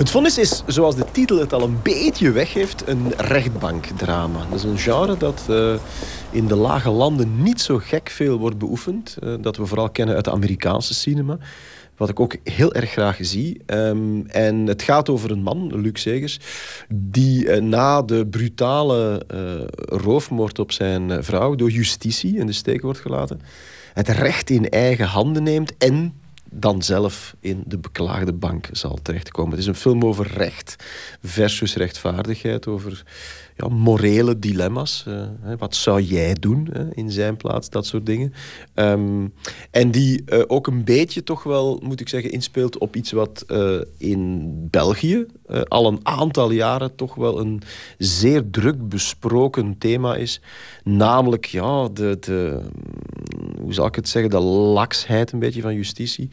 [0.09, 4.47] Het vonnis is, zoals de titel het al een beetje weggeeft, een rechtbankdrama.
[4.51, 5.75] Dat is een genre dat uh,
[6.31, 9.17] in de lage landen niet zo gek veel wordt beoefend.
[9.21, 11.39] Uh, dat we vooral kennen uit de Amerikaanse cinema.
[11.97, 13.61] Wat ik ook heel erg graag zie.
[13.67, 16.39] Um, en het gaat over een man, Luc Segers,
[16.89, 19.23] die uh, na de brutale
[19.77, 23.41] roofmoord op zijn vrouw door justitie in de steek wordt gelaten,
[23.95, 26.13] het recht in eigen handen neemt en
[26.51, 29.51] dan zelf in de beklaagde bank zal terechtkomen.
[29.51, 30.77] Het is een film over recht
[31.23, 33.03] versus rechtvaardigheid, over
[33.57, 35.05] ja, morele dilemma's.
[35.09, 35.27] Uh,
[35.59, 38.33] wat zou jij doen in zijn plaats, dat soort dingen.
[38.75, 39.33] Um,
[39.71, 43.45] en die uh, ook een beetje toch wel, moet ik zeggen, inspeelt op iets wat
[43.49, 45.27] uh, in België
[45.69, 47.63] al een aantal jaren toch wel een
[47.99, 50.41] zeer druk besproken thema is.
[50.85, 52.61] Namelijk, ja, de, de
[53.69, 56.31] hoe zal ik het zeggen, de laksheid een beetje van justitie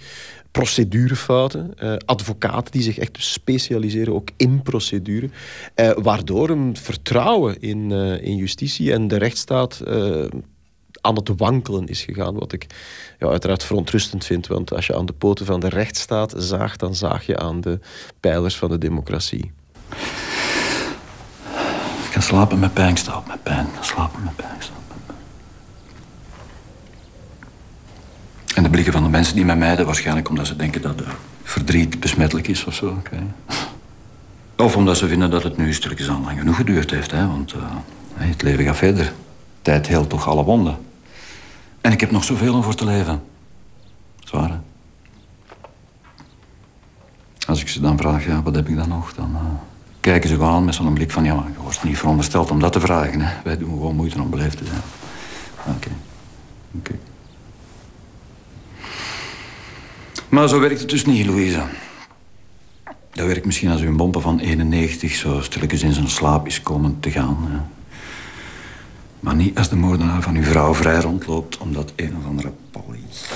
[0.52, 5.30] procedurefouten, uh, advocaten die zich echt specialiseren ook in procedure,
[5.76, 9.82] uh, waardoor een vertrouwen in, uh, in justitie en de rechtsstaat
[11.02, 12.36] aan het wankelen is gegaan.
[12.36, 12.66] Wat ik
[13.20, 16.96] ja, uiteraard verontrustend vind, want als je aan de poten van de rechtsstaat zaagt, dan
[16.96, 17.80] zaag je aan de
[18.20, 19.52] pijlers van de democratie.
[22.06, 23.68] Ik kan slapen met pijn, ik met pijn.
[23.82, 24.85] Slapen met pijn,
[28.56, 31.02] En de blikken van de mensen die mij mijden, waarschijnlijk omdat ze denken dat
[31.44, 33.02] verdriet besmettelijk is of zo.
[34.58, 37.12] Of omdat ze vinden dat het nu stukjes aan lang genoeg geduurd heeft.
[37.12, 37.28] Hè?
[37.28, 37.62] Want uh,
[38.14, 39.14] het leven gaat verder.
[39.62, 40.78] Tijd heelt toch alle wonden.
[41.82, 43.24] En ik heb nog zoveel om voor te leven.
[44.20, 44.58] Zwaar, hè?
[47.48, 49.14] Als ik ze dan vraag, ja, wat heb ik dan nog?
[49.14, 49.40] Dan uh,
[50.00, 51.24] kijken ze gewoon met zo'n blik van...
[51.24, 53.22] ja, maar je wordt niet verondersteld om dat te vragen.
[53.22, 53.34] Hè?
[53.44, 54.82] Wij doen gewoon moeite om beleefd te zijn.
[55.76, 55.90] Oké.
[56.78, 56.96] Oké.
[60.36, 61.62] Maar zo werkt het dus niet, Louise.
[63.14, 66.62] Dat werkt misschien als u een bompen van 91 zo stilletjes in zijn slaap is
[66.62, 67.70] komen te gaan.
[69.20, 71.58] Maar niet als de moordenaar van uw vrouw vrij rondloopt...
[71.58, 73.28] omdat een of andere politie...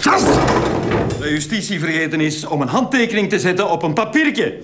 [1.20, 4.62] De justitie vergeten is om een handtekening te zetten op een papiertje.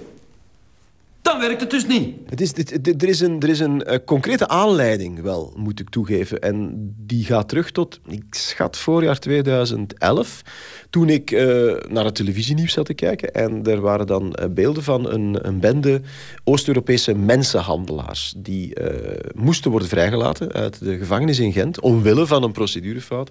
[1.26, 2.18] Dan werkt het dus niet.
[2.26, 2.52] Het is,
[2.82, 6.40] er is een, er is een eh, concrete aanleiding wel, moet ik toegeven.
[6.40, 10.42] En die gaat terug tot, ik schat, voorjaar 2011.
[10.90, 11.46] Toen ik eh,
[11.90, 13.34] naar het televisienieuws zat te kijken.
[13.34, 16.02] En er waren dan eh, beelden van een, een bende
[16.44, 18.34] Oost-Europese mensenhandelaars.
[18.38, 21.80] Die eh, moesten worden vrijgelaten uit de gevangenis in Gent.
[21.80, 23.30] Omwille van een procedurefout.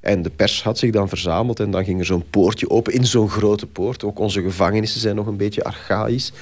[0.00, 1.60] En de pers had zich dan verzameld.
[1.60, 4.04] En dan ging er zo'n poortje open in zo'n grote poort.
[4.04, 6.32] Ook onze gevangenissen zijn nog een beetje archaïs.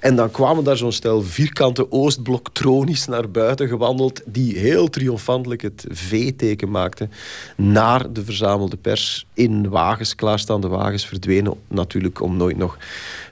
[0.00, 5.84] En dan kwamen daar zo'n stel vierkante Oostblok-tronies naar buiten gewandeld, die heel triomfantelijk het
[5.88, 7.10] V-teken maakten
[7.56, 12.78] naar de verzamelde pers in wagens, klaarstaande wagens, verdwenen natuurlijk om nooit nog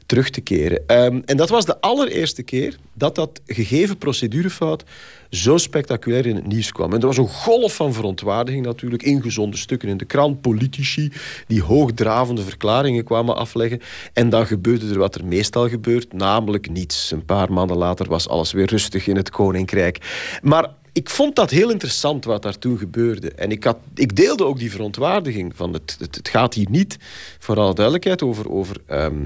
[0.07, 0.83] terug te keren.
[0.87, 4.85] Ehm, en dat was de allereerste keer dat dat gegeven procedurefout
[5.31, 6.93] zo spectaculair in het nieuws kwam.
[6.93, 11.13] En er was een golf van verontwaardiging natuurlijk, ingezonde stukken in de krant, politici
[11.47, 13.81] die hoogdravende verklaringen kwamen afleggen.
[14.13, 17.11] En dan gebeurde er wat er meestal gebeurt, namelijk niets.
[17.11, 19.99] Een paar maanden later was alles weer rustig in het Koninkrijk.
[20.43, 23.33] Maar ik vond dat heel interessant wat daar toen gebeurde.
[23.33, 26.97] En ik, had, ik deelde ook die verontwaardiging van het, het, gaat hier niet,
[27.39, 29.25] voor alle duidelijkheid, over, over ehm,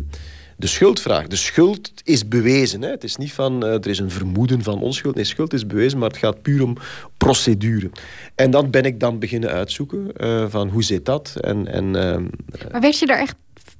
[0.56, 1.26] de schuldvraag.
[1.26, 2.82] De schuld is bewezen.
[2.82, 2.90] Hè.
[2.90, 5.14] Het is niet van eh, er is een vermoeden van onschuld.
[5.14, 6.76] Nee, schuld is bewezen, maar het gaat puur om
[7.16, 7.90] procedure.
[8.34, 11.36] En dan ben ik dan beginnen uitzoeken eh, van hoe zit dat?
[11.40, 12.24] En, en, ehm,
[12.70, 13.34] Maar werd je daar echt,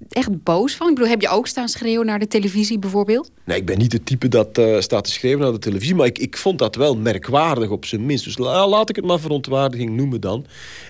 [0.08, 0.88] echt boos van?
[0.88, 3.30] Ik bedoel, heb je ook staan schreeuwen naar de televisie bijvoorbeeld?
[3.44, 6.06] Nee, ik ben niet het type dat eh, staat te schrijven naar de televisie, maar
[6.06, 8.24] ik, ik vond dat wel merkwaardig op zijn minst.
[8.24, 10.46] Dus la- laat ik het maar verontwaardiging noemen dan.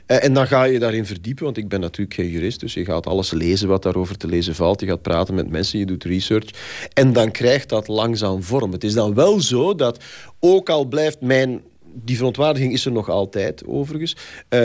[0.06, 2.84] Eh, en dan ga je daarin verdiepen, want ik ben natuurlijk geen jurist, dus je
[2.84, 4.80] gaat alles lezen wat daarover te lezen valt.
[4.80, 6.48] Je gaat praten met mensen, je doet research.
[6.92, 8.72] En dan krijgt dat langzaam vorm.
[8.72, 10.04] Het is dan wel zo dat,
[10.40, 11.60] ook al blijft mijn
[11.94, 14.16] die verontwaardiging is er nog altijd, overigens.
[14.48, 14.60] Eh,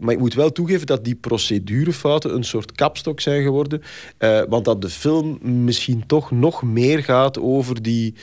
[0.00, 3.82] maar ik moet wel toegeven dat die procedurefouten een soort kapstok zijn geworden.
[4.18, 8.14] Eh, want dat de film misschien toch nog meer gaat over die,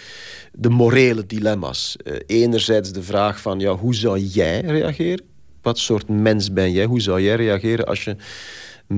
[0.54, 1.96] de morele dilemma's.
[2.04, 5.26] Eh, enerzijds de vraag van, ja, hoe zou jij reageren?
[5.62, 6.86] Wat soort mens ben jij?
[6.86, 8.16] Hoe zou jij reageren als je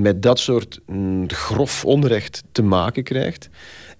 [0.00, 3.48] met dat soort mm, grof onrecht te maken krijgt?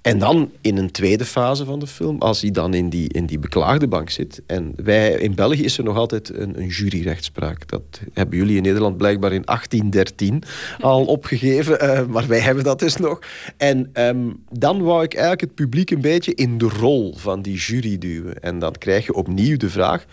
[0.03, 3.27] En dan in een tweede fase van de film, als hij dan in die, in
[3.27, 4.43] die beklaagde bank zit.
[4.47, 7.69] En wij, in België is er nog altijd een, een juryrechtspraak.
[7.69, 10.43] Dat hebben jullie in Nederland blijkbaar in 1813
[10.81, 11.81] al opgegeven.
[11.81, 13.19] eh, maar wij hebben dat dus nog.
[13.57, 17.57] En ehm, dan wou ik eigenlijk het publiek een beetje in de rol van die
[17.57, 18.41] jury duwen.
[18.43, 20.05] En dan krijg je opnieuw de vraag: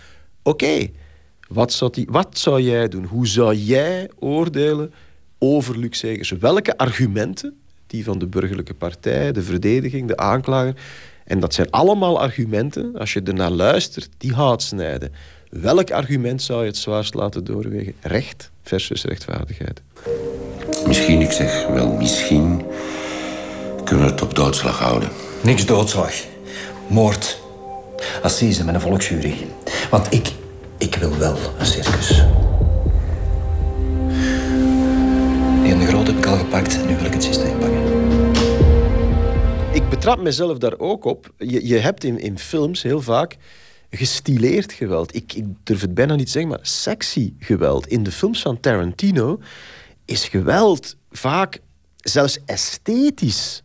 [0.44, 0.88] oké,
[1.48, 3.06] wat, zou die- wat zou jij doen?
[3.06, 4.94] Hoe zou jij oordelen
[5.44, 6.30] over Luc Segers?
[6.30, 7.56] Welke argumenten
[7.92, 10.76] die van de burgerlijke partij, de verdediging, de aanklager.
[11.26, 15.12] En dat zijn allemaal argumenten, als je ernaar luistert, die hout snijden.
[15.50, 17.94] Welk argument zou je het zwaarst laten doorwegen?
[18.02, 19.82] Recht versus rechtvaardigheid.
[20.88, 22.66] Misschien, ik zeg wel misschien,
[23.84, 25.10] kunnen we het op doodslag houden.
[25.44, 26.14] Niks doodslag.
[26.88, 27.40] Moord.
[28.22, 29.36] Assise met een volksjury.
[29.90, 30.32] Want ik,
[30.78, 32.24] ik wil wel een circus.
[35.82, 37.82] De groot heb ik al gepakt, nu wil ik het systeem pakken.
[39.74, 41.34] Ik betrap mezelf daar ook op.
[41.38, 43.38] Je, je hebt in, in films heel vaak
[43.90, 45.16] gestileerd geweld.
[45.16, 47.88] Ik, ik durf het bijna niet te zeggen, maar sexy geweld.
[47.88, 49.40] In de films van Tarantino
[50.06, 51.60] is geweld vaak
[51.98, 53.64] zelfs esthetisch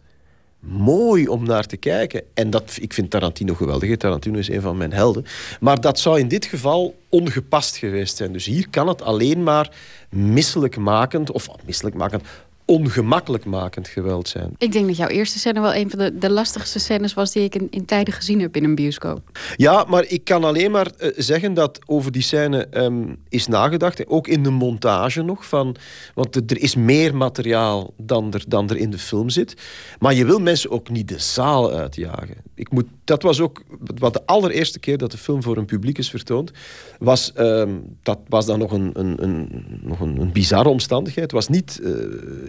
[0.69, 2.23] mooi om naar te kijken.
[2.35, 3.97] En dat, ik vind Tarantino geweldig.
[3.97, 5.25] Tarantino is een van mijn helden.
[5.61, 8.33] Maar dat zou in dit geval ongepast geweest zijn.
[8.33, 9.71] Dus hier kan het alleen maar
[10.11, 11.31] misselijkmakend...
[11.31, 12.23] of misselijkmakend,
[12.67, 14.55] ongemakkelijkmakend geweld zijn.
[14.59, 17.43] Ik denk dat jouw eerste scène wel een van de, de lastigste scènes was die
[17.43, 19.39] ik in, in tijden gezien heb in een bioscoop.
[19.57, 24.07] Ja, maar ik kan alleen maar eh, zeggen dat over die scène ehm, is nagedacht.
[24.07, 25.47] Ook in de montage nog.
[25.47, 25.77] Van,
[26.15, 29.55] want er is meer materiaal dan er, dan er in de film zit.
[29.99, 32.37] Maar je wil mensen ook niet de zaal uitjagen.
[32.55, 33.63] Ik moet, dat was ook
[33.99, 36.51] wat de allereerste keer dat de film voor een publiek is vertoond.
[36.99, 37.71] Was, ehm,
[38.03, 41.31] dat was dan nog een, een, een, nog een, een bizarre omstandigheid.
[41.31, 41.91] Het was niet eh,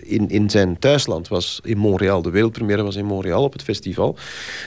[0.07, 2.21] in, in zijn thuisland, was in Montreal.
[2.21, 4.17] De wereldpremière was in Montreal op het festival.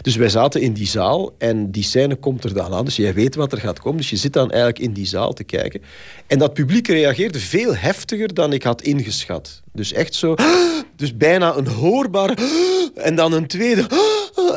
[0.02, 2.84] Dus wij zaten in die zaal en die scène komt er dan aan.
[2.84, 3.96] Dus jij weet wat er gaat komen.
[3.96, 5.82] Dus je zit dan eigenlijk in die zaal te kijken.
[6.26, 9.62] En dat publiek reageerde veel heftiger dan ik had ingeschat.
[9.72, 10.34] Dus echt zo...
[10.96, 12.38] Dus bijna een hoorbaar...
[12.94, 13.86] En dan een tweede...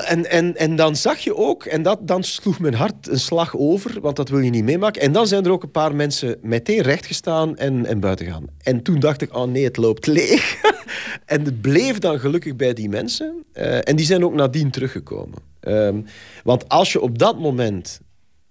[0.06, 3.58] En, en, en dan zag je ook, en dat, dan sloeg mijn hart een slag
[3.58, 5.02] over, want dat wil je niet meemaken.
[5.02, 8.46] En dan zijn er ook een paar mensen meteen rechtgestaan en, en buiten gaan.
[8.62, 10.62] En toen dacht ik, oh nee, het loopt leeg.
[11.26, 13.44] en het bleef dan gelukkig bij die mensen.
[13.54, 15.38] Eh, en die zijn ook nadien teruggekomen.
[15.60, 16.02] Ehm,
[16.44, 18.00] want als je op dat moment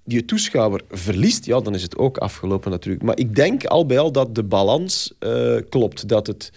[0.05, 3.05] je toeschouwer verliest, ja, dan is het ook afgelopen natuurlijk.
[3.05, 6.09] Maar ik denk al bij al dat de balans uh, klopt.
[6.09, 6.53] Dat het,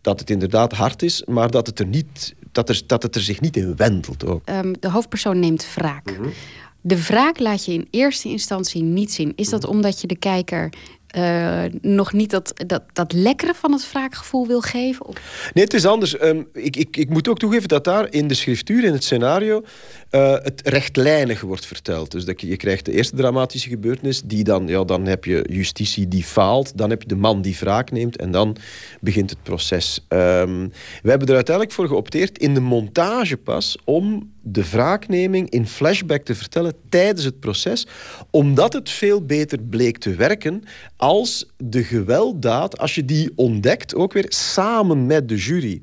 [0.00, 3.20] dat het inderdaad hard is, maar dat het er, niet, dat er, dat het er
[3.20, 4.48] zich niet in wentelt ook.
[4.48, 6.18] Um, de hoofdpersoon neemt wraak.
[6.18, 6.32] Mm
[6.80, 9.32] De wraak laat je in eerste instantie niet zien.
[9.36, 10.72] Is dat omdat je de kijker
[11.16, 15.06] uh, nog niet dat, dat, dat lekkere van het wraakgevoel wil geven?
[15.54, 16.22] Nee, het is anders.
[16.22, 19.62] Um, ik, ik, ik moet ook toegeven dat daar in de schriftuur, in het scenario,
[20.10, 22.10] uh, het rechtlijnig wordt verteld.
[22.10, 25.46] Dus dat je, je krijgt de eerste dramatische gebeurtenis, die dan, ja, dan heb je
[25.50, 28.56] justitie die faalt, dan heb je de man die wraak neemt en dan
[29.00, 30.06] begint het proces.
[30.08, 30.72] Um,
[31.02, 36.22] we hebben er uiteindelijk voor geopteerd in de montage pas om de wraakneming in flashback
[36.22, 37.86] te vertellen tijdens het proces,
[38.30, 40.62] omdat het veel beter bleek te werken
[40.96, 45.80] als de gewelddaad, als je die ontdekt, ook weer samen met de jury.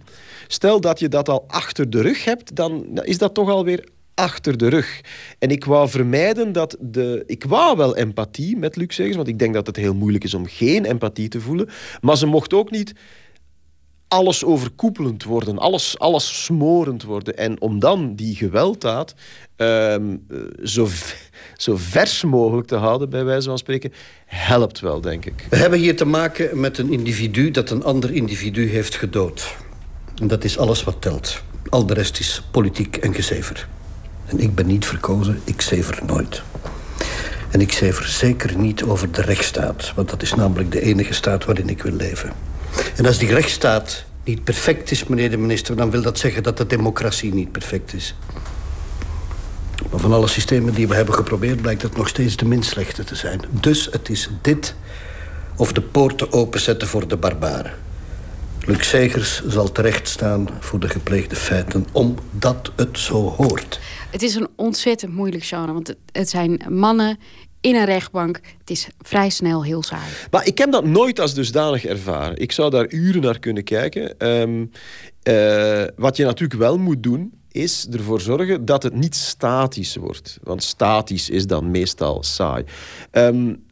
[0.48, 4.58] Stel dat je dat al achter de rug hebt, dan is dat toch alweer achter
[4.58, 5.02] de rug.
[5.40, 7.24] En ik wou vermijden dat de...
[7.26, 10.34] Ik wou wel empathie met Luc Segers, want ik denk dat het heel moeilijk is
[10.34, 11.70] om geen empathie te voelen.
[12.02, 12.94] Maar ze mocht ook niet
[14.14, 17.38] alles overkoepelend worden, alles, alles smorend worden.
[17.38, 19.16] En om dan die gewelddaad
[19.58, 20.28] um,
[20.64, 20.88] zo,
[21.58, 23.94] zo vers mogelijk te houden, bij wijze van spreken,
[24.26, 25.48] helpt wel, denk ik.
[25.50, 29.56] We hebben hier te maken met een individu dat een ander individu heeft gedood.
[30.22, 31.42] En dat is alles wat telt.
[31.70, 33.68] Al de rest is politiek en gezever.
[34.26, 36.42] En ik ben niet verkozen, ik zever nooit.
[37.52, 41.46] En ik zever zeker niet over de rechtsstaat, want dat is namelijk de enige staat
[41.46, 42.53] waarin ik wil leven.
[42.96, 45.76] En als die rechtsstaat niet perfect is, meneer de minister...
[45.76, 48.16] dan wil dat zeggen dat de democratie niet perfect is.
[49.92, 51.62] Maar van alle systemen die we hebben geprobeerd...
[51.62, 53.42] blijkt het nog steeds de minst slechte te zijn.
[53.50, 54.76] Dus het is dit
[55.56, 57.74] of de poorten openzetten voor de barbaren.
[58.66, 61.88] Luc Segers zal terecht staan voor de gepleegde feiten...
[61.92, 63.80] omdat het zo hoort.
[64.12, 65.74] Het is een ontzettend moeilijk genre.
[65.74, 67.18] Want het zijn mannen
[67.64, 68.40] in een rechtbank.
[68.60, 70.10] Het is vrij snel heel saai.
[70.32, 72.38] Maar ik heb dat nooit als dusdanig ervaren.
[72.38, 74.28] Ik zou daar uren naar kunnen kijken.
[74.28, 74.72] Um,
[75.24, 80.38] uh, wat je natuurlijk wel moet doen, is ervoor zorgen dat het niet statisch wordt.
[80.44, 82.64] Want statisch is dan meestal saai.
[83.12, 83.64] Um,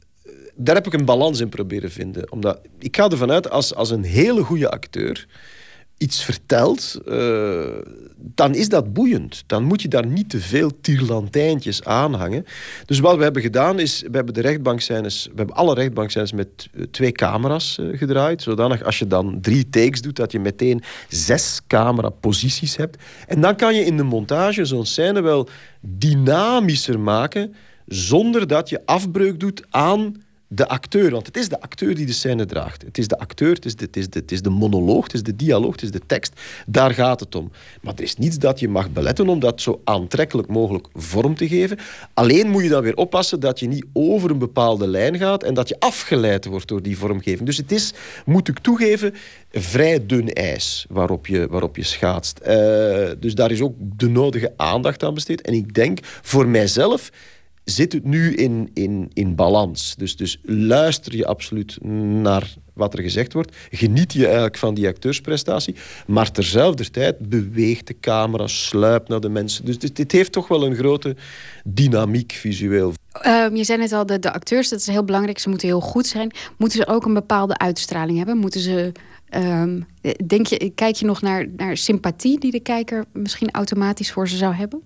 [0.55, 2.31] daar heb ik een balans in proberen vinden.
[2.31, 5.27] Omdat ik ga ervan uit, als, als een hele goede acteur
[6.02, 7.64] iets vertelt, uh,
[8.18, 9.44] dan is dat boeiend.
[9.48, 12.45] Dan moet je daar niet te veel tierlantijntjes aanhangen.
[12.86, 16.84] Dus wat we hebben gedaan is, we hebben de we hebben alle rechtbankscènes met eh,
[16.91, 18.41] twee camera's uh, gedraaid.
[18.41, 22.98] Zodanig als je dan drie takes doet, dat je meteen zes cameraposities hebt.
[23.28, 25.48] En dan kan je in de montage zo'n scène wel
[25.82, 27.56] dynamischer maken,
[27.86, 30.15] zonder dat je afbreuk doet aan
[30.53, 32.82] de acteur, want het is de acteur die de scène draagt.
[32.82, 35.23] Het is de acteur, het is de, het is het is de monoloog, het is
[35.23, 36.41] de dialoog, het is de tekst.
[36.68, 37.52] Daar gaat het om.
[37.82, 41.48] Maar er is niets dat je mag beletten om dat zo aantrekkelijk mogelijk vorm te
[41.48, 41.78] geven.
[42.14, 45.53] Alleen moet je dan weer oppassen dat je niet over een bepaalde lijn gaat en
[45.53, 47.45] dat je afgeleid wordt door die vormgeving.
[47.45, 47.94] Dus het is,
[48.26, 49.14] moet ik toegeven,
[49.52, 52.40] vrij dun ijs waarop je, waarop je schaatst.
[52.41, 52.48] Uh,
[53.19, 55.41] dus daar is ook de nodige aandacht aan besteed.
[55.41, 57.11] En ik denk voor mijzelf
[57.72, 59.95] zit het nu in, in, in balans.
[59.98, 63.56] Dus, dus luister je absoluut naar wat er gezegd wordt.
[63.72, 65.76] Geniet je eigenlijk van die acteursprestatie.
[66.07, 69.65] Maar terzelfde tijd beweegt de camera, sluipt naar de mensen.
[69.65, 71.15] Dus dit, dit heeft toch wel een grote
[71.64, 72.93] dynamiek visueel.
[73.26, 75.39] Um, je zei net al, de, de acteurs, dat is heel belangrijk.
[75.39, 76.31] Ze moeten heel goed zijn.
[76.57, 78.38] Moeten ze ook een bepaalde uitstraling hebben?
[78.38, 78.91] Moeten ze
[79.36, 79.86] Um,
[80.26, 84.38] denk je, kijk je nog naar, naar sympathie die de kijker misschien automatisch voor ze
[84.38, 84.82] zou hebben?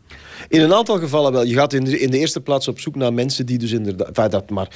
[0.47, 1.43] In een aantal gevallen wel.
[1.43, 4.31] Je gaat in de, in de eerste plaats op zoek naar mensen die dus inderdaad...
[4.31, 4.69] dat, maar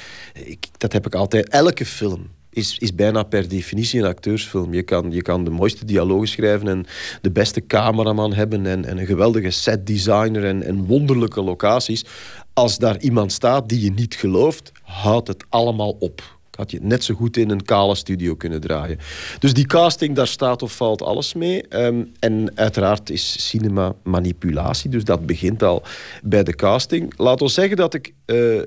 [0.44, 1.48] ik, dat heb ik altijd.
[1.48, 4.74] Elke film is, is bijna per definitie een acteursfilm.
[4.74, 6.86] Je kan, je kan de mooiste dialogen schrijven en
[7.20, 12.04] de beste cameraman hebben en, en een geweldige setdesigner en, en wonderlijke locaties.
[12.52, 17.04] Als daar iemand staat die je niet gelooft, houdt het allemaal op had je net
[17.04, 18.98] zo goed in een kale studio kunnen draaien.
[19.38, 21.64] Dus die casting, daar staat of valt alles mee.
[21.68, 25.82] Um, en uiteraard is cinema manipulatie, dus dat begint al
[26.22, 27.12] bij de casting.
[27.16, 28.60] Laat ons zeggen dat ik uh,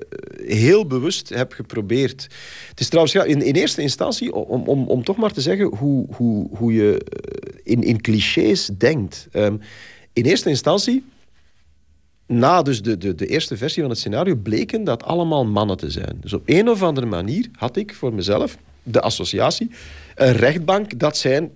[0.46, 2.28] heel bewust heb geprobeerd.
[2.68, 6.06] Het is trouwens in, in eerste instantie, om, om, om toch maar te zeggen hoe,
[6.16, 9.28] hoe, hoe je eh, in, in clichés denkt.
[9.32, 9.60] Um,
[10.12, 11.04] in eerste instantie
[12.26, 15.90] na dus de, de, de eerste versie van het scenario bleken dat allemaal mannen te
[15.90, 16.16] zijn.
[16.20, 19.70] Dus op een of andere manier had ik voor mezelf de associatie...
[20.14, 21.50] een rechtbank, dat zijn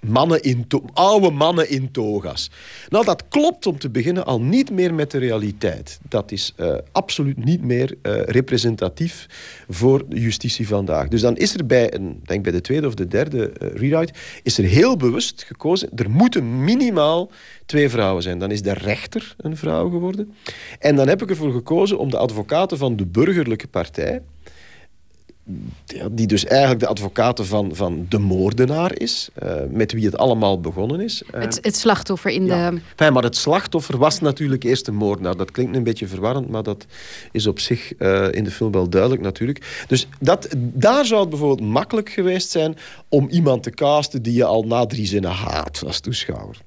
[0.00, 2.50] mannen in oude mannen in toga's.
[2.88, 5.98] Nou, dat klopt om te beginnen al niet meer met de realiteit.
[6.08, 9.26] Dat is uh, absoluut niet meer uh, representatief
[9.68, 11.08] voor justitie vandaag.
[11.08, 14.12] Dus dan is er bij, een, denk bij de tweede of de derde uh, rewrite,
[14.42, 17.30] is er heel bewust gekozen, er moeten minimaal
[17.66, 18.38] twee vrouwen zijn.
[18.38, 20.34] Dan is de rechter een vrouw geworden.
[20.78, 24.22] En dan heb ik ervoor gekozen om de advocaten van de burgerlijke partij
[26.12, 30.60] die dus eigenlijk de advocaat van, van de moordenaar is, uh, met wie het allemaal
[30.60, 31.22] begonnen is.
[31.34, 32.70] Uh, het, het, slachtoffer in ja.
[32.70, 32.80] de...
[32.96, 35.36] Fijn, maar het slachtoffer was natuurlijk eerst de moordenaar.
[35.36, 36.86] Dat klinkt een beetje verwarrend, maar dat
[37.32, 39.84] is op zich uh, in de film wel duidelijk natuurlijk.
[39.88, 42.76] Dus dat, daar zou het bijvoorbeeld makkelijk geweest zijn
[43.08, 46.66] om iemand te casten die je al na drie zinnen haat als toeschouwer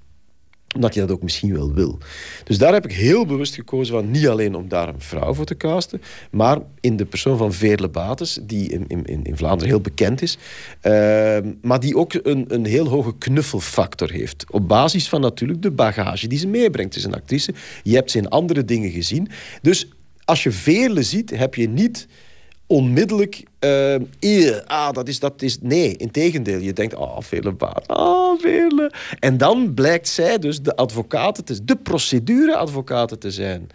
[0.76, 1.98] omdat je dat ook misschien wel wil.
[2.44, 5.46] Dus daar heb ik heel bewust gekozen van niet alleen om daar een vrouw voor
[5.46, 9.82] te casten, maar in de persoon van Veerle Bates, die in, in, in Vlaanderen heel
[9.82, 10.38] bekend is,
[10.84, 14.46] uh, maar die ook een, een heel hoge knuffelfactor heeft.
[14.50, 16.94] Op basis van natuurlijk de bagage die ze meebrengt.
[16.94, 17.54] Het is een actrice,
[17.84, 19.30] je hebt ze in andere dingen gezien.
[19.62, 19.88] Dus
[20.26, 22.08] als je Veerle ziet, heb je niet
[22.72, 23.44] onmiddellijk...
[23.60, 25.58] Uh, ah, dat is, dat is...
[25.62, 26.60] Nee, in tegendeel.
[26.60, 27.88] Je denkt, ah, oh, vele baat.
[27.88, 28.92] Ah, vele.
[29.20, 33.70] En dan blijkt zij dus de advocaten te, de procedureadvocaten te zijn.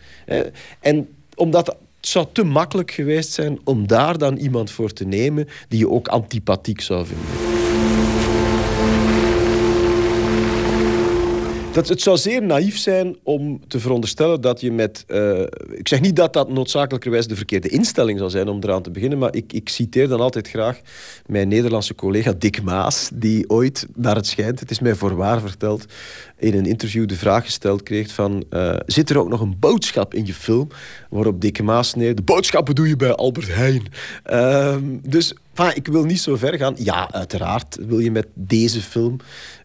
[0.81, 5.49] En omdat het zou te makkelijk geweest zijn om daar dan iemand voor te nemen
[5.69, 7.56] die je ook antipathiek zou vinden.
[11.77, 15.05] Dat, het zou zeer naïef zijn om te veronderstellen dat je met...
[15.09, 15.41] Uh,
[15.71, 19.19] ik zeg niet dat dat noodzakelijkerwijs de verkeerde instelling zou zijn om eraan te beginnen,
[19.19, 20.81] maar ik, ik citeer dan altijd graag
[21.27, 25.85] mijn Nederlandse collega Dick Maas, die ooit, naar het schijnt, het is mij voorwaar verteld,
[26.39, 28.45] in een interview de vraag gesteld kreeg van...
[28.51, 30.69] Uh, zit er ook nog een boodschap in je film?
[31.11, 32.15] Waarop Dick Maas neer...
[32.15, 33.83] De boodschappen doe je bij Albert Heijn.
[34.31, 35.35] Uh, dus...
[35.75, 36.75] Ik wil niet zo ver gaan.
[36.79, 39.17] Ja, uiteraard wil je met deze film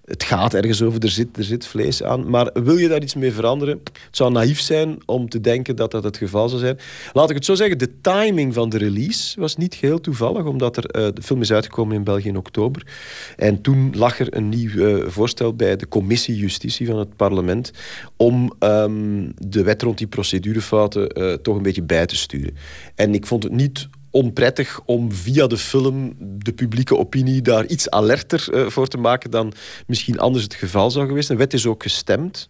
[0.06, 2.30] het gaat ergens over, er zit, er zit vlees aan.
[2.30, 3.80] Maar wil je daar iets mee veranderen?
[3.84, 6.80] Het zou naïef zijn om te denken dat dat het geval zou zijn.
[7.14, 10.78] Laat ik het zo zeggen, de timing van de release was niet geheel toevallig, omdat
[10.78, 12.88] er, uh, de film is uitgekomen in België in oktober.
[13.36, 17.72] En toen lag er een nieuw uh, voorstel bij de commissie Justitie van het parlement
[18.18, 22.56] om um, de wet rond die procedurefouten uh, toch een beetje bij te sturen.
[22.96, 27.90] En ik vond het niet onprettig om via de film de publieke opinie daar iets
[27.90, 29.54] alerter uh, voor te maken dan
[29.88, 31.28] misschien anders het geval zou geweest.
[31.28, 32.50] De wet is ook gestemd.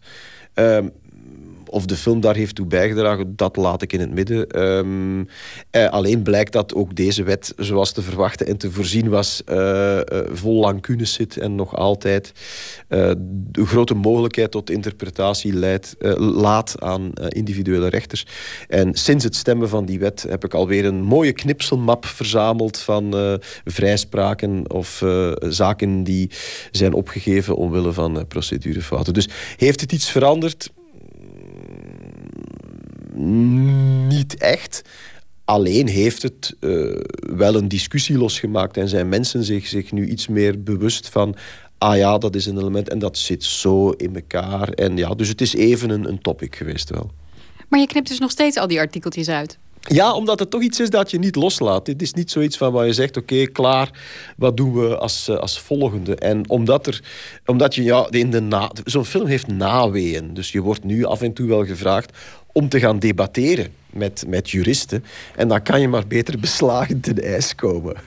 [0.56, 0.80] Uh,
[1.72, 4.62] of de film daar heeft toe bijgedragen, dat laat ik in het midden.
[4.62, 5.28] Um,
[5.70, 9.56] eh, alleen blijkt dat ook deze wet, zoals te verwachten en te voorzien was, uh,
[9.58, 12.32] uh, vol lancunes zit en nog altijd
[12.88, 18.26] de grote mogelijkheid tot interpretatie leidt, laat aan individuele rechters.
[18.68, 23.40] En sinds het stemmen van die wet heb ik alweer een mooie knipselmap verzameld van
[23.66, 25.04] vrijspraken of
[25.40, 26.30] zaken die
[26.72, 29.14] zijn opgegeven omwille van procedurefouten.
[29.14, 30.72] Dus heeft het iets veranderd?
[34.08, 34.82] Niet echt.
[35.46, 40.28] Alleen heeft het uh, wel een discussie losgemaakt en zijn mensen zich, zich nu iets
[40.28, 41.36] meer bewust van
[41.78, 44.70] ah ja, dat is een element en dat zit zo in elkaar.
[44.70, 47.12] En ja, dus het is even een, een topic geweest wel.
[47.70, 49.58] Maar je knipt dus nog steeds al die artikeltjes uit?
[49.88, 51.88] Ja, omdat het toch iets is dat je niet loslaat.
[51.88, 53.90] Het is niet zoiets van waar je zegt, oké, okay, klaar,
[54.38, 56.16] wat doen we als, eh, als volgende?
[56.16, 57.04] En omdat, er,
[57.46, 58.72] omdat je, ja, in de na...
[58.84, 60.34] Zo'n film heeft naweeën.
[60.34, 62.18] Dus je wordt nu af en toe wel gevraagd
[62.54, 65.06] om te gaan debatteren met, met juristen.
[65.36, 67.96] En dan kan je maar beter beslagen ten ijs komen.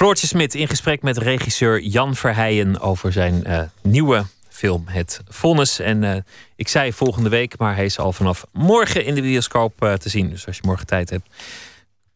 [0.00, 5.78] Floortje Smit in gesprek met regisseur Jan Verheijen over zijn uh, nieuwe film Het Vonnis.
[5.78, 6.16] En uh,
[6.56, 10.08] ik zei volgende week, maar hij is al vanaf morgen in de bioscoop uh, te
[10.08, 10.30] zien.
[10.30, 11.28] Dus als je morgen tijd hebt,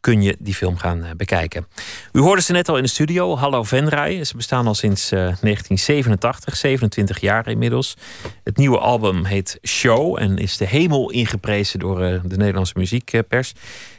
[0.05, 1.67] kun je die film gaan bekijken.
[2.13, 4.25] U hoorde ze net al in de studio, Hallo Venray.
[4.25, 7.97] Ze bestaan al sinds uh, 1987, 27 jaar inmiddels.
[8.43, 13.53] Het nieuwe album heet Show en is de hemel ingeprezen door uh, de Nederlandse muziekpers.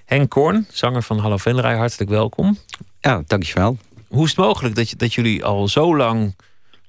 [0.05, 2.57] Henk Korn, zanger van Hallo Venray, hartelijk welkom.
[2.99, 3.77] Ja, dankjewel.
[4.07, 6.35] Hoe is het mogelijk dat, je, dat jullie al zo lang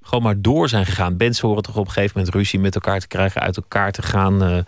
[0.03, 1.17] gewoon maar door zijn gegaan?
[1.17, 4.03] Bands horen toch op een gegeven moment ruzie met elkaar te krijgen, uit elkaar te
[4.03, 4.59] gaan, uh,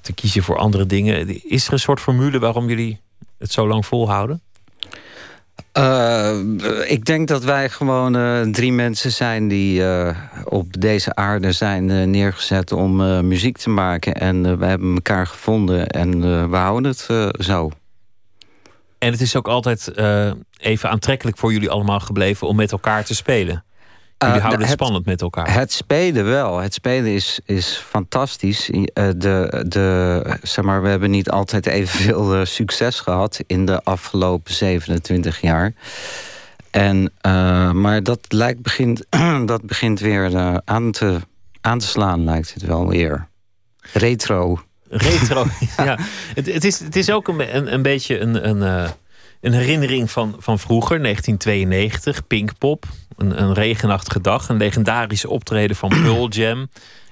[0.00, 1.42] te kiezen voor andere dingen.
[1.50, 3.01] Is er een soort formule waarom jullie
[3.42, 4.42] het zo lang volhouden?
[5.78, 6.38] Uh,
[6.86, 12.10] ik denk dat wij gewoon uh, drie mensen zijn die uh, op deze aarde zijn
[12.10, 12.96] neergezet om
[13.26, 14.14] muziek te maken.
[14.14, 16.20] En we hebben elkaar gevonden en
[16.50, 17.08] we houden het
[17.44, 17.70] zo.
[18.98, 19.92] En het is ook altijd
[20.56, 23.64] even aantrekkelijk voor jullie allemaal gebleven om met elkaar te spelen.
[24.26, 25.54] Jullie houden het, het, spannend met elkaar.
[25.54, 26.58] Het spelen wel.
[26.58, 28.70] Het spelen is, is fantastisch.
[29.16, 35.40] De, de, zeg maar, we hebben niet altijd evenveel succes gehad in de afgelopen 27
[35.40, 35.74] jaar.
[36.72, 39.06] En, uh, maar dat, lijkt begint,
[39.44, 41.20] dat begint weer uh, aan, te,
[41.60, 43.28] aan te slaan, lijkt het wel weer.
[43.92, 44.62] Retro.
[44.88, 45.46] Retro,
[45.76, 45.98] ja.
[46.34, 48.90] Het, het, is, het is ook een, een, een beetje een, een,
[49.40, 52.86] een herinnering van, van vroeger, 1992, Pinkpop.
[53.22, 56.68] Een, een regenachtige dag, een legendarische optreden van Pearl Jam.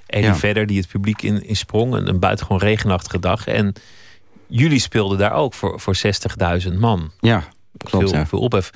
[0.06, 0.36] Eddie ja.
[0.36, 1.94] Vedder die het publiek in, in sprong.
[1.94, 3.46] Een, een buitengewoon regenachtige dag.
[3.46, 3.72] En
[4.46, 5.96] jullie speelden daar ook voor, voor
[6.66, 7.10] 60.000 man.
[7.20, 7.44] Ja,
[7.76, 8.08] klopt.
[8.08, 8.26] Veel, ja.
[8.26, 8.70] veel ophef.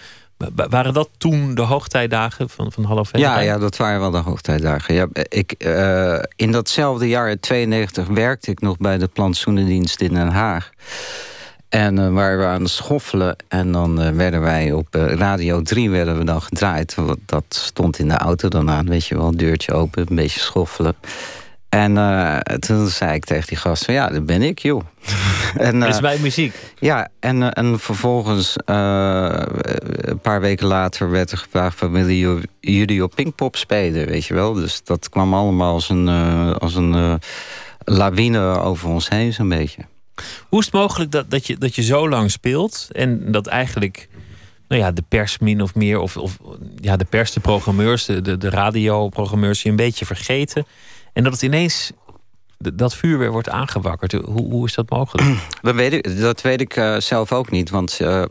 [0.54, 3.30] Waren dat toen de hoogtijdagen van, van Hallo Venray?
[3.30, 4.94] Ja, ja, dat waren wel de hoogtijdagen.
[4.94, 10.28] Ja, ik, uh, in datzelfde jaar, 92, werkte ik nog bij de plantsoenendienst in Den
[10.28, 10.70] Haag.
[11.74, 13.36] En uh, waren we aan het schoffelen.
[13.48, 16.96] En dan uh, werden wij op Radio 3 werden we dan gedraaid.
[17.26, 19.36] Dat stond in de auto dan aan, weet je wel.
[19.36, 20.94] Deurtje open, een beetje schoffelen.
[21.68, 21.94] En
[22.60, 24.80] toen zei ik tegen die gast van ja, dat ben ik, joh.
[25.56, 26.54] en, dat is mijn muziek.
[26.78, 33.14] Ja, en, en vervolgens een paar weken later werd er gevraagd van willen jullie op
[33.14, 34.52] Pinkpop spelen, weet je wel.
[34.52, 36.08] Dus dat kwam allemaal als een,
[36.58, 37.20] als een
[37.84, 39.82] lawine over ons heen zo'n beetje.
[40.48, 44.08] Hoe is het mogelijk dat, dat, je, dat je zo lang speelt en dat eigenlijk
[44.68, 46.38] nou ja, de pers min of meer, of, of
[46.80, 50.66] ja, de pers, de programmeurs, de, de, radioprogrammeurs je een beetje vergeten.
[51.12, 51.92] En dat het ineens
[52.58, 54.12] dat vuur weer wordt aangewakkerd.
[54.12, 55.38] Hoe, hoe is dat mogelijk?
[55.62, 57.70] Dat weet ik, dat weet ik uh, zelf ook niet.
[57.70, 58.24] Want uh,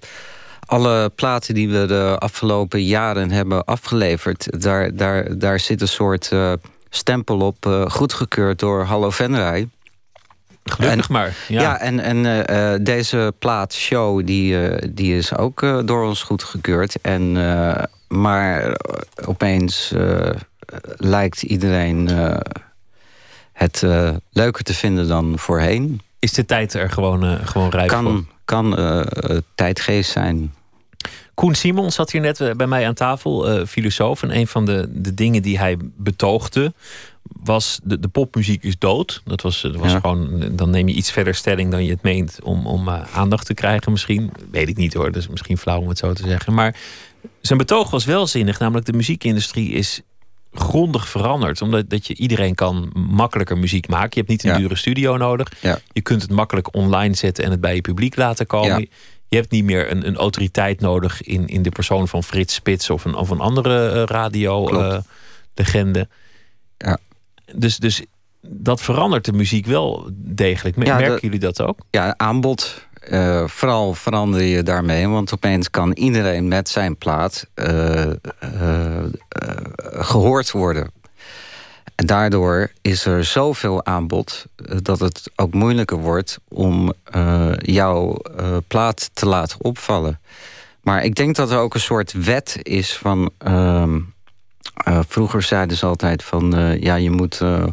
[0.66, 4.62] alle platen die we de afgelopen jaren hebben afgeleverd...
[4.62, 6.54] daar, daar, daar zit een soort uh,
[6.90, 9.70] stempel op, goedgekeurd door Hallo Venray.
[10.64, 11.36] Gelukkig en, maar.
[11.48, 14.58] Ja, ja en, en deze plaat, Show, die,
[14.94, 17.02] die is ook door ons goedgekeurd.
[17.02, 17.32] En,
[18.08, 18.80] maar
[19.26, 19.94] opeens
[20.98, 22.10] lijkt iedereen
[23.54, 23.84] het
[24.30, 26.02] leuker te vinden dan voorheen.
[26.20, 28.24] Is de tijd er gewoon, gewoon rijp kan, voor?
[28.46, 28.78] Kan
[29.56, 30.54] tijdgeest zijn.
[31.34, 34.24] Koen Simon zat hier net bij mij aan tafel, filosoof.
[34.24, 36.74] En een van de, de dingen die hij betoogde
[37.44, 37.80] was...
[37.84, 39.22] de, de popmuziek is dood.
[39.26, 40.00] Dat was, dat was ja.
[40.00, 40.50] gewoon...
[40.52, 42.40] Dan neem je iets verder stelling dan je het meent...
[42.44, 44.32] om, om aandacht te krijgen misschien.
[44.52, 46.54] Weet ik niet hoor, dat is misschien flauw om het zo te zeggen.
[46.54, 46.76] Maar
[47.42, 48.60] zijn betoog was wel zinnig.
[48.60, 50.02] Namelijk de muziekindustrie is
[50.54, 51.62] grondig veranderd.
[51.62, 54.10] Omdat dat je iedereen kan makkelijker muziek maken.
[54.10, 54.58] Je hebt niet een Ja.
[54.58, 55.52] dure studio nodig.
[55.62, 55.80] Ja.
[55.92, 58.88] Je kunt het makkelijk online zetten en het bij je publiek laten komen.
[59.28, 62.90] Je hebt niet meer een, een autoriteit nodig in, in de persoon van Frits Spits
[62.90, 64.84] of een, of een andere eh, radio Klopt.
[64.94, 65.00] eh,
[65.54, 66.08] legende.
[66.78, 66.98] Ja.
[67.56, 68.04] Dus, dus
[68.42, 70.84] dat verandert de muziek wel degelijk.
[70.86, 71.80] Ja, Merken de- jullie dat ook?
[71.90, 72.88] Ja, aanbod.
[73.00, 75.08] eh, vooral verander je daarmee.
[75.08, 79.06] Want opeens kan iedereen met zijn plaat eh, eh, eh,
[79.84, 80.92] gehoord worden.
[81.96, 84.46] En daardoor is er zoveel aanbod
[84.82, 86.94] dat het ook moeilijker wordt om
[87.58, 88.18] jouw
[88.68, 90.20] plaat te laten opvallen.
[90.82, 93.32] Maar ik denk dat er ook een soort wet is van.
[93.38, 94.00] ehm,
[94.74, 97.66] eh, vroeger zeiden ze altijd van eh, ja, je moet, eh,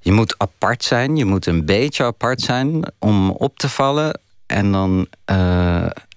[0.00, 1.16] je moet apart zijn.
[1.16, 4.20] Je moet een beetje apart zijn om op te vallen.
[4.46, 5.06] En, dan,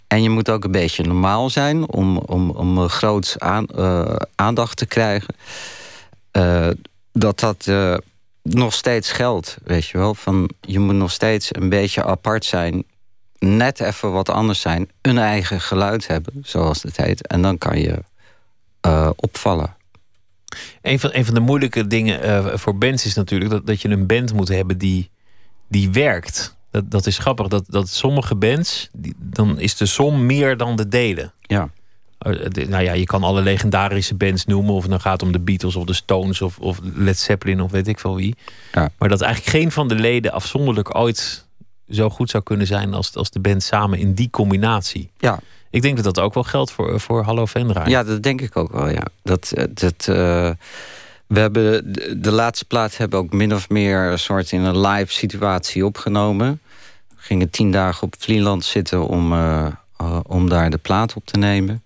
[0.07, 3.65] en je moet ook een beetje normaal zijn om, om, om groots aan,
[4.35, 5.35] aandacht te krijgen.
[7.11, 7.71] Dat dat
[8.41, 10.15] nog steeds geldt, weet je wel.
[10.15, 12.83] Van, je moet nog steeds een beetje apart zijn.
[13.39, 14.89] Net even wat anders zijn.
[15.01, 17.27] Een eigen geluid hebben, zoals het heet.
[17.27, 18.03] En dan kan je
[19.15, 19.76] opvallen.
[20.81, 23.89] Een van, een van de moeilijke dingen eh, voor bands is natuurlijk dat, dat je
[23.89, 25.09] een band moet hebben die,
[25.69, 26.55] die werkt.
[26.71, 27.47] Dat, dat is grappig.
[27.47, 31.33] Dat, dat sommige bands, die, dan is de som meer dan de delen.
[31.41, 31.69] Ja.
[32.17, 34.73] Eh, de- Nou ja, je kan alle legendarische bands noemen.
[34.73, 37.71] Of het nou gaat om de Beatles of de Stones of, of Led Zeppelin of
[37.71, 38.35] weet ik veel wie.
[38.71, 38.89] Ja.
[38.97, 41.45] Maar dat eigenlijk geen van de leden afzonderlijk ooit
[41.89, 45.11] zo goed zou kunnen zijn als, als de band samen in die combinatie.
[45.17, 45.39] Ja.
[45.69, 47.89] Ik denk dat dat ook wel geldt voor, voor Hallo Venray.
[47.89, 49.03] Ja, dat denk ik ook wel, ja.
[49.23, 50.49] Dat, eh, dat, eh,
[51.27, 55.13] we hebben de, laatste plaat hebben ook min of meer een soort in een live
[55.13, 56.61] situatie opgenomen.
[57.07, 59.67] We gingen tien dagen op Vlieland zitten om, eh,
[59.97, 61.83] eh, om daar de plaat op te nemen.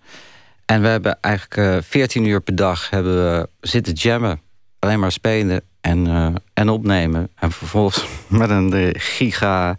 [0.64, 4.40] En we hebben eigenlijk eh 14 uur per dag hebben we zitten jammen.
[4.78, 7.28] Alleen maar spelen en, eh, en opnemen.
[7.34, 9.76] En vervolgens met een eh, gigabyte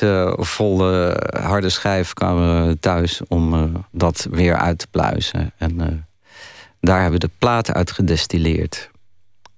[0.00, 5.52] eh, volle harde schijf kwamen we thuis om eh, dat weer uit te pluizen.
[5.56, 5.86] En eh,
[6.80, 8.90] daar hebben we de platen uit gedestilleerd.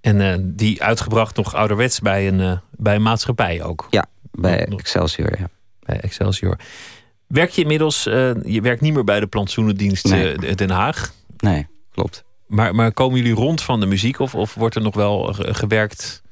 [0.00, 3.86] En eh, die uitgebracht nog ouderwets bij een, eh, bij een maatschappij ook.
[3.90, 5.48] Ja, bij Excelsior, ja.
[5.80, 6.56] Bij Excelsior.
[7.26, 10.36] Werk je inmiddels, eh, je werkt niet meer bij de plantsoenendienst Nee.
[10.36, 11.12] eh, Den Haag.
[11.36, 12.24] Nee, klopt.
[12.46, 15.54] Maar, maar komen jullie rond van de muziek of, of wordt er nog wel ge-
[15.54, 16.22] gewerkt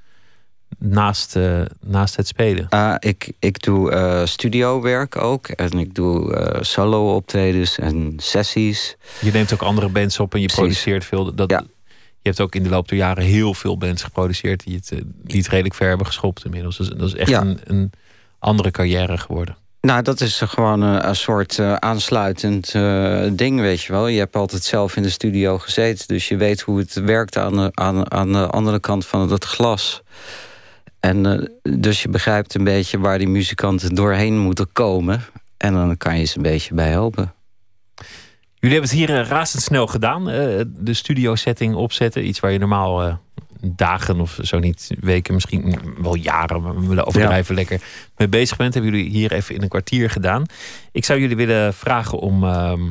[0.78, 2.66] naast, uh, naast het spelen?
[2.70, 5.48] Uh, ik, ik doe uh, studiowerk ook.
[5.48, 8.96] En ik doe solo optredens en sessies.
[9.20, 10.62] Je neemt ook andere bands op en je Precies.
[10.64, 11.34] produceert veel.
[11.34, 11.64] Dat, Ja.
[12.20, 14.64] Je hebt ook in de loop der jaren heel veel bands geproduceerd...
[14.64, 16.76] die het, eh, die het redelijk ver hebben geschopt inmiddels.
[16.76, 17.40] Dus dat is echt Ja.
[17.40, 17.90] een, een
[18.38, 19.56] andere carrière geworden.
[19.82, 24.06] Nou, dat is gewoon een, een soort eh, aansluitend eh, ding, weet je wel.
[24.06, 27.56] Je hebt altijd zelf in de studio gezeten, dus je weet hoe het werkt aan
[27.56, 30.02] de, aan, aan de andere kant van het glas.
[31.00, 35.24] En eh, dus je begrijpt een beetje waar die muzikanten doorheen moeten komen.
[35.56, 37.32] En dan kan je ze een beetje bij helpen.
[38.62, 40.30] Jullie hebben het hier eh, razendsnel gedaan.
[40.30, 42.26] eh, de studio setting opzetten.
[42.26, 43.14] Iets waar je normaal eh,
[43.62, 47.80] dagen of zo niet weken, misschien wel jaren, we willen overdrijven lekker
[48.16, 48.74] mee bezig bent.
[48.74, 50.44] Hebben jullie hier even in een kwartier gedaan.
[50.92, 52.82] Ik zou jullie willen vragen om ehm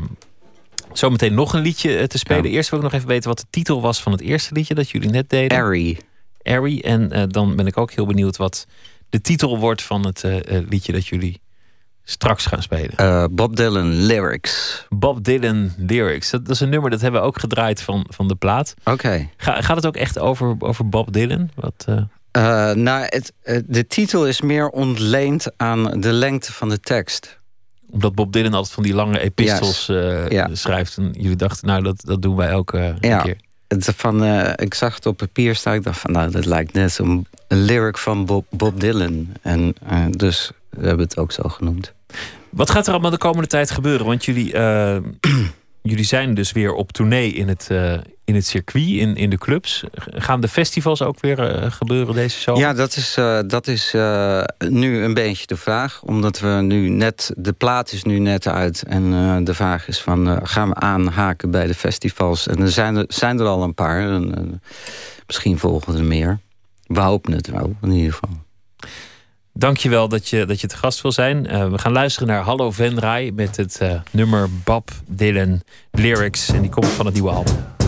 [0.94, 2.52] zometeen nog een liedje eh, te spelen.
[2.52, 4.90] Eerst wil ik nog even weten wat de titel was van het eerste liedje dat
[4.90, 5.58] jullie net deden.
[5.58, 6.00] Harry.
[6.44, 6.80] Harry.
[6.80, 8.68] En eh, dan ben ik ook heel benieuwd wat
[9.10, 11.42] de titel wordt van het eh, liedje dat jullie
[12.12, 12.96] straks gaan spelen.
[12.96, 14.86] Eh, Bob Dylan lyrics.
[14.90, 16.30] Bob Dylan lyrics.
[16.30, 18.74] Dat, dat is een nummer dat hebben we ook gedraaid van, van de plaat.
[18.84, 19.30] Oké.
[19.38, 21.50] Ga, gaat het ook echt over, over Bob Dylan?
[21.56, 21.86] Wat,
[22.32, 23.34] Eh, nou, het,
[23.66, 27.40] de titel is meer ontleend aan de lengte van de tekst.
[27.90, 29.86] omdat Bob Dylan altijd van die lange epistels
[30.30, 30.50] Ja.
[30.52, 30.98] schrijft.
[30.98, 33.22] En jullie dachten, nou, dat, dat doen wij ook een Ja.
[33.22, 33.38] keer.
[33.68, 34.24] Het, van,
[34.56, 35.74] ik zag het op papier staan.
[35.74, 39.28] Ik dacht van, nou, dat lijkt net een, een lyric van Bob, Bob Dylan.
[39.42, 39.76] En
[40.10, 41.94] dus we hebben het ook zo genoemd.
[42.52, 44.06] Wat gaat er allemaal de komende tijd gebeuren?
[44.06, 44.98] Want jullie, eh,
[45.92, 47.94] jullie zijn dus weer op tournee in het, eh,
[48.26, 49.84] in het circuit, in, in de clubs.
[49.96, 52.62] Gaan de festivals ook weer eh, gebeuren deze zomer?
[52.62, 53.14] Ja, dat is,
[53.48, 53.92] dat is
[54.70, 56.02] nu een beetje de vraag.
[56.04, 58.84] Omdat we nu net, de plaat is nu net uit.
[58.88, 62.48] En de vraag is van, gaan we aanhaken bij de festivals?
[62.48, 64.00] En er zijn er, zijn er al een paar.
[64.00, 64.62] En,
[65.28, 66.40] misschien volgen er meer.
[66.86, 68.38] We hopen het wel, in ieder geval.
[69.54, 71.48] Dankjewel dat je, dat je te gast wil zijn.
[71.48, 75.62] Eh, we gaan luisteren naar Hallo Venray met het eh, nummer Bob Dylan
[75.92, 76.50] Lyrics.
[76.50, 77.81] En die komt van het nieuwe album.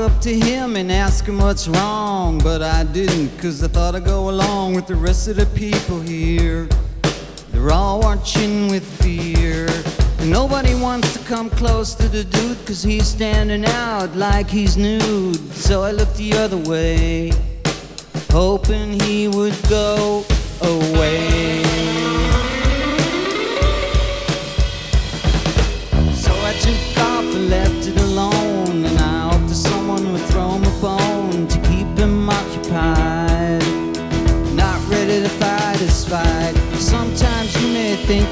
[0.00, 4.04] Up to him and ask him what's wrong, but I didn't, cause I thought I'd
[4.04, 6.68] go along with the rest of the people here.
[7.50, 9.68] They're all watching with fear.
[10.18, 14.76] And nobody wants to come close to the dude, cause he's standing out like he's
[14.76, 15.36] nude.
[15.52, 17.32] So I looked the other way,
[18.30, 20.24] hoping he would go
[20.62, 21.69] away.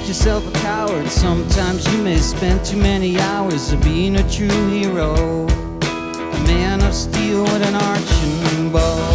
[0.09, 1.07] Yourself a coward.
[1.09, 5.13] Sometimes you may spend too many hours of being a true hero.
[5.15, 9.13] A man of steel with an arching bow.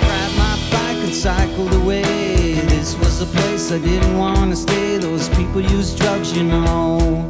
[0.00, 2.02] Grabbed my bike and cycled away.
[2.68, 4.98] This was a place I didn't want to stay.
[4.98, 7.26] Those people use drugs, you know.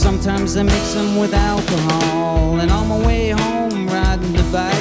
[0.00, 2.58] Sometimes I mix them with alcohol.
[2.58, 4.74] And on my way home, riding the bike,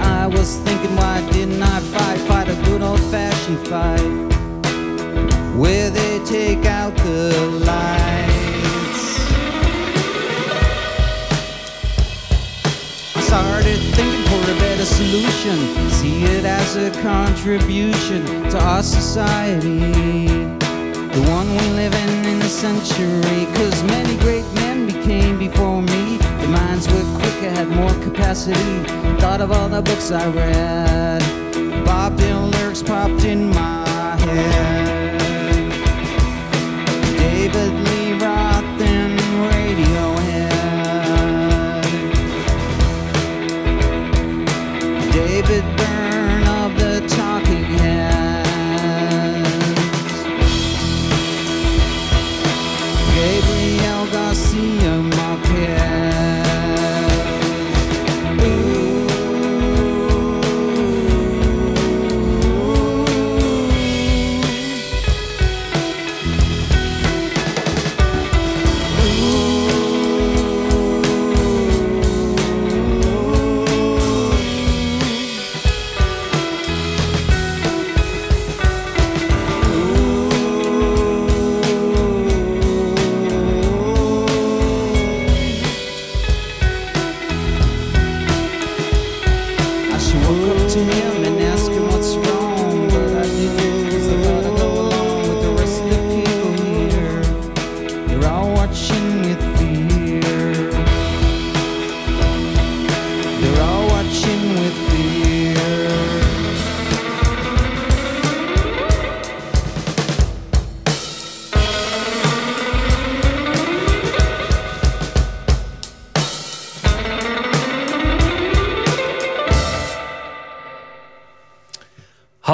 [0.00, 2.18] I was thinking, why didn't I fight?
[2.22, 4.00] Fight a good old fashioned fight.
[5.56, 7.30] Where they take out the
[7.64, 9.04] lights.
[13.14, 15.90] I started thinking for a better solution.
[15.90, 20.65] See it as a contribution to our society.
[21.16, 23.46] The one we live in in a century.
[23.54, 26.18] Cause many great men became before me.
[26.18, 28.84] Their minds were quicker, had more capacity.
[29.18, 31.22] Thought of all the books I read.
[31.86, 36.02] Bob Dylan lyrics popped in my head.
[37.16, 37.85] David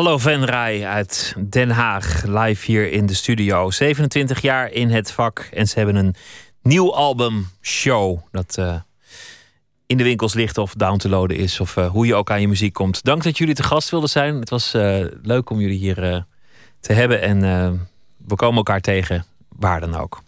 [0.02, 3.70] Hallo Venray uit Den Haag, live hier in de studio.
[3.70, 6.14] 27 jaar in het vak en ze hebben een
[6.62, 8.18] nieuw album, Show.
[8.30, 8.74] Dat eh,
[9.86, 11.60] in de winkels ligt of down te is.
[11.60, 13.04] Of eh, hoe je ook aan je muziek komt.
[13.04, 14.34] Dank dat jullie te gast wilden zijn.
[14.34, 16.26] Het was eh, leuk om jullie hier
[16.80, 17.20] te hebben.
[17.20, 17.40] En
[18.26, 20.22] we komen elkaar tegen, waar dan ook.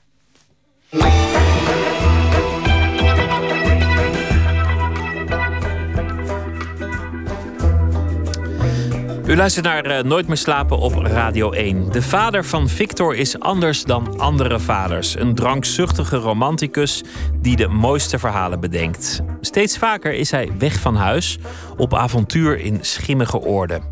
[9.26, 11.92] U luistert naar eh, Nooit meer slapen op Radio 1.
[11.92, 15.18] De vader van Victor is anders dan andere vaders.
[15.18, 17.02] Een drankzuchtige romanticus
[17.40, 19.20] die de mooiste verhalen bedenkt.
[19.40, 21.38] Steeds vaker is hij weg van huis
[21.76, 23.82] op avontuur in schimmige oorden.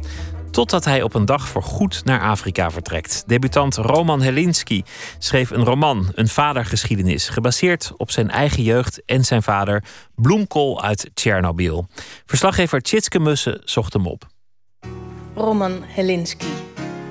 [0.50, 3.24] Totdat hij op een dag voorgoed naar Afrika vertrekt.
[3.26, 4.82] Debutant Roman Helinski
[5.18, 9.84] schreef een roman, een vadergeschiedenis, gebaseerd op zijn eigen jeugd en zijn vader
[10.14, 11.86] Bloemkool uit Tsjernobyl.
[12.26, 14.31] Verslaggever Tjitske Mussen zocht hem op.
[15.34, 16.46] Roman Helinski.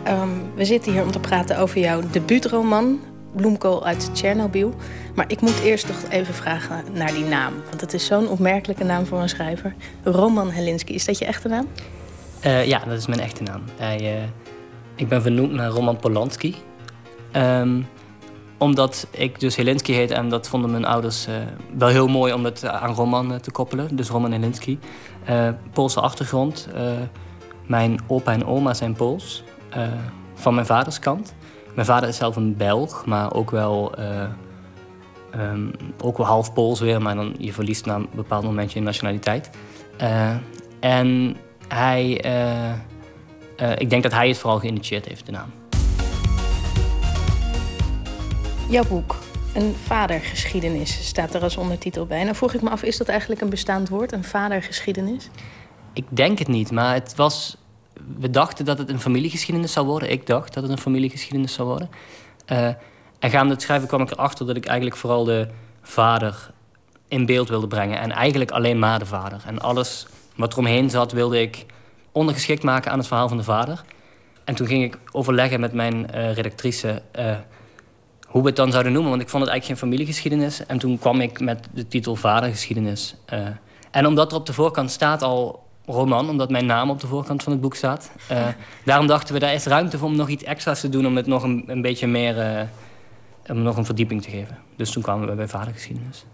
[0.03, 2.99] Ehm, we zitten hier om te praten over jouw debuutroman,
[3.35, 4.73] Bloemkool uit Tsjernobyl.
[5.15, 7.53] Maar ik moet eerst toch even vragen naar die naam.
[7.69, 9.75] Want het is zo'n opmerkelijke naam voor een schrijver.
[10.03, 11.67] Roman Helinski, is dat je echte naam?
[12.39, 13.61] Eh, ja, dat is mijn echte naam.
[13.77, 14.23] Hij, eh,
[14.95, 16.55] ik ben vernoemd naar Roman Polanski.
[17.31, 17.81] Ehm,
[18.57, 21.33] omdat ik dus Helinski heet en dat vonden mijn ouders eh,
[21.77, 23.95] wel heel mooi om het aan Roman te koppelen.
[23.95, 24.79] Dus Roman Helinski.
[25.73, 26.67] Poolse achtergrond.
[27.67, 29.43] Mijn opa en oma zijn Pools.
[29.69, 29.87] eh,
[30.33, 31.33] van mijn vaders kant.
[31.73, 34.23] Mijn vader is zelf een Belg, maar ook wel, eh,
[35.31, 35.67] ehm,
[36.01, 37.01] ook wel half Pools weer.
[37.01, 39.49] Maar dan, je verliest na een bepaald moment je nationaliteit.
[39.97, 40.35] Eh,
[40.79, 42.11] en hij...
[43.77, 45.51] ik denk dat hij het vooral geïnitieerd heeft, de naam.
[48.69, 49.15] Jouw boek,
[49.53, 52.23] een vadergeschiedenis, staat er als ondertitel bij.
[52.23, 55.29] Nou vroeg ik me af, is dat eigenlijk een bestaand woord, een vadergeschiedenis?
[55.93, 57.57] Ik denk het niet, maar het was...
[58.17, 60.11] We dachten dat het een familiegeschiedenis zou worden.
[60.11, 61.89] Ik dacht dat het een familiegeschiedenis zou worden.
[62.45, 62.67] Eh,
[63.19, 65.47] en gaande het schrijven kwam ik erachter dat ik eigenlijk vooral de
[65.81, 66.51] vader
[67.07, 67.99] in beeld wilde brengen.
[67.99, 69.41] En eigenlijk alleen maar de vader.
[69.45, 71.65] En alles wat eromheen zat wilde ik
[72.11, 73.83] ondergeschikt maken aan het verhaal van de vader.
[74.43, 77.35] En toen ging ik overleggen met mijn eh, redactrice eh,
[78.27, 79.09] hoe we het dan zouden noemen.
[79.11, 80.65] Want ik vond het eigenlijk geen familiegeschiedenis.
[80.65, 83.15] En toen kwam ik met de titel Vadergeschiedenis.
[83.91, 87.43] En omdat er op de voorkant staat al roman, omdat mijn naam op de voorkant
[87.43, 88.11] van het boek staat.
[88.27, 88.47] eh,
[88.85, 91.05] daarom dachten we, daar is ruimte voor om nog iets extra's te doen...
[91.05, 92.39] om het nog een, een beetje meer...
[92.39, 92.61] eh,
[93.49, 94.57] om nog een verdieping te geven.
[94.75, 96.25] Dus toen kwamen we bij Vadergeschiedenis.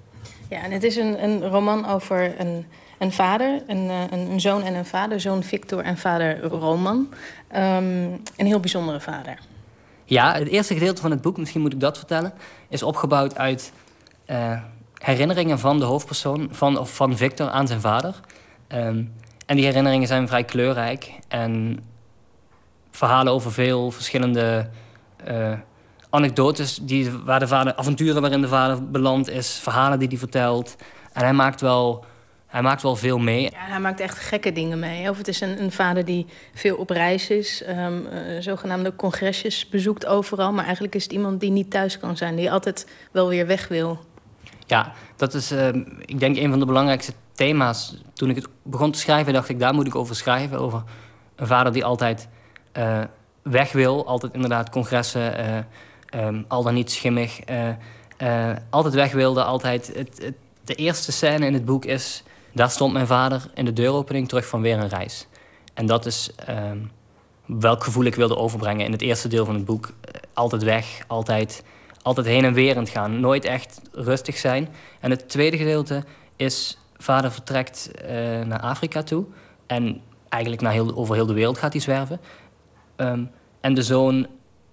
[0.50, 2.66] Ja, en het is een, een roman over een,
[2.98, 5.20] een vader, een, eh, een, een zoon en een vader.
[5.20, 7.10] Zoon Victor en vader Roman.
[7.48, 7.84] Ehm,
[8.36, 9.40] een heel bijzondere vader.
[10.06, 12.34] Ja, het eerste gedeelte van het boek, misschien moet ik dat vertellen,
[12.70, 13.72] is opgebouwd uit
[14.94, 18.20] herinneringen van de hoofdpersoon, van, of van Victor aan zijn vader.
[18.68, 19.04] Ehm,
[19.48, 21.80] en die herinneringen zijn vrij kleurrijk en
[22.92, 24.70] verhalen over veel verschillende
[25.26, 25.54] eh,
[26.10, 30.76] anekdotes die, waar de vader, avonturen waarin de vader beland is, verhalen die hij vertelt.
[31.14, 32.06] En hij maakt wel,
[32.48, 33.42] hij maakt wel veel mee.
[33.42, 35.10] Ja, hij maakt echt gekke dingen mee.
[35.10, 40.06] Of het is een, vader die veel op reis is, ehm, eh, zogenaamde congresjes bezoekt
[40.06, 40.52] overal.
[40.52, 43.68] Maar eigenlijk is het iemand die niet thuis kan zijn, die altijd wel weer weg
[43.68, 44.00] wil.
[44.68, 45.68] Ja, dat is, eh,
[46.06, 47.98] ik denk, een van de belangrijkste thema's.
[48.14, 50.60] Toen ik het begon te schrijven, dacht ik, daar moet ik over schrijven.
[50.60, 50.84] Over
[51.36, 52.28] een vader die altijd
[52.72, 53.02] eh,
[53.42, 54.08] weg wil.
[54.08, 55.58] Altijd inderdaad congressen, eh,
[56.10, 57.40] ehm, al dan niet schimmig.
[57.40, 59.92] eh, altijd weg wilde, altijd...
[59.96, 62.24] Het, het, de eerste scène in het boek is...
[62.54, 65.28] Daar stond mijn vader in de deuropening terug van weer een reis.
[65.74, 66.78] En dat is ehm,
[67.46, 69.94] welk gevoel ik wilde overbrengen in het eerste deel van het boek.
[70.34, 71.64] Altijd weg, altijd,
[72.08, 73.20] altijd heen en weer aan het gaan.
[73.20, 74.70] Nooit echt rustig zijn.
[75.00, 76.04] En het tweede gedeelte
[76.36, 76.78] is...
[77.00, 78.10] Vader vertrekt eh,
[78.46, 79.26] naar Afrika toe.
[79.68, 82.20] En eigenlijk naar heel, over heel de wereld gaat hij zwerven.
[82.96, 83.24] Ehm,
[83.62, 84.28] en de zoon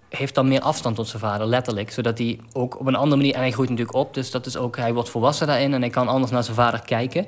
[0.09, 1.91] heeft dan meer afstand tot zijn vader, letterlijk.
[1.91, 3.35] Zodat hij ook op een andere manier...
[3.35, 5.75] En hij groeit natuurlijk op, dus dat is ook, hij wordt volwassen daarin...
[5.75, 7.27] en hij kan anders naar zijn vader kijken.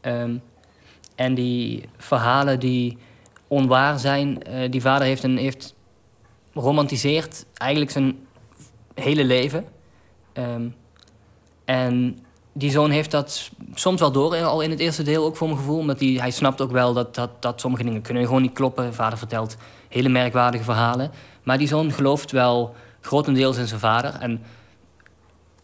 [0.00, 0.36] Ehm,
[1.14, 2.98] en die verhalen die
[3.48, 4.42] onwaar zijn...
[4.42, 5.74] eh, die vader heeft, een, heeft
[6.54, 8.25] romantiseert eigenlijk zijn
[9.00, 9.64] hele leven.
[10.32, 10.68] Ehm,
[11.64, 12.18] en
[12.52, 15.58] die zoon heeft dat soms wel door, al in het eerste deel ook voor mijn
[15.58, 15.78] gevoel.
[15.78, 18.94] Omdat hij, hij snapt ook wel dat, dat, dat sommige dingen kunnen gewoon niet kloppen.
[18.94, 19.56] Vader vertelt
[19.88, 21.10] hele merkwaardige verhalen.
[21.42, 24.14] Maar die zoon gelooft wel grotendeels in zijn vader.
[24.14, 24.42] En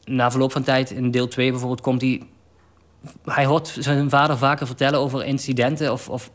[0.04, 2.22] na verloop van tijd, in deel 2 bijvoorbeeld, komt hij...
[3.24, 6.30] Hij hoort zijn vader vaker vertellen over incidenten of, of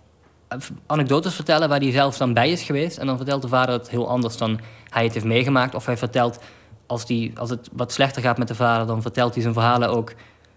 [0.86, 1.70] anekdotes vertellen...
[1.70, 2.98] waar hij zelf dan bij is geweest.
[2.98, 4.60] En dan vertelt de vader het heel anders dan
[4.90, 5.76] hij het heeft meegemaakt.
[5.76, 6.40] Of hij vertelt,
[6.88, 8.88] als, die, als het wat slechter gaat met de vader...
[8.88, 10.14] dan vertelt hij zijn verhalen ook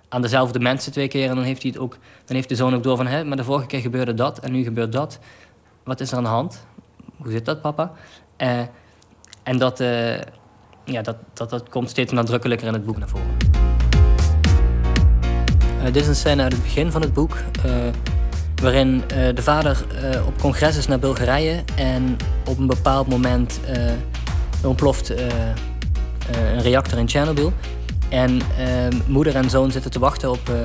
[0.09, 1.29] aan dezelfde mensen twee keer.
[1.29, 3.07] En dan heeft, hij het ook, dan heeft de zoon ook door van...
[3.07, 5.19] Hè, maar de vorige keer gebeurde dat en nu gebeurt dat.
[5.85, 6.67] Wat is er aan de hand?
[7.17, 7.93] Hoe zit dat, papa?
[8.39, 8.61] Uh,
[9.43, 10.19] en dat, uh,
[10.85, 13.37] ja, dat, dat, dat komt steeds nadrukkelijker in het boek naar voren.
[15.79, 17.37] Uh, dit is een scène uit het begin van het boek...
[18.63, 19.85] waarin de vader
[20.27, 21.65] op congres is naar Bulgarije...
[21.77, 22.17] en
[22.47, 23.61] op een bepaald moment
[24.65, 25.13] ontploft
[26.37, 27.53] een reactor in Tsjernobyl...
[28.11, 30.57] En ehm, moeder en zoon zitten te wachten op, uh,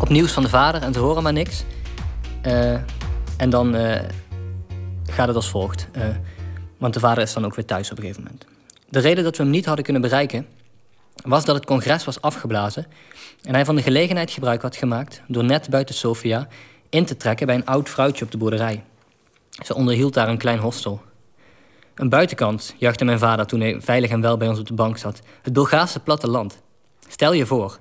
[0.00, 1.64] op nieuws van de vader en ze horen maar niks.
[2.46, 2.72] Uh,
[3.36, 3.74] en dan
[5.06, 5.88] gaat het als volgt.
[6.78, 8.46] want de vader is dan ook weer thuis op een gegeven moment.
[8.88, 10.46] De reden dat we hem niet hadden kunnen bereiken...
[11.24, 12.86] was dat het congres was afgeblazen...
[13.42, 15.22] en hij van de gelegenheid gebruik had gemaakt...
[15.28, 16.48] door net buiten Sofia
[16.88, 18.82] in te trekken bij een oud vrouwtje op de boerderij.
[19.64, 21.02] Ze onderhield daar een klein hostel...
[21.94, 24.96] Een buitenkant, juichte mijn vader toen hij veilig en wel bij ons op de bank
[24.96, 25.20] zat.
[25.42, 26.62] Het Bulgaarse platteland.
[27.08, 27.78] Stel je voor.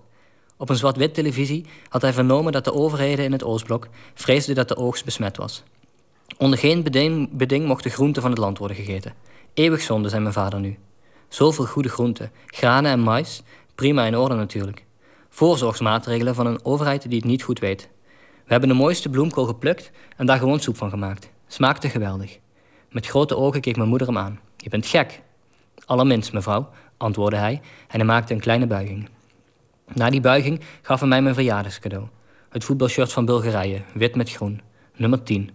[0.57, 4.67] Op een zwart-wit televisie had hij vernomen dat de overheden in het Oostblok vreesden dat
[4.67, 5.63] de oogst besmet was.
[6.37, 9.13] Onder geen beding, beding mocht de groenten van het land worden gegeten.
[9.53, 10.77] Eeuwig zonde, zei mijn vader nu.
[11.27, 13.43] Zoveel goede groenten, granen en mais,
[13.75, 14.85] prima in orde natuurlijk.
[15.29, 17.89] Voorzorgsmaatregelen van een overheid die het niet goed weet.
[18.45, 21.29] We hebben de mooiste bloemkool geplukt en daar gewoon soep van gemaakt.
[21.47, 22.40] Smaakte geweldig.
[22.91, 24.39] Met grote ogen keek mijn moeder hem aan.
[24.57, 25.21] Je bent gek.
[25.85, 29.09] Allerminst, mevrouw, antwoordde hij en hij maakte een kleine buiging.
[29.93, 32.07] Na die buiging gaf hij mij mijn verjaardagscadeau.
[32.49, 34.61] Het voetbalshirt van Bulgarije, wit met groen,
[34.95, 35.49] nummer 10.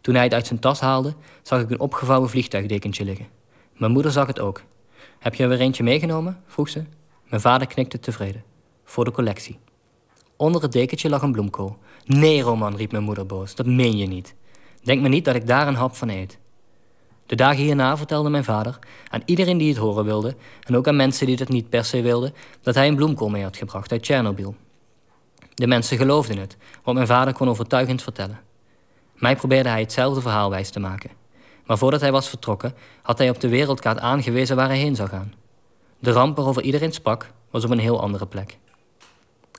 [0.00, 3.26] Toen hij het uit zijn tas haalde, zag ik een opgevouwen vliegtuigdekentje liggen.
[3.76, 4.62] Mijn moeder zag het ook.
[5.18, 6.42] Heb je er weer eentje meegenomen?
[6.46, 6.84] vroeg ze.
[7.28, 8.44] Mijn vader knikte tevreden.
[8.84, 9.58] Voor de collectie.
[10.36, 11.78] Onder het dekentje lag een bloemkool.
[12.04, 13.54] Nee, Roman, riep mijn moeder boos.
[13.54, 14.34] Dat meen je niet.
[14.82, 16.38] Denk me niet dat ik daar een hap van eet.
[17.28, 18.78] De dagen hierna vertelde mijn vader
[19.08, 20.36] aan iedereen die het horen wilde...
[20.66, 22.34] en ook aan mensen die het niet per se wilden...
[22.62, 24.54] dat hij een bloemkool mee had gebracht uit Tsjernobyl.
[25.54, 28.40] De mensen geloofden het, want mijn vader kon overtuigend vertellen.
[29.14, 31.10] Mij probeerde hij hetzelfde verhaal wijs te maken.
[31.66, 35.08] Maar voordat hij was vertrokken, had hij op de wereldkaart aangewezen waar hij heen zou
[35.08, 35.34] gaan.
[35.98, 38.58] De ramp waarover iedereen sprak, was op een heel andere plek.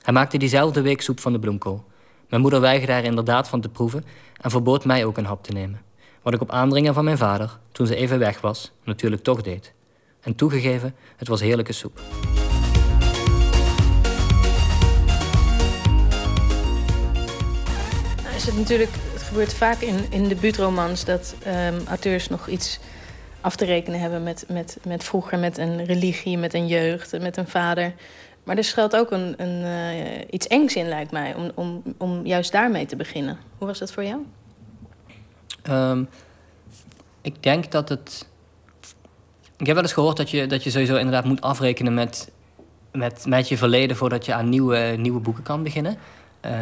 [0.02, 1.84] Hij maakte diezelfde week soep van de bloemkool.
[2.28, 4.04] Mijn moeder weigerde er inderdaad van te proeven
[4.40, 5.89] en verbood mij ook een hap te nemen.
[6.22, 9.72] Wat ik op aandringen van mijn vader, toen ze even weg was, natuurlijk toch deed.
[10.20, 12.00] En toegegeven, het was heerlijke soep.
[18.22, 22.78] Nou is het natuurlijk, het gebeurt vaak in, in debuutromans dat um, auteurs nog iets
[23.40, 27.36] af te rekenen hebben met, met, met vroeger, met een religie, met een jeugd, met
[27.36, 27.94] een vader.
[28.44, 32.26] Maar er schuilt ook een, een, uh, iets engs in, lijkt mij, om, om, om
[32.26, 33.38] juist daarmee te beginnen.
[33.58, 34.20] Hoe was dat voor jou?
[35.68, 36.08] Um,
[37.20, 38.28] ik denk dat het.
[39.56, 42.30] Ik heb wel eens gehoord dat je, dat je sowieso inderdaad moet afrekenen met,
[42.92, 45.96] met, met je verleden voordat je aan nieuwe, nieuwe boeken kan beginnen.
[46.46, 46.52] Uh,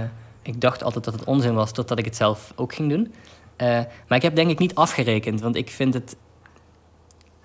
[0.43, 3.15] ik dacht altijd dat het onzin was, totdat ik het zelf ook ging doen.
[3.57, 3.69] Uh,
[4.09, 6.17] maar ik heb denk ik niet afgerekend, want ik vind het.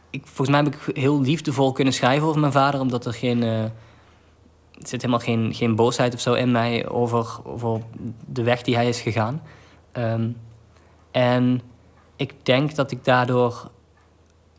[0.10, 3.44] Ik, volgens mij heb ik heel liefdevol kunnen schrijven over mijn vader, omdat er geen.
[3.44, 3.64] Uh,
[4.80, 7.82] zit helemaal geen, geen boosheid of zo in mij over, over
[8.26, 9.42] de weg die hij is gegaan.
[9.94, 10.38] Um,
[11.14, 11.62] en
[12.16, 13.72] ik denk dat ik daardoor.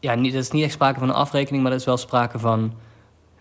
[0.01, 2.75] Ja, niet, is niet echt sprake van een afrekening, maar er is wel sprake van.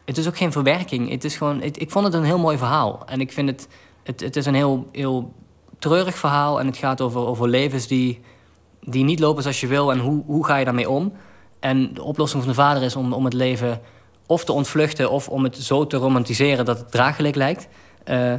[0.05, 1.09] Het is ook geen verwerking.
[1.09, 3.03] Het is gewoon, ik vond het een heel mooi verhaal.
[3.05, 3.67] En ik vind het.
[4.03, 5.33] Het, het is een heel, heel
[5.79, 6.59] treurig verhaal.
[6.59, 8.21] En het gaat over, over levens die,
[8.81, 9.91] die niet lopen zoals je wil.
[9.91, 11.13] En hoe, hoe ga je daarmee om?
[11.59, 13.81] En de oplossing van de vader is om, om het leven
[14.25, 17.67] of te ontvluchten of om het zo te romantiseren dat het draaglijk lijkt.
[18.05, 18.33] Uh,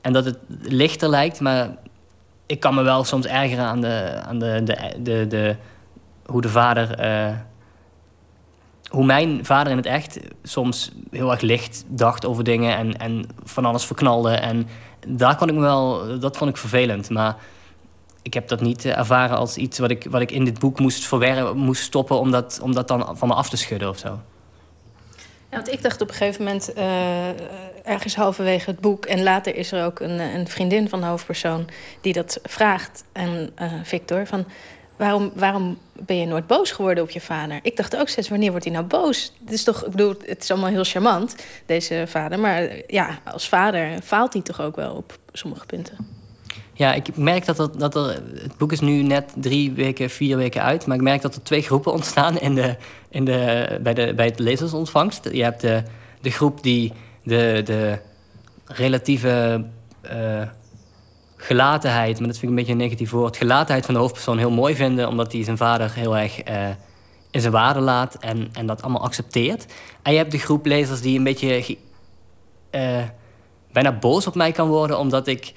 [0.00, 1.76] en dat het lichter lijkt, maar
[2.46, 5.56] ik kan me wel soms ergeren aan de, aan de, de, de, de
[6.26, 7.04] hoe de vader.
[7.04, 7.36] Uh,
[8.88, 13.26] hoe mijn vader in het echt soms heel erg licht dacht over dingen en, en
[13.44, 14.30] van alles verknalde.
[14.30, 14.68] En
[15.06, 17.10] daar kon ik me wel, dat vond ik vervelend.
[17.10, 17.36] Maar
[18.22, 21.06] ik heb dat niet ervaren als iets wat ik, wat ik in dit boek moest
[21.06, 24.20] verwerken, moest stoppen om dat, om dat dan van me af te schudden of zo.
[25.54, 27.28] Want ik dacht op een gegeven moment, uh,
[27.84, 29.06] ergens halverwege het boek...
[29.06, 31.68] en later is er ook een, een vriendin van de hoofdpersoon
[32.00, 33.50] die dat vraagt aan
[33.82, 34.26] Victor...
[34.26, 34.46] van
[34.96, 37.58] waarom, waarom ben je nooit boos geworden op je vader?
[37.62, 39.32] Ik dacht ook steeds, wanneer wordt hij nou boos?
[39.44, 41.36] Het is toch, ik bedoel, het is allemaal heel charmant,
[41.66, 42.38] deze vader.
[42.38, 46.13] Maar ja, als vader faalt hij toch ook wel op sommige punten.
[46.74, 48.22] Ja, ik merk dat er, dat er.
[48.34, 50.86] Het boek is nu net drie weken, vier weken uit.
[50.86, 52.76] Maar ik merk dat er twee groepen ontstaan in de,
[53.08, 55.28] in de, bij, de, bij het lezersontvangst.
[55.32, 55.82] Je hebt de,
[56.20, 56.92] de groep die
[57.22, 57.98] de, de
[58.66, 59.64] relatieve
[60.12, 60.42] uh,
[61.36, 64.50] gelatenheid, maar dat vind ik een beetje een negatief woord, gelatenheid van de hoofdpersoon heel
[64.50, 66.68] mooi vinden, omdat hij zijn vader heel erg uh,
[67.30, 69.66] in zijn waarde laat en, en dat allemaal accepteert.
[70.02, 71.76] En je hebt de groep lezers die een beetje
[72.70, 73.02] uh,
[73.72, 75.52] bijna boos op mij kan worden, omdat ik,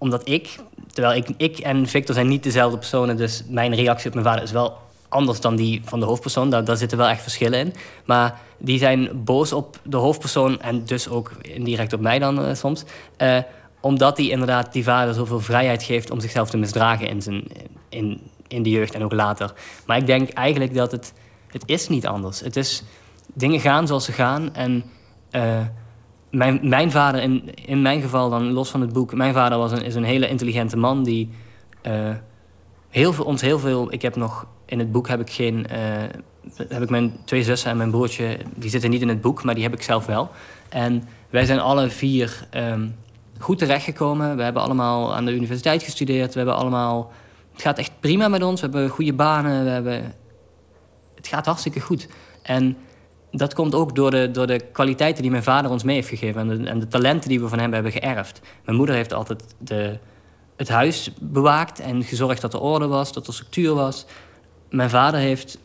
[0.00, 0.58] omdat ik
[0.92, 4.42] terwijl ik, ik en Victor zijn niet dezelfde personen, dus mijn reactie op mijn vader
[4.42, 4.78] is wel
[5.08, 6.50] anders dan die van de hoofdpersoon.
[6.50, 7.74] Daar, daar zitten wel echt verschillen in.
[8.04, 12.54] Maar die zijn boos op de hoofdpersoon en dus ook indirect op mij dan uh,
[12.54, 12.84] soms.
[13.18, 13.38] Uh,
[13.80, 17.44] omdat hij inderdaad die vader zoveel vrijheid geeft om zichzelf te misdragen in, zijn,
[17.88, 19.52] in, in de jeugd en ook later.
[19.86, 21.12] Maar ik denk eigenlijk dat het,
[21.46, 22.40] het is niet anders.
[22.40, 22.82] Het is,
[23.34, 24.54] dingen gaan zoals ze gaan.
[24.54, 24.84] En
[25.30, 25.60] uh,
[26.30, 29.14] mijn, mijn vader, in, in mijn geval dan los van het boek...
[29.14, 31.30] Mijn vader was een, is een hele intelligente man die
[32.88, 33.92] heel veel, ons heel veel...
[33.92, 35.66] Ik heb nog, in het boek heb ik geen...
[36.68, 38.38] heb ik mijn twee zussen en mijn broertje...
[38.54, 40.30] Die zitten niet in het boek, maar die heb ik zelf wel.
[40.68, 42.46] En wij zijn alle vier...
[42.56, 42.94] Um,
[43.38, 44.36] goed terechtgekomen.
[44.36, 46.32] We hebben allemaal aan de universiteit gestudeerd.
[46.32, 47.12] We hebben allemaal...
[47.52, 48.60] Het gaat echt prima met ons.
[48.60, 49.64] We hebben goede banen.
[49.64, 50.14] We hebben...
[51.14, 52.08] Het gaat hartstikke goed.
[52.42, 52.76] En
[53.30, 56.40] dat komt ook door de, door de kwaliteiten die mijn vader ons mee heeft gegeven.
[56.40, 58.40] En de, en de talenten die we van hem hebben geërfd.
[58.64, 59.98] Mijn moeder heeft altijd de,
[60.56, 64.06] het huis bewaakt en gezorgd dat er orde was, dat er structuur was.
[64.70, 65.58] Mijn vader heeft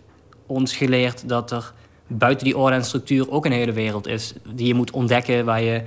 [0.45, 1.73] ons geleerd dat er
[2.07, 4.33] buiten die orde en structuur ook een hele wereld is.
[4.53, 5.83] Die je moet ontdekken, waar je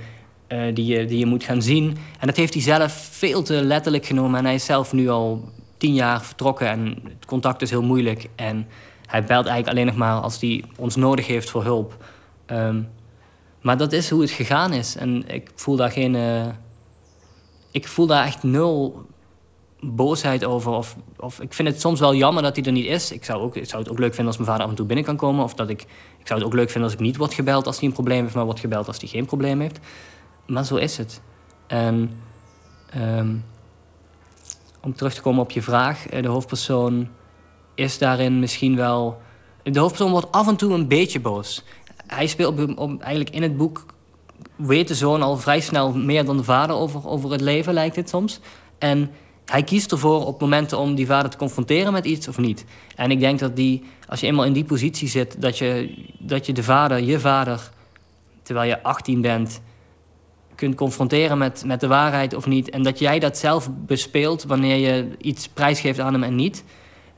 [0.49, 1.97] uh, die, je, die je moet gaan zien.
[2.19, 4.39] En dat heeft hij zelf veel te letterlijk genomen.
[4.39, 8.29] En hij is zelf nu al tien jaar vertrokken en het contact is heel moeilijk.
[8.35, 8.67] En
[9.09, 12.05] hij belt eigenlijk alleen nog maar als hij ons nodig heeft voor hulp.
[12.47, 12.89] Um,
[13.61, 14.95] maar dat is hoe het gegaan is.
[14.95, 16.13] En ik voel daar geen.
[16.13, 16.47] Uh,
[17.71, 19.05] ik voel daar echt nul
[19.79, 20.71] boosheid over.
[20.71, 23.11] Of, of ik vind het soms wel jammer dat hij er niet is.
[23.11, 24.85] Ik zou, ook, ik zou het ook leuk vinden als mijn vader af en toe
[24.85, 25.43] binnen kan komen.
[25.43, 25.81] Of dat ik,
[26.19, 28.21] ik zou het ook leuk vinden als ik niet word gebeld als hij een probleem
[28.21, 29.79] heeft, maar wordt gebeld als hij geen probleem heeft.
[30.45, 31.21] Maar zo is het.
[31.67, 32.11] En
[32.97, 33.45] um,
[34.81, 37.09] om terug te komen op je vraag, de hoofdpersoon
[37.79, 39.21] is daarin misschien wel.
[39.63, 41.63] De hoofdpersoon wordt af en toe een beetje boos.
[42.07, 43.85] Hij speelt op, eigenlijk in het boek.
[44.55, 47.95] Weet de zoon al vrij snel meer dan de vader over, over het leven, lijkt
[47.95, 48.39] het soms.
[48.77, 49.11] En
[49.45, 52.65] hij kiest ervoor op momenten om die vader te confronteren met iets of niet.
[52.95, 56.45] En ik denk dat die, als je eenmaal in die positie zit, dat je, dat
[56.45, 57.71] je de vader, je vader,
[58.41, 59.61] terwijl je 18 bent,
[60.55, 62.69] kunt confronteren met, met de waarheid of niet.
[62.69, 66.63] En dat jij dat zelf bespeelt wanneer je iets prijsgeeft aan hem en niet.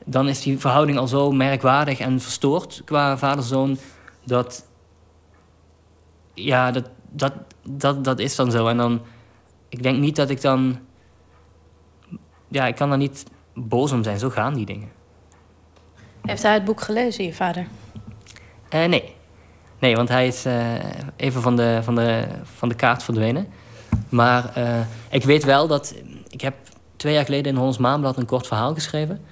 [0.04, 3.78] Dan is die verhouding al zo merkwaardig en verstoord qua vader-zoon.
[4.24, 4.68] Dat.
[6.34, 8.66] Ja, dat, dat, dat, dat is dan zo.
[8.66, 9.00] En dan.
[9.68, 10.78] Ik denk niet dat ik dan.
[12.48, 13.24] Ja, ik kan daar niet
[13.54, 14.18] boos om zijn.
[14.18, 14.88] Zo gaan die dingen.
[16.22, 17.66] Heeft hij het boek gelezen, je vader?
[18.74, 19.14] Uh, nee.
[19.78, 20.74] Nee, want hij is uh,
[21.16, 23.46] even van de, van, de, van de kaart verdwenen.
[24.08, 24.80] Maar uh,
[25.10, 25.94] ik weet wel dat...
[26.28, 26.54] Ik heb
[26.96, 29.24] twee jaar geleden in Hollands Maanblad een kort verhaal geschreven.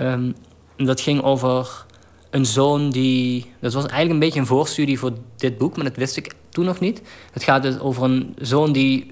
[0.00, 0.34] Um,
[0.76, 1.84] dat ging over
[2.30, 3.52] een zoon die...
[3.60, 6.64] Dat was eigenlijk een beetje een voorstudie voor dit boek, maar dat wist ik toen
[6.64, 7.02] nog niet.
[7.32, 9.10] Het gaat dus over een zoon die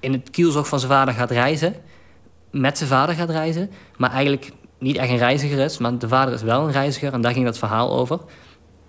[0.00, 1.74] in het kielzog van zijn vader gaat reizen.
[2.50, 3.70] Met zijn vader gaat reizen.
[3.96, 7.12] Maar eigenlijk niet echt een reiziger is, maar de vader is wel een reiziger.
[7.12, 8.20] En daar ging dat verhaal over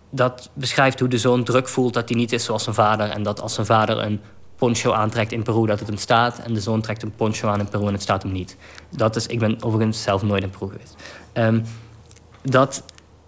[0.09, 3.09] dat beschrijft hoe de zoon druk voelt dat hij niet is zoals zijn vader.
[3.09, 4.21] En dat als zijn vader een
[4.55, 6.39] poncho aantrekt in Peru, dat het hem staat.
[6.39, 8.57] En de zoon trekt een poncho aan in Peru en het staat hem niet.
[8.89, 10.95] Dat is, ik ben overigens zelf nooit in Peru geweest.
[11.37, 11.63] Um,
[12.43, 12.83] dat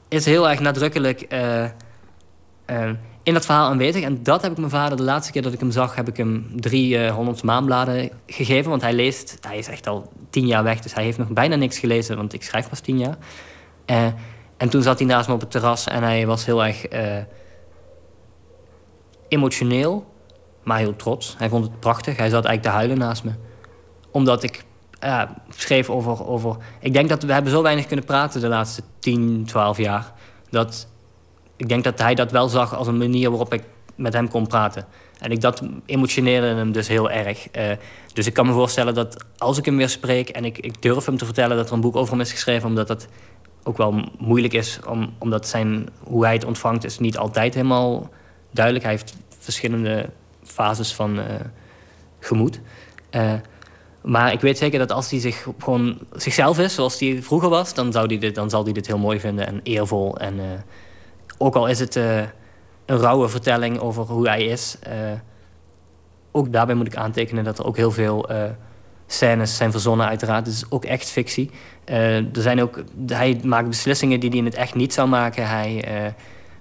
[0.08, 2.90] is heel erg nadrukkelijk uh, uh,
[3.24, 4.04] in dat verhaal aanwezig.
[4.04, 6.18] En dat heb ik mijn vader, de laatste keer dat ik hem zag, heb ik
[6.18, 8.70] hem drie uh, Hollandse maanbladen gegeven.
[8.70, 11.56] Want hij leest, hij is echt al tien jaar weg, dus hij heeft nog bijna
[11.56, 13.18] niks gelezen, want ik schrijf pas tien jaar.
[14.58, 16.86] En toen zat hij naast me op het terras en hij was heel erg
[19.28, 20.14] emotioneel,
[20.64, 21.36] maar heel trots.
[21.38, 22.18] Hij vond het prachtig.
[22.18, 23.32] Hij zat eigenlijk te huilen naast me.
[24.12, 24.64] Omdat ik
[25.50, 26.58] schreef over, over...
[26.80, 30.14] Ik denk dat we hebben zo weinig kunnen praten de laatste 10, 12 jaar.
[30.50, 30.88] Dat
[31.56, 33.64] ik denk dat hij dat wel zag als een manier waarop ik
[33.96, 34.86] met hem kon praten.
[35.20, 37.48] En ik, dat emotioneerde hem dus heel erg.
[37.58, 37.64] Uh,
[38.14, 40.30] dus ik kan me voorstellen dat als ik hem weer spreek...
[40.30, 42.68] en ik, ik durf hem te vertellen dat er een boek over hem is geschreven...
[42.68, 43.08] omdat dat
[43.64, 48.10] ook wel moeilijk is, om, omdat zijn, hoe hij het ontvangt is niet altijd helemaal
[48.52, 48.86] duidelijk.
[48.86, 50.10] Hij heeft verschillende
[50.44, 51.24] fases van uh,
[52.20, 52.60] gemoed.
[53.12, 53.34] Uh,
[54.02, 57.74] maar ik weet zeker dat als hij zich gewoon zichzelf is, zoals hij vroeger was,
[57.74, 60.18] dan, zou die dit, dan zal hij dit heel mooi vinden en eervol.
[60.18, 60.40] En
[61.38, 62.30] ook al is het een
[62.86, 64.78] rauwe vertelling over hoe hij is,
[66.32, 68.30] ook daarbij moet ik aantekenen dat er ook heel veel
[69.08, 70.46] scènes zijn verzonnen, uiteraard.
[70.46, 71.50] Het is ook echt fictie.
[71.86, 75.48] Er zijn ook, hij maakt beslissingen die hij in het echt niet zou maken.
[75.48, 75.84] Hij,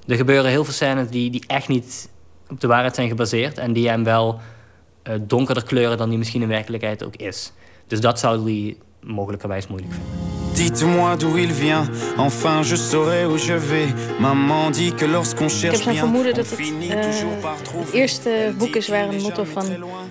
[0.07, 2.09] er gebeuren heel veel scènes die, die echt niet
[2.51, 3.59] op de waarheid zijn gebaseerd.
[3.59, 4.41] En die hem wel
[5.21, 7.53] donkerder kleuren dan die misschien in werkelijkheid ook is.
[7.87, 10.29] Dus dat zou hij mogelijkerwijs moeilijk vinden.
[10.55, 13.93] Dites-moi d'où il vient, enfin je saurai où je vais.
[14.19, 16.95] Maman dit que lorsqu'on cherche bien, vermoeden dat het, uh,
[17.73, 19.65] het eerste boek is waar een motto van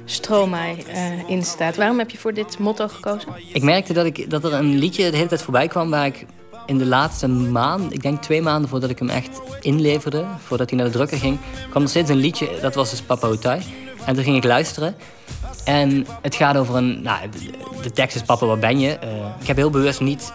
[0.06, 1.76] Stromae uh, in staat.
[1.76, 3.30] Waarom heb je voor dit motto gekozen?
[3.54, 6.26] Ik merkte dat, ik, dat er een liedje de hele tijd voorbij kwam waar ik
[6.66, 10.78] in de laatste maand, ik denk twee maanden voordat ik hem echt inleverde, voordat hij
[10.80, 11.38] naar de drukker ging,
[11.70, 13.62] kwam er steeds een liedje, dat was dus Papa Utai.
[14.08, 14.96] En toen ging ik luisteren.
[15.66, 17.02] En het gaat over een.
[17.02, 17.20] Nou,
[17.82, 18.98] de tekst is Papa, waar ben je?
[19.04, 19.10] Uh,
[19.40, 20.34] ik heb heel bewust niet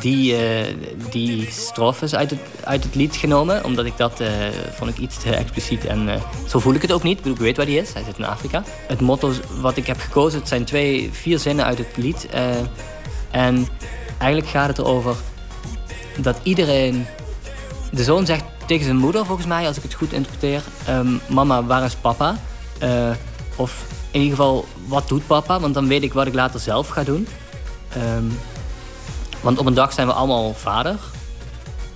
[0.00, 0.66] die, uh,
[1.10, 3.64] die strofes uit het, uit het lied genomen.
[3.64, 4.28] Omdat ik dat uh,
[4.72, 5.84] vond ik iets te expliciet.
[5.84, 7.16] En zo voel ik het ook niet.
[7.16, 7.92] Ik, bedoel, ik weet waar die is.
[7.92, 8.62] Hij zit in Afrika.
[8.86, 12.26] Het motto wat ik heb gekozen, het zijn twee, vier zinnen uit het lied.
[13.30, 13.66] en
[14.18, 15.16] eigenlijk gaat het erover
[16.16, 17.06] dat iedereen.
[17.92, 21.64] De zoon zegt tegen zijn moeder, volgens mij, als ik het goed interpreteer: um, Mama,
[21.64, 22.36] waar is papa?
[23.56, 25.60] Of in ieder geval, wat doet papa?
[25.60, 27.26] Want dan weet ik wat ik later zelf ga doen.
[27.96, 28.38] Um,
[29.40, 30.98] want op een dag zijn we allemaal vader.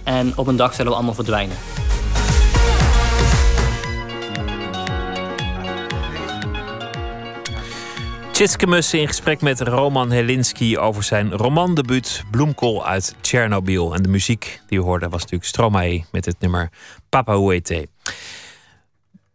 [0.03, 1.57] En op een dag zullen we allemaal verdwijnen.
[8.31, 13.95] Tjitske in gesprek met Roman Helinski over zijn romandebuut Bloemkool uit Tsjernobyl.
[13.95, 16.71] En de muziek die we hoorden was natuurlijk Stromae met het nummer
[17.09, 17.37] Papa.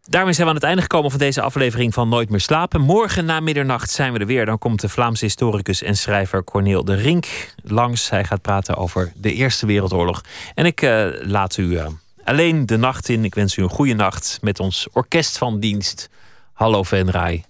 [0.09, 2.81] Daarmee zijn we aan het einde gekomen van deze aflevering van Nooit meer slapen.
[2.81, 4.45] Morgen na middernacht zijn we er weer.
[4.45, 8.09] Dan komt de Vlaamse historicus en schrijver Corneel de Rink langs.
[8.09, 10.23] Hij gaat praten over de Eerste Wereldoorlog.
[10.55, 11.87] En ik uh, laat u uh,
[12.23, 13.23] alleen de nacht in.
[13.23, 16.09] Ik wens u een goede nacht met ons orkest van dienst.
[16.53, 17.43] Hallo Venray.